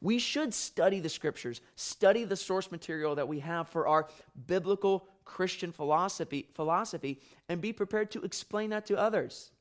We 0.00 0.18
should 0.18 0.52
study 0.52 0.98
the 0.98 1.08
Scriptures, 1.08 1.60
study 1.76 2.24
the 2.24 2.34
source 2.34 2.72
material 2.72 3.14
that 3.14 3.28
we 3.28 3.38
have 3.38 3.68
for 3.68 3.86
our 3.86 4.08
biblical 4.48 5.06
Christian 5.24 5.70
philosophy, 5.70 6.48
philosophy 6.52 7.20
and 7.48 7.60
be 7.60 7.72
prepared 7.72 8.10
to 8.10 8.22
explain 8.22 8.70
that 8.70 8.84
to 8.86 8.98
others. 8.98 9.52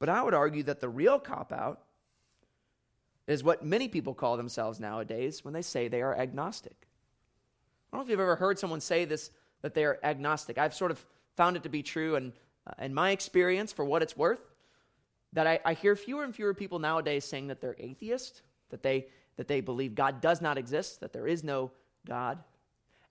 But 0.00 0.08
I 0.08 0.22
would 0.22 0.34
argue 0.34 0.64
that 0.64 0.80
the 0.80 0.88
real 0.88 1.20
cop 1.20 1.52
out 1.52 1.82
is 3.28 3.44
what 3.44 3.64
many 3.64 3.86
people 3.86 4.14
call 4.14 4.36
themselves 4.36 4.80
nowadays 4.80 5.44
when 5.44 5.54
they 5.54 5.62
say 5.62 5.86
they 5.86 6.02
are 6.02 6.16
agnostic. 6.16 6.74
I 7.92 7.96
don't 7.96 8.00
know 8.00 8.04
if 8.06 8.10
you've 8.10 8.18
ever 8.18 8.34
heard 8.34 8.58
someone 8.58 8.80
say 8.80 9.04
this, 9.04 9.30
that 9.62 9.74
they 9.74 9.84
are 9.84 10.00
agnostic. 10.02 10.58
I've 10.58 10.74
sort 10.74 10.90
of 10.90 11.04
found 11.36 11.56
it 11.56 11.62
to 11.62 11.68
be 11.68 11.82
true, 11.82 12.16
and 12.16 12.32
uh, 12.66 12.82
in 12.82 12.94
my 12.94 13.10
experience, 13.10 13.72
for 13.72 13.84
what 13.84 14.02
it's 14.02 14.16
worth, 14.16 14.40
that 15.32 15.46
I, 15.46 15.60
I 15.64 15.74
hear 15.74 15.94
fewer 15.94 16.24
and 16.24 16.34
fewer 16.34 16.54
people 16.54 16.78
nowadays 16.78 17.24
saying 17.24 17.48
that 17.48 17.60
they're 17.60 17.76
atheist, 17.78 18.42
that 18.70 18.82
they, 18.82 19.06
that 19.36 19.48
they 19.48 19.60
believe 19.60 19.94
God 19.94 20.20
does 20.20 20.40
not 20.40 20.58
exist, 20.58 21.00
that 21.00 21.12
there 21.12 21.26
is 21.26 21.44
no 21.44 21.70
God. 22.06 22.38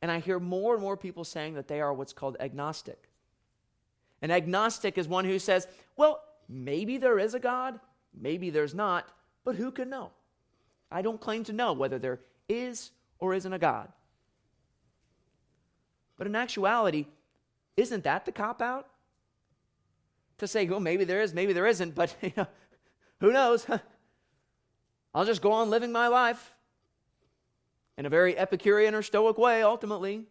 And 0.01 0.11
I 0.11 0.19
hear 0.19 0.39
more 0.39 0.73
and 0.73 0.81
more 0.81 0.97
people 0.97 1.23
saying 1.23 1.53
that 1.53 1.67
they 1.67 1.81
are 1.81 1.93
what's 1.93 2.13
called 2.13 2.35
agnostic. 2.39 3.09
An 4.21 4.31
agnostic 4.31 4.97
is 4.97 5.07
one 5.07 5.25
who 5.25 5.39
says, 5.39 5.67
well, 5.95 6.21
Maybe 6.49 6.97
there 6.97 7.19
is 7.19 7.35
a 7.35 7.39
God, 7.39 7.79
maybe 8.19 8.49
there's 8.49 8.73
not, 8.73 9.07
but 9.45 9.55
who 9.55 9.71
can 9.71 9.89
know? 9.89 10.09
I 10.91 11.03
don't 11.03 11.21
claim 11.21 11.43
to 11.43 11.53
know 11.53 11.73
whether 11.73 11.99
there 11.99 12.21
is 12.49 12.89
or 13.19 13.35
isn't 13.35 13.53
a 13.53 13.59
God. 13.59 13.89
But 16.17 16.25
in 16.25 16.35
actuality, 16.35 17.05
isn't 17.77 18.03
that 18.03 18.25
the 18.25 18.31
cop 18.31 18.61
out? 18.63 18.87
To 20.39 20.47
say, 20.47 20.65
well, 20.65 20.79
maybe 20.79 21.03
there 21.03 21.21
is, 21.21 21.33
maybe 21.33 21.53
there 21.53 21.67
isn't, 21.67 21.93
but 21.93 22.15
you 22.21 22.33
know, 22.35 22.47
who 23.19 23.31
knows? 23.31 23.67
I'll 25.13 25.25
just 25.25 25.41
go 25.41 25.51
on 25.51 25.69
living 25.69 25.91
my 25.91 26.07
life 26.07 26.53
in 27.97 28.05
a 28.07 28.09
very 28.09 28.37
Epicurean 28.37 28.95
or 28.95 29.03
Stoic 29.03 29.37
way, 29.37 29.61
ultimately. 29.61 30.25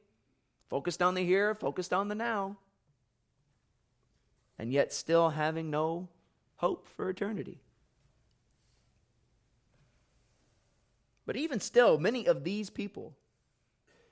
Focused 0.69 1.01
on 1.01 1.14
the 1.14 1.25
here, 1.25 1.55
focused 1.55 1.93
on 1.93 2.09
the 2.09 2.14
now 2.14 2.57
and 4.59 4.72
yet 4.72 4.92
still 4.92 5.30
having 5.30 5.70
no 5.70 6.09
hope 6.56 6.88
for 6.88 7.09
eternity. 7.09 7.61
But 11.26 11.36
even 11.36 11.61
still, 11.61 11.98
many 11.98 12.26
of 12.26 12.42
these 12.42 12.70
people, 12.70 13.14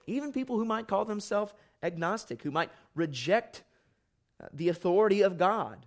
even 0.07 0.32
people 0.32 0.59
who 0.59 0.64
might 0.64 0.86
call 0.86 1.05
themselves 1.05 1.55
agnostic, 1.82 2.42
who 2.42 2.51
might 2.51 2.70
reject 2.94 3.62
uh, 4.40 4.49
the 4.53 4.68
authority 4.68 5.22
of 5.22 5.38
God, 5.38 5.86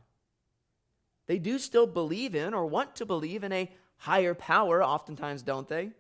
they 1.28 1.38
do 1.38 1.60
still 1.60 1.86
believe 1.86 2.34
in 2.34 2.56
or 2.56 2.66
want 2.66 2.96
to 2.96 3.06
believe 3.06 3.44
in 3.44 3.52
a 3.52 3.72
higher 3.98 4.34
power, 4.34 4.84
oftentimes, 4.84 5.44
don't 5.44 5.68
they? 5.68 5.92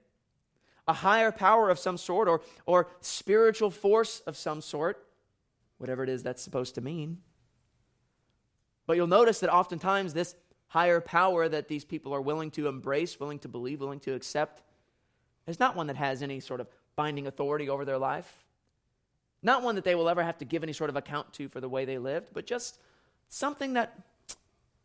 A 0.87 0.93
higher 0.93 1.31
power 1.31 1.69
of 1.69 1.77
some 1.77 1.97
sort 1.97 2.27
or, 2.27 2.41
or 2.65 2.89
spiritual 2.99 3.69
force 3.69 4.21
of 4.21 4.35
some 4.35 4.61
sort, 4.61 5.05
whatever 5.77 6.03
it 6.03 6.09
is 6.09 6.23
that's 6.23 6.41
supposed 6.41 6.73
to 6.75 6.81
mean. 6.81 7.19
But 8.89 8.97
you'll 8.97 9.05
notice 9.05 9.41
that 9.41 9.53
oftentimes 9.53 10.15
this 10.15 10.33
higher 10.65 10.99
power 10.99 11.47
that 11.47 11.67
these 11.67 11.85
people 11.85 12.11
are 12.11 12.21
willing 12.21 12.49
to 12.49 12.67
embrace, 12.67 13.19
willing 13.19 13.37
to 13.37 13.47
believe, 13.47 13.81
willing 13.81 13.99
to 13.99 14.15
accept, 14.15 14.63
is 15.45 15.59
not 15.59 15.75
one 15.75 15.85
that 15.85 15.95
has 15.95 16.23
any 16.23 16.39
sort 16.39 16.59
of 16.59 16.67
binding 16.95 17.27
authority 17.27 17.69
over 17.69 17.85
their 17.85 17.99
life. 17.99 18.43
Not 19.43 19.61
one 19.61 19.75
that 19.75 19.83
they 19.83 19.93
will 19.93 20.09
ever 20.09 20.23
have 20.23 20.39
to 20.39 20.45
give 20.45 20.63
any 20.63 20.73
sort 20.73 20.89
of 20.89 20.95
account 20.95 21.31
to 21.33 21.47
for 21.49 21.61
the 21.61 21.69
way 21.69 21.85
they 21.85 21.99
lived, 21.99 22.29
but 22.33 22.47
just 22.47 22.79
something 23.27 23.73
that, 23.73 23.95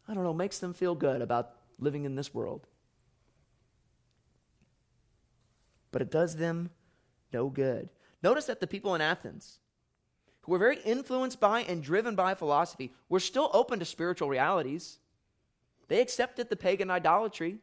I 0.07 0.13
don't 0.13 0.25
know, 0.25 0.35
makes 0.35 0.59
them 0.59 0.75
feel 0.75 0.95
good 0.95 1.23
about 1.23 1.53
living 1.79 2.05
in 2.05 2.15
this 2.15 2.35
world. 2.35 2.67
But 5.93 6.03
it 6.03 6.11
does 6.11 6.37
them 6.37 6.69
no 7.33 7.49
good. 7.49 7.89
Notice 8.23 8.45
that 8.45 8.61
the 8.61 8.67
people 8.67 8.95
in 8.95 9.01
Athens, 9.01 9.61
who 10.45 10.53
were 10.53 10.59
very 10.59 10.79
influenced 10.85 11.41
by 11.41 11.61
and 11.61 11.83
driven 11.83 12.15
by 12.15 12.35
philosophy, 12.35 12.93
were 13.09 13.21
still 13.21 13.51
open 13.53 13.79
to 13.79 13.85
spiritual 13.85 14.29
realities. 14.29 14.99
They 15.89 16.01
accepted 16.01 16.51
the 16.51 16.57
pagan 16.57 16.91
idolatry. 16.91 17.59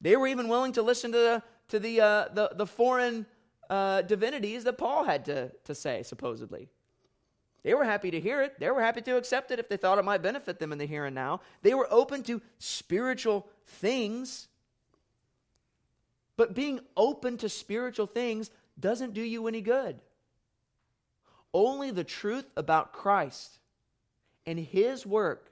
They 0.00 0.16
were 0.16 0.26
even 0.26 0.48
willing 0.48 0.72
to 0.72 0.82
listen 0.82 1.12
to 1.12 1.18
the, 1.18 1.42
to 1.68 1.78
the, 1.78 2.00
uh, 2.00 2.28
the, 2.32 2.50
the 2.54 2.66
foreign 2.66 3.26
uh, 3.70 4.02
divinities 4.02 4.64
that 4.64 4.78
Paul 4.78 5.04
had 5.04 5.24
to, 5.26 5.52
to 5.64 5.74
say, 5.74 6.02
supposedly. 6.02 6.68
They 7.62 7.74
were 7.74 7.84
happy 7.84 8.10
to 8.10 8.20
hear 8.20 8.42
it. 8.42 8.58
They 8.58 8.70
were 8.70 8.80
happy 8.80 9.02
to 9.02 9.16
accept 9.16 9.50
it 9.50 9.58
if 9.58 9.68
they 9.68 9.76
thought 9.76 9.98
it 9.98 10.04
might 10.04 10.22
benefit 10.22 10.58
them 10.58 10.72
in 10.72 10.78
the 10.78 10.86
here 10.86 11.04
and 11.04 11.14
now. 11.14 11.40
They 11.62 11.74
were 11.74 11.88
open 11.90 12.22
to 12.24 12.40
spiritual 12.58 13.48
things. 13.66 14.48
But 16.36 16.54
being 16.54 16.80
open 16.96 17.36
to 17.38 17.48
spiritual 17.48 18.06
things 18.06 18.50
doesn't 18.78 19.12
do 19.12 19.22
you 19.22 19.48
any 19.48 19.60
good. 19.60 20.00
Only 21.54 21.90
the 21.90 22.04
truth 22.04 22.46
about 22.56 22.92
Christ 22.92 23.58
and 24.46 24.58
his 24.58 25.06
work. 25.06 25.50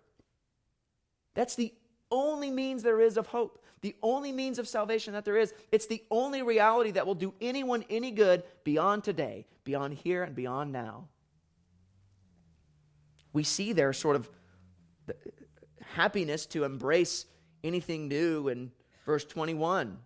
That's 1.35 1.55
the 1.55 1.73
only 2.11 2.51
means 2.51 2.83
there 2.83 3.01
is 3.01 3.17
of 3.17 3.27
hope, 3.27 3.63
the 3.81 3.95
only 4.03 4.33
means 4.33 4.59
of 4.59 4.67
salvation 4.67 5.13
that 5.15 5.25
there 5.25 5.37
is. 5.37 5.53
It's 5.71 5.87
the 5.87 6.03
only 6.11 6.43
reality 6.43 6.93
that 6.93 7.07
will 7.07 7.15
do 7.15 7.35
anyone 7.41 7.85
any 7.91 8.11
good 8.11 8.43
beyond 8.65 9.05
today, 9.05 9.47
beyond 9.65 9.95
here, 9.95 10.23
and 10.23 10.35
beyond 10.35 10.73
now. 10.73 11.09
We 13.33 13.43
see 13.43 13.73
their 13.73 13.93
sort 13.93 14.17
of 14.17 14.31
happiness 15.83 16.47
to 16.47 16.65
embrace 16.65 17.27
anything 17.63 18.09
new 18.09 18.49
in 18.49 18.73
verse 19.05 19.25
21. 19.25 19.99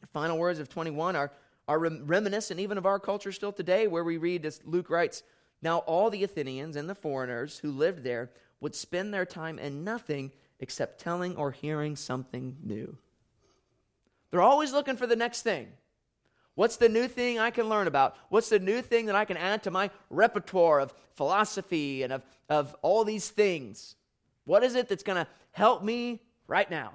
The 0.00 0.06
final 0.06 0.38
words 0.38 0.58
of 0.58 0.68
21 0.68 1.16
are 1.16 1.32
are 1.68 1.78
reminiscent 1.78 2.60
even 2.60 2.78
of 2.78 2.86
our 2.86 2.98
culture 2.98 3.32
still 3.32 3.52
today, 3.52 3.86
where 3.86 4.04
we 4.04 4.16
read, 4.16 4.46
as 4.46 4.60
Luke 4.64 4.90
writes, 4.90 5.22
Now 5.62 5.78
all 5.78 6.10
the 6.10 6.24
Athenians 6.24 6.76
and 6.76 6.88
the 6.88 6.94
foreigners 6.94 7.58
who 7.58 7.70
lived 7.70 8.04
there 8.04 8.30
would 8.60 8.74
spend 8.74 9.12
their 9.12 9.26
time 9.26 9.58
in 9.58 9.84
nothing 9.84 10.32
except 10.60 11.00
telling 11.00 11.36
or 11.36 11.50
hearing 11.50 11.96
something 11.96 12.56
new. 12.62 12.96
They're 14.30 14.40
always 14.40 14.72
looking 14.72 14.96
for 14.96 15.06
the 15.06 15.16
next 15.16 15.42
thing. 15.42 15.68
What's 16.54 16.76
the 16.76 16.88
new 16.88 17.06
thing 17.06 17.38
I 17.38 17.50
can 17.50 17.68
learn 17.68 17.86
about? 17.86 18.16
What's 18.30 18.48
the 18.48 18.58
new 18.58 18.80
thing 18.80 19.06
that 19.06 19.14
I 19.14 19.26
can 19.26 19.36
add 19.36 19.62
to 19.64 19.70
my 19.70 19.90
repertoire 20.08 20.80
of 20.80 20.94
philosophy 21.14 22.02
and 22.02 22.12
of, 22.12 22.22
of 22.48 22.74
all 22.80 23.04
these 23.04 23.28
things? 23.28 23.94
What 24.44 24.64
is 24.64 24.74
it 24.74 24.88
that's 24.88 25.02
going 25.02 25.22
to 25.22 25.30
help 25.52 25.82
me 25.82 26.22
right 26.46 26.70
now? 26.70 26.92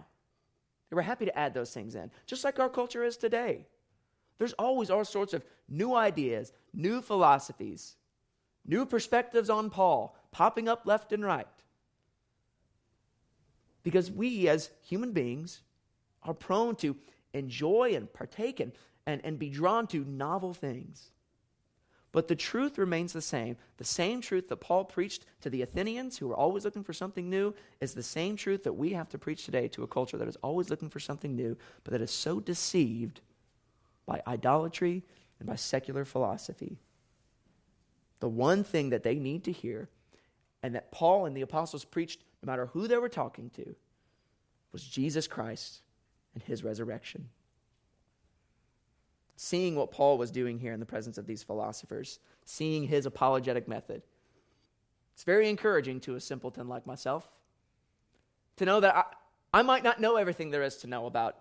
And 0.89 0.97
we're 0.97 1.03
happy 1.03 1.25
to 1.25 1.37
add 1.37 1.53
those 1.53 1.71
things 1.71 1.93
in, 1.93 2.09
just 2.25 2.43
like 2.43 2.59
our 2.59 2.69
culture 2.69 3.03
is 3.03 3.17
today. 3.17 3.67
There's 4.41 4.53
always 4.53 4.89
all 4.89 5.05
sorts 5.05 5.35
of 5.35 5.45
new 5.69 5.93
ideas, 5.93 6.51
new 6.73 7.03
philosophies, 7.03 7.95
new 8.65 8.87
perspectives 8.87 9.51
on 9.51 9.69
Paul 9.69 10.17
popping 10.31 10.67
up 10.67 10.87
left 10.87 11.13
and 11.13 11.23
right. 11.23 11.45
Because 13.83 14.09
we, 14.09 14.49
as 14.49 14.71
human 14.81 15.11
beings, 15.11 15.61
are 16.23 16.33
prone 16.33 16.75
to 16.77 16.95
enjoy 17.35 17.93
and 17.93 18.11
partake 18.11 18.59
and, 18.59 18.71
and, 19.05 19.21
and 19.23 19.37
be 19.37 19.51
drawn 19.51 19.85
to 19.85 20.03
novel 20.05 20.55
things. 20.55 21.11
But 22.11 22.27
the 22.27 22.35
truth 22.35 22.79
remains 22.79 23.13
the 23.13 23.21
same. 23.21 23.57
The 23.77 23.83
same 23.83 24.21
truth 24.21 24.49
that 24.49 24.57
Paul 24.57 24.85
preached 24.85 25.23
to 25.41 25.51
the 25.51 25.61
Athenians, 25.61 26.17
who 26.17 26.29
were 26.29 26.35
always 26.35 26.65
looking 26.65 26.83
for 26.83 26.93
something 26.93 27.29
new, 27.29 27.53
is 27.79 27.93
the 27.93 28.01
same 28.01 28.35
truth 28.35 28.63
that 28.63 28.73
we 28.73 28.93
have 28.93 29.09
to 29.09 29.19
preach 29.19 29.45
today 29.45 29.67
to 29.67 29.83
a 29.83 29.87
culture 29.87 30.17
that 30.17 30.27
is 30.27 30.37
always 30.37 30.71
looking 30.71 30.89
for 30.89 30.99
something 30.99 31.35
new, 31.35 31.55
but 31.83 31.91
that 31.91 32.01
is 32.01 32.09
so 32.09 32.39
deceived 32.39 33.21
by 34.05 34.21
idolatry 34.27 35.03
and 35.39 35.47
by 35.47 35.55
secular 35.55 36.05
philosophy. 36.05 36.79
The 38.19 38.29
one 38.29 38.63
thing 38.63 38.89
that 38.91 39.03
they 39.03 39.15
need 39.15 39.43
to 39.45 39.51
hear, 39.51 39.89
and 40.61 40.75
that 40.75 40.91
Paul 40.91 41.25
and 41.25 41.35
the 41.35 41.41
apostles 41.41 41.83
preached 41.83 42.21
no 42.43 42.51
matter 42.51 42.67
who 42.67 42.87
they 42.87 42.97
were 42.97 43.09
talking 43.09 43.49
to, 43.51 43.75
was 44.71 44.83
Jesus 44.83 45.27
Christ 45.27 45.81
and 46.33 46.43
his 46.43 46.63
resurrection. 46.63 47.29
Seeing 49.35 49.75
what 49.75 49.91
Paul 49.91 50.17
was 50.17 50.29
doing 50.29 50.59
here 50.59 50.73
in 50.73 50.79
the 50.79 50.85
presence 50.85 51.17
of 51.17 51.25
these 51.25 51.41
philosophers, 51.41 52.19
seeing 52.45 52.83
his 52.83 53.05
apologetic 53.05 53.67
method, 53.67 54.03
it's 55.13 55.23
very 55.23 55.49
encouraging 55.49 55.99
to 56.01 56.15
a 56.15 56.19
simpleton 56.19 56.67
like 56.67 56.85
myself 56.85 57.27
to 58.57 58.65
know 58.65 58.79
that 58.79 58.95
I, 58.95 59.03
I 59.59 59.61
might 59.63 59.83
not 59.83 59.99
know 59.99 60.15
everything 60.15 60.51
there 60.51 60.63
is 60.63 60.77
to 60.77 60.87
know 60.87 61.07
about 61.07 61.37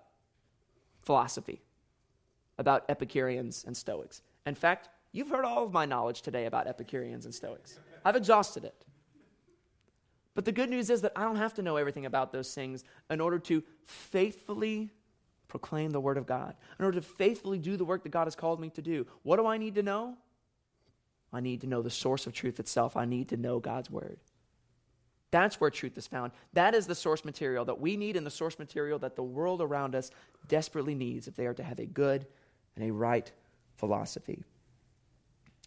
philosophy 1.02 1.60
about 2.60 2.84
Epicureans 2.90 3.64
and 3.66 3.74
Stoics. 3.74 4.22
In 4.44 4.54
fact, 4.54 4.90
you've 5.12 5.30
heard 5.30 5.46
all 5.46 5.64
of 5.64 5.72
my 5.72 5.86
knowledge 5.86 6.20
today 6.20 6.44
about 6.44 6.66
Epicureans 6.66 7.24
and 7.24 7.34
Stoics. 7.34 7.80
I've 8.04 8.16
exhausted 8.16 8.64
it. 8.64 8.74
But 10.34 10.44
the 10.44 10.52
good 10.52 10.70
news 10.70 10.90
is 10.90 11.00
that 11.00 11.12
I 11.16 11.24
don't 11.24 11.36
have 11.36 11.54
to 11.54 11.62
know 11.62 11.76
everything 11.76 12.06
about 12.06 12.32
those 12.32 12.54
things 12.54 12.84
in 13.08 13.20
order 13.20 13.38
to 13.40 13.64
faithfully 13.84 14.90
proclaim 15.48 15.90
the 15.90 16.00
Word 16.00 16.18
of 16.18 16.26
God, 16.26 16.54
in 16.78 16.84
order 16.84 17.00
to 17.00 17.06
faithfully 17.06 17.58
do 17.58 17.76
the 17.76 17.84
work 17.84 18.04
that 18.04 18.10
God 18.10 18.26
has 18.26 18.36
called 18.36 18.60
me 18.60 18.70
to 18.70 18.82
do. 18.82 19.06
What 19.22 19.36
do 19.36 19.46
I 19.46 19.56
need 19.56 19.74
to 19.76 19.82
know? 19.82 20.16
I 21.32 21.40
need 21.40 21.62
to 21.62 21.66
know 21.66 21.82
the 21.82 21.90
source 21.90 22.26
of 22.26 22.34
truth 22.34 22.60
itself. 22.60 22.96
I 22.96 23.06
need 23.06 23.30
to 23.30 23.36
know 23.36 23.58
God's 23.58 23.90
Word. 23.90 24.18
That's 25.30 25.60
where 25.60 25.70
truth 25.70 25.96
is 25.96 26.06
found. 26.06 26.32
That 26.52 26.74
is 26.74 26.86
the 26.86 26.94
source 26.94 27.24
material 27.24 27.64
that 27.66 27.80
we 27.80 27.96
need 27.96 28.16
and 28.16 28.26
the 28.26 28.30
source 28.30 28.58
material 28.58 28.98
that 29.00 29.16
the 29.16 29.22
world 29.22 29.62
around 29.62 29.94
us 29.94 30.10
desperately 30.48 30.94
needs 30.94 31.28
if 31.28 31.36
they 31.36 31.46
are 31.46 31.54
to 31.54 31.62
have 31.62 31.78
a 31.78 31.86
good 31.86 32.26
and 32.76 32.84
a 32.84 32.92
right 32.92 33.30
philosophy. 33.76 34.42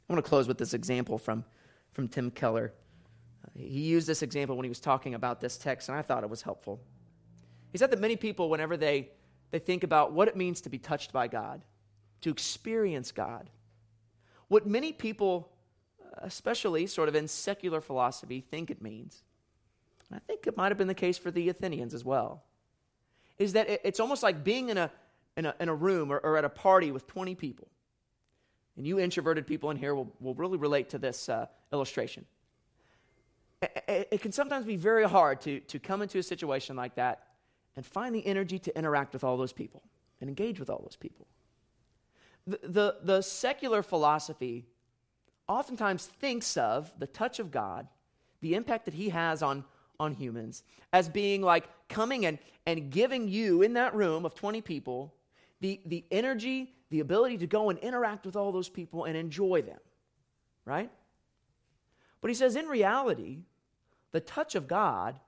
I 0.09 0.13
want 0.13 0.23
to 0.23 0.29
close 0.29 0.47
with 0.47 0.57
this 0.57 0.73
example 0.73 1.17
from, 1.17 1.45
from 1.91 2.07
Tim 2.07 2.31
Keller. 2.31 2.73
Uh, 3.43 3.49
he 3.55 3.81
used 3.81 4.07
this 4.07 4.21
example 4.21 4.55
when 4.55 4.63
he 4.63 4.69
was 4.69 4.79
talking 4.79 5.13
about 5.13 5.39
this 5.39 5.57
text, 5.57 5.89
and 5.89 5.97
I 5.97 6.01
thought 6.01 6.23
it 6.23 6.29
was 6.29 6.41
helpful. 6.41 6.79
He 7.71 7.77
said 7.77 7.91
that 7.91 7.99
many 7.99 8.15
people, 8.15 8.49
whenever 8.49 8.77
they, 8.77 9.09
they 9.51 9.59
think 9.59 9.83
about 9.83 10.11
what 10.11 10.27
it 10.27 10.35
means 10.35 10.61
to 10.61 10.69
be 10.69 10.77
touched 10.77 11.11
by 11.11 11.27
God, 11.27 11.61
to 12.21 12.29
experience 12.29 13.11
God, 13.11 13.49
what 14.47 14.67
many 14.67 14.91
people, 14.93 15.51
especially 16.19 16.85
sort 16.85 17.09
of 17.09 17.15
in 17.15 17.27
secular 17.27 17.81
philosophy, 17.81 18.41
think 18.41 18.69
it 18.69 18.81
means, 18.81 19.23
and 20.09 20.17
I 20.17 20.21
think 20.27 20.45
it 20.45 20.55
might 20.55 20.69
have 20.69 20.77
been 20.77 20.87
the 20.87 20.93
case 20.93 21.17
for 21.17 21.31
the 21.31 21.49
Athenians 21.49 21.93
as 21.93 22.05
well, 22.05 22.43
is 23.39 23.53
that 23.53 23.67
it's 23.67 23.99
almost 23.99 24.21
like 24.21 24.43
being 24.43 24.69
in 24.69 24.77
a, 24.77 24.91
in 25.37 25.45
a, 25.45 25.55
in 25.59 25.69
a 25.69 25.75
room 25.75 26.11
or, 26.11 26.19
or 26.19 26.37
at 26.37 26.45
a 26.45 26.49
party 26.49 26.91
with 26.91 27.07
20 27.07 27.35
people, 27.35 27.67
and 28.77 28.87
you 28.87 28.99
introverted 28.99 29.47
people 29.47 29.69
in 29.71 29.77
here 29.77 29.95
will, 29.95 30.11
will 30.19 30.33
really 30.35 30.57
relate 30.57 30.89
to 30.89 30.97
this 30.97 31.29
uh, 31.29 31.45
illustration. 31.71 32.25
It, 33.61 34.07
it 34.11 34.21
can 34.21 34.31
sometimes 34.31 34.65
be 34.65 34.75
very 34.75 35.07
hard 35.07 35.41
to, 35.41 35.59
to 35.61 35.79
come 35.79 36.01
into 36.01 36.17
a 36.17 36.23
situation 36.23 36.75
like 36.75 36.95
that 36.95 37.27
and 37.75 37.85
find 37.85 38.13
the 38.13 38.25
energy 38.25 38.59
to 38.59 38.77
interact 38.77 39.13
with 39.13 39.23
all 39.23 39.37
those 39.37 39.53
people 39.53 39.83
and 40.19 40.29
engage 40.29 40.59
with 40.59 40.69
all 40.69 40.79
those 40.79 40.95
people. 40.95 41.27
The, 42.45 42.59
the, 42.63 42.95
the 43.03 43.21
secular 43.21 43.83
philosophy 43.83 44.65
oftentimes 45.47 46.05
thinks 46.05 46.57
of 46.57 46.91
the 46.99 47.07
touch 47.07 47.39
of 47.39 47.51
God, 47.51 47.87
the 48.41 48.55
impact 48.55 48.85
that 48.85 48.93
He 48.93 49.09
has 49.09 49.41
on, 49.41 49.63
on 49.99 50.13
humans, 50.13 50.63
as 50.91 51.09
being 51.09 51.41
like 51.41 51.67
coming 51.87 52.25
and, 52.25 52.39
and 52.65 52.89
giving 52.89 53.27
you 53.27 53.61
in 53.61 53.73
that 53.73 53.95
room 53.95 54.25
of 54.25 54.35
20 54.35 54.61
people 54.61 55.13
the, 55.63 55.79
the 55.85 56.03
energy, 56.11 56.73
the 56.89 56.99
ability 56.99 57.37
to 57.37 57.47
go 57.47 57.69
and 57.69 57.79
interact 57.79 58.25
with 58.25 58.35
all 58.35 58.51
those 58.51 58.67
people 58.67 59.05
and 59.05 59.15
enjoy 59.15 59.61
them, 59.61 59.79
right? 60.65 60.91
But 62.19 62.27
he 62.27 62.35
says, 62.35 62.57
in 62.57 62.67
reality, 62.67 63.39
the 64.11 64.19
touch 64.19 64.55
of 64.55 64.67
God 64.67 65.21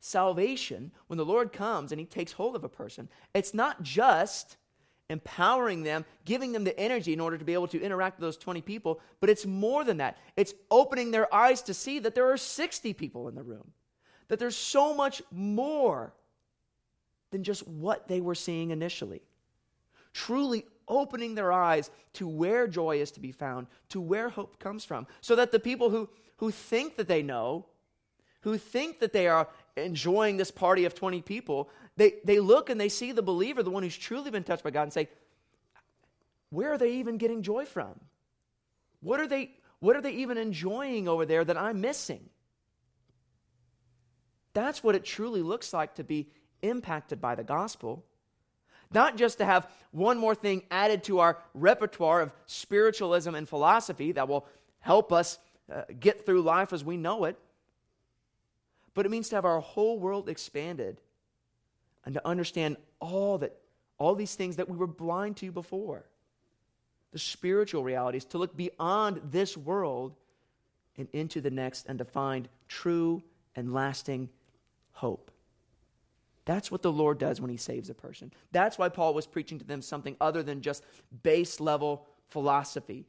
salvation, 0.00 0.92
when 1.06 1.16
the 1.16 1.24
Lord 1.24 1.50
comes 1.50 1.92
and 1.92 1.98
he 1.98 2.04
takes 2.04 2.32
hold 2.32 2.56
of 2.56 2.62
a 2.62 2.68
person, 2.68 3.08
it's 3.32 3.54
not 3.54 3.82
just 3.82 4.58
empowering 5.08 5.82
them, 5.82 6.04
giving 6.26 6.52
them 6.52 6.64
the 6.64 6.78
energy 6.78 7.14
in 7.14 7.20
order 7.20 7.38
to 7.38 7.44
be 7.44 7.54
able 7.54 7.68
to 7.68 7.80
interact 7.80 8.18
with 8.18 8.26
those 8.26 8.36
20 8.36 8.60
people, 8.60 9.00
but 9.20 9.30
it's 9.30 9.46
more 9.46 9.82
than 9.82 9.96
that. 9.96 10.18
It's 10.36 10.52
opening 10.70 11.10
their 11.10 11.34
eyes 11.34 11.62
to 11.62 11.72
see 11.72 12.00
that 12.00 12.14
there 12.14 12.30
are 12.30 12.36
60 12.36 12.92
people 12.92 13.28
in 13.28 13.34
the 13.34 13.42
room, 13.42 13.72
that 14.28 14.38
there's 14.38 14.56
so 14.56 14.92
much 14.92 15.22
more 15.30 16.12
than 17.30 17.42
just 17.42 17.66
what 17.66 18.08
they 18.08 18.20
were 18.20 18.34
seeing 18.34 18.72
initially. 18.72 19.22
Truly 20.18 20.64
opening 20.88 21.36
their 21.36 21.52
eyes 21.52 21.92
to 22.14 22.26
where 22.26 22.66
joy 22.66 23.00
is 23.00 23.12
to 23.12 23.20
be 23.20 23.30
found, 23.30 23.68
to 23.90 24.00
where 24.00 24.28
hope 24.28 24.58
comes 24.58 24.84
from, 24.84 25.06
so 25.20 25.36
that 25.36 25.52
the 25.52 25.60
people 25.60 25.90
who, 25.90 26.08
who 26.38 26.50
think 26.50 26.96
that 26.96 27.06
they 27.06 27.22
know, 27.22 27.66
who 28.40 28.58
think 28.58 28.98
that 28.98 29.12
they 29.12 29.28
are 29.28 29.46
enjoying 29.76 30.36
this 30.36 30.50
party 30.50 30.84
of 30.84 30.94
20 30.96 31.22
people, 31.22 31.70
they, 31.96 32.14
they 32.24 32.40
look 32.40 32.68
and 32.68 32.80
they 32.80 32.88
see 32.88 33.12
the 33.12 33.22
believer, 33.22 33.62
the 33.62 33.70
one 33.70 33.84
who's 33.84 33.96
truly 33.96 34.32
been 34.32 34.42
touched 34.42 34.64
by 34.64 34.70
God, 34.70 34.82
and 34.82 34.92
say, 34.92 35.08
Where 36.50 36.72
are 36.72 36.78
they 36.78 36.94
even 36.94 37.16
getting 37.16 37.42
joy 37.42 37.64
from? 37.64 37.94
What 39.00 39.20
are 39.20 39.28
they, 39.28 39.52
what 39.78 39.94
are 39.94 40.02
they 40.02 40.14
even 40.14 40.36
enjoying 40.36 41.06
over 41.06 41.26
there 41.26 41.44
that 41.44 41.56
I'm 41.56 41.80
missing? 41.80 42.28
That's 44.52 44.82
what 44.82 44.96
it 44.96 45.04
truly 45.04 45.42
looks 45.42 45.72
like 45.72 45.94
to 45.94 46.02
be 46.02 46.26
impacted 46.60 47.20
by 47.20 47.36
the 47.36 47.44
gospel. 47.44 48.04
Not 48.92 49.16
just 49.16 49.38
to 49.38 49.44
have 49.44 49.68
one 49.90 50.18
more 50.18 50.34
thing 50.34 50.62
added 50.70 51.04
to 51.04 51.20
our 51.20 51.38
repertoire 51.54 52.20
of 52.20 52.32
spiritualism 52.46 53.34
and 53.34 53.48
philosophy 53.48 54.12
that 54.12 54.28
will 54.28 54.46
help 54.80 55.12
us 55.12 55.38
uh, 55.72 55.82
get 55.98 56.24
through 56.24 56.42
life 56.42 56.72
as 56.72 56.84
we 56.84 56.96
know 56.96 57.24
it, 57.24 57.38
but 58.94 59.06
it 59.06 59.10
means 59.10 59.28
to 59.28 59.36
have 59.36 59.44
our 59.44 59.60
whole 59.60 59.98
world 59.98 60.28
expanded 60.28 61.00
and 62.04 62.14
to 62.14 62.26
understand 62.26 62.76
all 63.00 63.38
that 63.38 63.54
all 63.98 64.14
these 64.14 64.34
things 64.34 64.56
that 64.56 64.68
we 64.68 64.76
were 64.76 64.86
blind 64.86 65.36
to 65.36 65.50
before. 65.50 66.04
The 67.12 67.18
spiritual 67.18 67.82
realities, 67.82 68.24
to 68.26 68.38
look 68.38 68.56
beyond 68.56 69.20
this 69.30 69.56
world 69.56 70.14
and 70.96 71.08
into 71.12 71.40
the 71.40 71.50
next 71.50 71.86
and 71.88 71.98
to 71.98 72.04
find 72.04 72.48
true 72.68 73.22
and 73.56 73.72
lasting 73.72 74.28
hope. 74.92 75.30
That's 76.48 76.70
what 76.70 76.80
the 76.80 76.90
Lord 76.90 77.18
does 77.18 77.42
when 77.42 77.50
he 77.50 77.58
saves 77.58 77.90
a 77.90 77.94
person. 77.94 78.32
That's 78.52 78.78
why 78.78 78.88
Paul 78.88 79.12
was 79.12 79.26
preaching 79.26 79.58
to 79.58 79.66
them 79.66 79.82
something 79.82 80.16
other 80.18 80.42
than 80.42 80.62
just 80.62 80.82
base 81.22 81.60
level 81.60 82.06
philosophy 82.30 83.04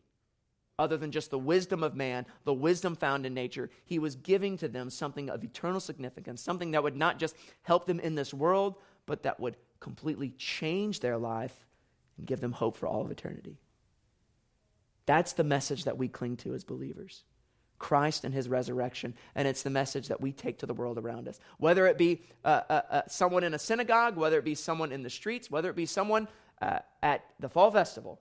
other 0.78 0.98
than 0.98 1.12
just 1.12 1.32
the 1.32 1.40
wisdom 1.40 1.82
of 1.82 1.96
man, 1.96 2.26
the 2.44 2.54
wisdom 2.54 2.98
found 2.98 3.26
in 3.26 3.34
nature. 3.34 3.70
He 3.86 3.98
was 3.98 4.18
giving 4.18 4.58
to 4.58 4.68
them 4.68 4.90
something 4.90 5.30
of 5.30 5.42
eternal 5.42 5.80
significance, 5.80 6.42
something 6.42 6.72
that 6.72 6.84
would 6.84 6.98
not 6.98 7.18
just 7.18 7.38
help 7.62 7.86
them 7.86 8.02
in 8.02 8.16
this 8.16 8.34
world, 8.34 8.76
but 9.06 9.24
that 9.24 9.40
would 9.40 9.56
completely 9.80 10.32
change 10.32 11.00
their 11.00 11.18
life 11.18 11.66
and 12.18 12.28
give 12.28 12.42
them 12.42 12.52
hope 12.52 12.76
for 12.76 12.88
all 12.88 13.06
of 13.06 13.12
eternity. 13.12 13.58
That's 15.06 15.32
the 15.32 15.46
message 15.46 15.86
that 15.86 15.98
we 15.98 16.10
cling 16.10 16.36
to 16.38 16.54
as 16.54 16.66
believers. 16.66 17.24
Christ 17.80 18.26
and 18.26 18.34
his 18.34 18.48
resurrection, 18.48 19.16
and 19.36 19.48
it's 19.48 19.64
the 19.64 19.70
message 19.70 20.10
that 20.10 20.22
we 20.22 20.32
take 20.32 20.60
to 20.60 20.66
the 20.66 20.74
world 20.74 20.98
around 20.98 21.28
us. 21.28 21.40
Whether 21.58 21.88
it 21.88 21.98
be 21.98 22.22
uh, 22.46 22.62
uh, 22.70 22.82
uh, 22.92 23.02
someone 23.08 23.44
in 23.44 23.54
a 23.54 23.60
synagogue, 23.60 24.18
whether 24.18 24.38
it 24.38 24.46
be 24.46 24.56
someone 24.56 24.92
in 24.92 25.02
the 25.02 25.10
streets, 25.10 25.50
whether 25.50 25.70
it 25.70 25.76
be 25.76 25.86
someone 25.86 26.28
uh, 26.62 26.80
at 27.02 27.24
the 27.40 27.50
fall 27.50 27.72
festival, 27.72 28.20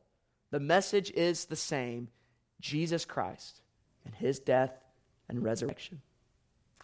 the 0.51 0.61
message 0.61 1.11
is 1.11 1.47
the 1.47 1.57
same 1.57 2.09
Jesus 2.61 3.05
Christ 3.05 3.61
and 4.05 4.15
his 4.15 4.39
death 4.39 4.73
and 5.29 5.43
resurrection. 5.43 6.01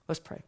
Let's 0.08 0.20
pray. 0.20 0.42